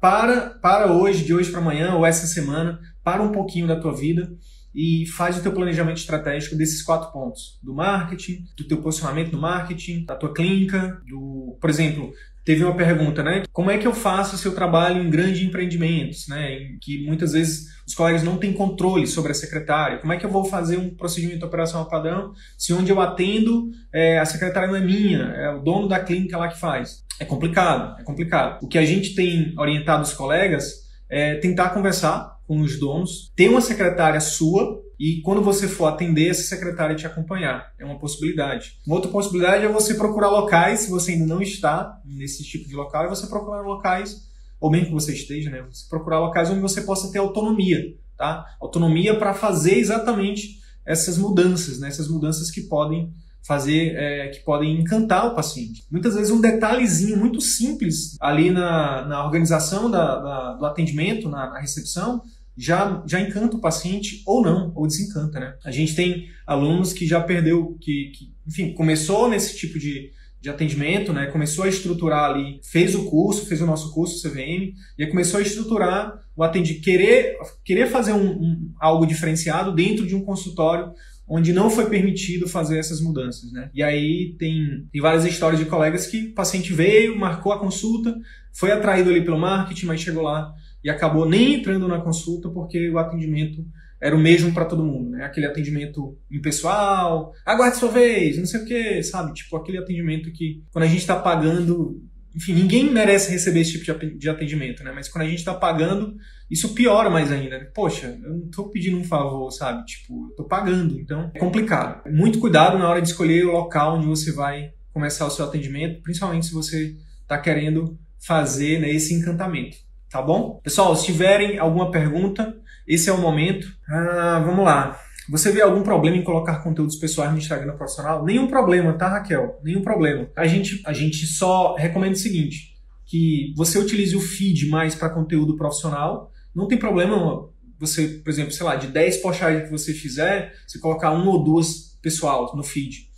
para, 0.00 0.50
para 0.60 0.92
hoje, 0.92 1.24
de 1.24 1.34
hoje 1.34 1.50
para 1.50 1.60
amanhã 1.60 1.94
ou 1.94 2.04
essa 2.04 2.26
semana, 2.26 2.78
para 3.02 3.22
um 3.22 3.32
pouquinho 3.32 3.66
da 3.66 3.80
tua 3.80 3.94
vida 3.94 4.30
e 4.74 5.06
faz 5.06 5.38
o 5.38 5.42
teu 5.42 5.52
planejamento 5.52 5.98
estratégico 5.98 6.56
desses 6.56 6.82
quatro 6.82 7.10
pontos: 7.12 7.58
do 7.62 7.72
marketing, 7.72 8.44
do 8.56 8.64
teu 8.64 8.82
posicionamento 8.82 9.32
no 9.32 9.40
marketing, 9.40 10.04
da 10.04 10.16
tua 10.16 10.34
clínica, 10.34 11.00
do, 11.08 11.56
por 11.60 11.70
exemplo, 11.70 12.12
teve 12.44 12.62
uma 12.62 12.76
pergunta, 12.76 13.22
né? 13.22 13.42
Como 13.52 13.70
é 13.70 13.78
que 13.78 13.86
eu 13.86 13.94
faço 13.94 14.36
se 14.36 14.46
eu 14.46 14.54
trabalho 14.54 15.02
em 15.02 15.10
grandes 15.10 15.42
empreendimentos, 15.42 16.28
né? 16.28 16.54
Em 16.54 16.78
que 16.78 17.04
muitas 17.06 17.32
vezes 17.32 17.74
os 17.86 17.94
colegas 17.94 18.22
não 18.22 18.36
têm 18.36 18.52
controle 18.52 19.06
sobre 19.06 19.32
a 19.32 19.34
secretária. 19.34 19.98
Como 19.98 20.12
é 20.12 20.16
que 20.16 20.26
eu 20.26 20.30
vou 20.30 20.44
fazer 20.44 20.76
um 20.76 20.94
procedimento 20.94 21.44
operacional 21.44 21.88
padrão 21.88 22.32
se 22.58 22.72
onde 22.72 22.90
eu 22.90 23.00
atendo 23.00 23.70
é, 23.92 24.18
a 24.18 24.24
secretária 24.24 24.68
não 24.68 24.76
é 24.76 24.80
minha, 24.80 25.22
é 25.22 25.50
o 25.50 25.60
dono 25.60 25.88
da 25.88 26.00
clínica 26.00 26.36
lá 26.36 26.48
que 26.48 26.58
faz? 26.58 27.04
É 27.18 27.24
complicado, 27.24 28.00
é 28.00 28.02
complicado. 28.02 28.62
O 28.62 28.68
que 28.68 28.78
a 28.78 28.84
gente 28.84 29.14
tem 29.14 29.54
orientado 29.58 30.02
os 30.02 30.12
colegas 30.12 30.84
é 31.08 31.36
tentar 31.36 31.70
conversar 31.70 32.34
com 32.46 32.60
os 32.60 32.78
donos, 32.78 33.32
ter 33.34 33.48
uma 33.48 33.60
secretária 33.60 34.20
sua 34.20 34.83
e 34.98 35.20
quando 35.22 35.42
você 35.42 35.66
for 35.66 35.86
atender, 35.86 36.28
essa 36.28 36.42
secretária 36.42 36.94
te 36.94 37.06
acompanhar. 37.06 37.72
É 37.78 37.84
uma 37.84 37.98
possibilidade. 37.98 38.78
Uma 38.86 38.96
outra 38.96 39.10
possibilidade 39.10 39.64
é 39.64 39.68
você 39.68 39.94
procurar 39.94 40.30
locais, 40.30 40.80
se 40.80 40.90
você 40.90 41.12
ainda 41.12 41.26
não 41.26 41.42
está 41.42 42.00
nesse 42.04 42.44
tipo 42.44 42.68
de 42.68 42.74
local, 42.74 43.04
é 43.04 43.08
você 43.08 43.26
procurar 43.26 43.62
locais, 43.62 44.28
ou 44.60 44.70
mesmo 44.70 44.86
que 44.86 44.92
você 44.92 45.12
esteja, 45.12 45.50
né? 45.50 45.62
Você 45.70 45.86
procurar 45.88 46.20
locais 46.20 46.50
onde 46.50 46.60
você 46.60 46.82
possa 46.82 47.10
ter 47.10 47.18
autonomia, 47.18 47.96
tá? 48.16 48.44
Autonomia 48.60 49.18
para 49.18 49.34
fazer 49.34 49.78
exatamente 49.78 50.60
essas 50.86 51.18
mudanças, 51.18 51.78
né? 51.78 51.88
Essas 51.88 52.08
mudanças 52.08 52.50
que 52.50 52.62
podem 52.62 53.12
fazer, 53.46 53.94
é, 53.94 54.28
que 54.28 54.40
podem 54.40 54.80
encantar 54.80 55.26
o 55.26 55.34
paciente. 55.34 55.84
Muitas 55.90 56.14
vezes 56.14 56.30
um 56.30 56.40
detalhezinho 56.40 57.18
muito 57.18 57.40
simples 57.42 58.16
ali 58.18 58.50
na, 58.50 59.04
na 59.06 59.24
organização 59.24 59.90
da, 59.90 60.18
da, 60.18 60.52
do 60.54 60.64
atendimento, 60.64 61.28
na, 61.28 61.50
na 61.50 61.60
recepção, 61.60 62.22
já, 62.56 63.02
já 63.06 63.20
encanta 63.20 63.56
o 63.56 63.60
paciente 63.60 64.22
ou 64.26 64.42
não, 64.42 64.72
ou 64.74 64.86
desencanta, 64.86 65.40
né? 65.40 65.54
A 65.64 65.70
gente 65.70 65.94
tem 65.94 66.28
alunos 66.46 66.92
que 66.92 67.06
já 67.06 67.20
perdeu, 67.20 67.76
que, 67.80 68.12
que 68.14 68.32
enfim, 68.46 68.72
começou 68.72 69.28
nesse 69.28 69.56
tipo 69.56 69.78
de, 69.78 70.10
de 70.40 70.48
atendimento, 70.48 71.12
né? 71.12 71.26
Começou 71.26 71.64
a 71.64 71.68
estruturar 71.68 72.30
ali, 72.30 72.60
fez 72.62 72.94
o 72.94 73.04
curso, 73.06 73.46
fez 73.46 73.60
o 73.60 73.66
nosso 73.66 73.92
curso 73.92 74.22
CVM, 74.22 74.74
e 74.98 75.04
aí 75.04 75.06
começou 75.08 75.40
a 75.40 75.42
estruturar 75.42 76.20
o 76.36 76.42
atendimento, 76.42 76.82
querer, 76.82 77.36
querer 77.64 77.88
fazer 77.88 78.12
um, 78.12 78.30
um, 78.30 78.72
algo 78.78 79.06
diferenciado 79.06 79.74
dentro 79.74 80.06
de 80.06 80.14
um 80.14 80.22
consultório 80.22 80.92
onde 81.26 81.52
não 81.52 81.70
foi 81.70 81.88
permitido 81.88 82.46
fazer 82.46 82.78
essas 82.78 83.00
mudanças, 83.00 83.50
né? 83.50 83.70
E 83.74 83.82
aí 83.82 84.36
tem, 84.38 84.86
tem 84.92 85.00
várias 85.00 85.24
histórias 85.24 85.58
de 85.58 85.66
colegas 85.66 86.06
que 86.06 86.26
o 86.26 86.34
paciente 86.34 86.72
veio, 86.72 87.18
marcou 87.18 87.52
a 87.52 87.58
consulta, 87.58 88.14
foi 88.52 88.70
atraído 88.70 89.10
ali 89.10 89.24
pelo 89.24 89.38
marketing, 89.38 89.86
mas 89.86 90.00
chegou 90.00 90.22
lá 90.22 90.52
e 90.84 90.90
acabou 90.90 91.26
nem 91.26 91.54
entrando 91.54 91.88
na 91.88 92.00
consulta 92.00 92.50
porque 92.50 92.90
o 92.90 92.98
atendimento 92.98 93.64
era 94.00 94.14
o 94.14 94.18
mesmo 94.18 94.52
para 94.52 94.66
todo 94.66 94.84
mundo, 94.84 95.10
né? 95.10 95.24
Aquele 95.24 95.46
atendimento 95.46 96.18
impessoal, 96.30 97.32
aguarde 97.46 97.78
sua 97.78 97.90
vez, 97.90 98.36
não 98.36 98.44
sei 98.44 98.60
o 98.60 98.66
que, 98.66 99.02
sabe? 99.02 99.32
Tipo 99.32 99.56
aquele 99.56 99.78
atendimento 99.78 100.30
que 100.30 100.62
quando 100.70 100.84
a 100.84 100.88
gente 100.88 100.98
está 100.98 101.16
pagando 101.16 102.02
enfim, 102.36 102.52
ninguém 102.52 102.90
merece 102.90 103.30
receber 103.30 103.60
esse 103.60 103.80
tipo 103.80 104.18
de 104.18 104.28
atendimento, 104.28 104.82
né? 104.82 104.90
Mas 104.92 105.08
quando 105.08 105.22
a 105.22 105.28
gente 105.28 105.38
está 105.38 105.54
pagando, 105.54 106.16
isso 106.50 106.74
piora 106.74 107.08
mais 107.08 107.30
ainda. 107.30 107.58
Né? 107.58 107.64
Poxa, 107.72 108.18
eu 108.24 108.30
não 108.30 108.46
estou 108.46 108.70
pedindo 108.70 108.98
um 108.98 109.04
favor, 109.04 109.50
sabe? 109.52 109.84
Tipo, 109.84 110.24
eu 110.24 110.30
estou 110.30 110.46
pagando, 110.46 110.98
então 110.98 111.30
é 111.32 111.38
complicado. 111.38 112.10
Muito 112.10 112.40
cuidado 112.40 112.76
na 112.76 112.88
hora 112.88 113.00
de 113.00 113.08
escolher 113.08 113.46
o 113.46 113.52
local 113.52 113.98
onde 113.98 114.06
você 114.06 114.32
vai 114.32 114.72
começar 114.92 115.26
o 115.26 115.30
seu 115.30 115.44
atendimento, 115.44 116.02
principalmente 116.02 116.46
se 116.46 116.52
você 116.52 116.96
está 117.22 117.38
querendo 117.38 117.96
fazer 118.18 118.80
né, 118.80 118.90
esse 118.90 119.14
encantamento, 119.14 119.76
tá 120.14 120.22
bom? 120.22 120.60
Pessoal, 120.62 120.94
se 120.94 121.06
tiverem 121.06 121.58
alguma 121.58 121.90
pergunta, 121.90 122.56
esse 122.86 123.10
é 123.10 123.12
o 123.12 123.20
momento. 123.20 123.66
Ah, 123.88 124.40
vamos 124.46 124.64
lá. 124.64 124.96
Você 125.28 125.50
vê 125.50 125.60
algum 125.60 125.82
problema 125.82 126.16
em 126.16 126.22
colocar 126.22 126.62
conteúdos 126.62 126.94
pessoais 126.94 127.32
no 127.32 127.38
Instagram 127.38 127.76
profissional? 127.76 128.24
Nenhum 128.24 128.46
problema, 128.46 128.92
tá, 128.92 129.08
Raquel? 129.08 129.58
Nenhum 129.64 129.82
problema. 129.82 130.28
A 130.36 130.46
gente, 130.46 130.80
a 130.86 130.92
gente 130.92 131.26
só 131.26 131.74
recomenda 131.74 132.12
o 132.12 132.18
seguinte: 132.18 132.76
que 133.04 133.52
você 133.56 133.76
utilize 133.76 134.14
o 134.14 134.20
feed 134.20 134.68
mais 134.68 134.94
para 134.94 135.10
conteúdo 135.10 135.56
profissional. 135.56 136.30
Não 136.54 136.68
tem 136.68 136.78
problema 136.78 137.48
você, 137.80 138.06
por 138.06 138.30
exemplo, 138.30 138.52
sei 138.52 138.64
lá, 138.64 138.76
de 138.76 138.86
10 138.86 139.16
postagens 139.16 139.64
que 139.64 139.70
você 139.72 139.92
fizer, 139.92 140.54
você 140.64 140.78
colocar 140.78 141.10
uma 141.10 141.28
ou 141.28 141.42
duas 141.42 141.98
pessoal 142.00 142.54
no 142.54 142.62
feed. 142.62 143.08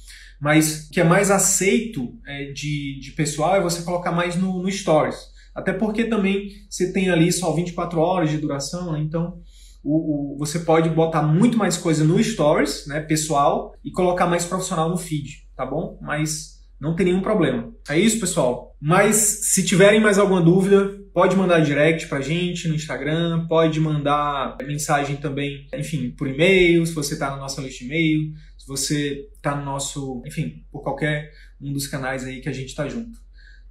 Mas 0.40 0.86
o 0.86 0.90
que 0.92 1.00
é 1.00 1.04
mais 1.04 1.30
aceito 1.30 2.18
é, 2.26 2.52
de, 2.52 2.98
de 3.00 3.10
pessoal 3.10 3.54
é 3.54 3.60
você 3.60 3.82
colocar 3.82 4.12
mais 4.12 4.34
no, 4.34 4.62
no 4.62 4.72
Stories. 4.72 5.35
Até 5.56 5.72
porque 5.72 6.04
também 6.04 6.50
você 6.68 6.92
tem 6.92 7.08
ali 7.08 7.32
só 7.32 7.50
24 7.52 7.98
horas 7.98 8.30
de 8.30 8.36
duração, 8.36 8.92
né? 8.92 9.00
então 9.00 9.40
o, 9.82 10.34
o, 10.34 10.38
você 10.38 10.58
pode 10.58 10.90
botar 10.90 11.22
muito 11.22 11.56
mais 11.56 11.78
coisa 11.78 12.04
no 12.04 12.22
Stories, 12.22 12.86
né, 12.86 13.00
pessoal, 13.00 13.72
e 13.82 13.90
colocar 13.90 14.26
mais 14.26 14.44
profissional 14.44 14.90
no 14.90 14.96
feed, 14.98 15.46
tá 15.56 15.64
bom? 15.64 15.98
Mas 16.02 16.56
não 16.78 16.94
tem 16.94 17.06
nenhum 17.06 17.22
problema. 17.22 17.72
É 17.88 17.98
isso, 17.98 18.20
pessoal. 18.20 18.76
Mas 18.80 19.16
se 19.52 19.64
tiverem 19.64 20.00
mais 20.00 20.18
alguma 20.18 20.42
dúvida, 20.42 21.00
pode 21.14 21.34
mandar 21.36 21.60
direct 21.60 22.08
pra 22.08 22.20
gente 22.20 22.68
no 22.68 22.74
Instagram, 22.74 23.46
pode 23.46 23.80
mandar 23.80 24.58
mensagem 24.62 25.16
também, 25.16 25.66
enfim, 25.72 26.10
por 26.10 26.28
e-mail, 26.28 26.84
se 26.84 26.92
você 26.92 27.14
está 27.14 27.30
na 27.30 27.36
nossa 27.36 27.62
lista 27.62 27.78
de 27.78 27.84
e-mail, 27.86 28.34
se 28.58 28.66
você 28.66 29.26
está 29.34 29.56
no 29.56 29.64
nosso, 29.64 30.22
enfim, 30.26 30.64
por 30.70 30.82
qualquer 30.82 31.30
um 31.58 31.72
dos 31.72 31.86
canais 31.86 32.24
aí 32.24 32.40
que 32.40 32.48
a 32.48 32.52
gente 32.52 32.68
está 32.68 32.86
junto. 32.88 33.18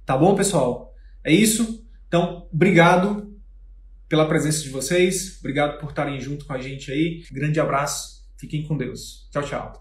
Tá 0.04 0.16
bom, 0.16 0.34
pessoal? 0.34 0.95
É 1.26 1.32
isso. 1.32 1.84
Então, 2.06 2.46
obrigado 2.52 3.36
pela 4.08 4.28
presença 4.28 4.62
de 4.62 4.68
vocês. 4.68 5.38
Obrigado 5.40 5.80
por 5.80 5.90
estarem 5.90 6.20
junto 6.20 6.44
com 6.44 6.52
a 6.52 6.58
gente 6.58 6.92
aí. 6.92 7.24
Grande 7.32 7.58
abraço. 7.58 8.24
Fiquem 8.36 8.62
com 8.62 8.76
Deus. 8.76 9.28
Tchau, 9.32 9.42
tchau. 9.42 9.72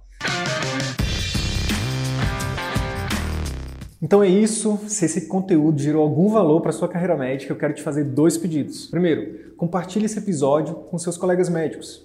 Então 4.02 4.24
é 4.24 4.28
isso. 4.28 4.80
Se 4.88 5.06
esse 5.06 5.28
conteúdo 5.28 5.80
gerou 5.80 6.02
algum 6.02 6.30
valor 6.30 6.62
para 6.62 6.72
sua 6.72 6.90
carreira 6.90 7.16
médica, 7.16 7.54
eu 7.54 7.58
quero 7.58 7.76
te 7.76 7.84
fazer 7.84 8.06
dois 8.06 8.40
pedidos. 8.40 8.88
Primeiro, 8.88 9.54
compartilhe 9.56 10.06
esse 10.06 10.18
episódio 10.18 10.74
com 10.74 10.98
seus 10.98 11.16
colegas 11.16 11.48
médicos 11.48 12.05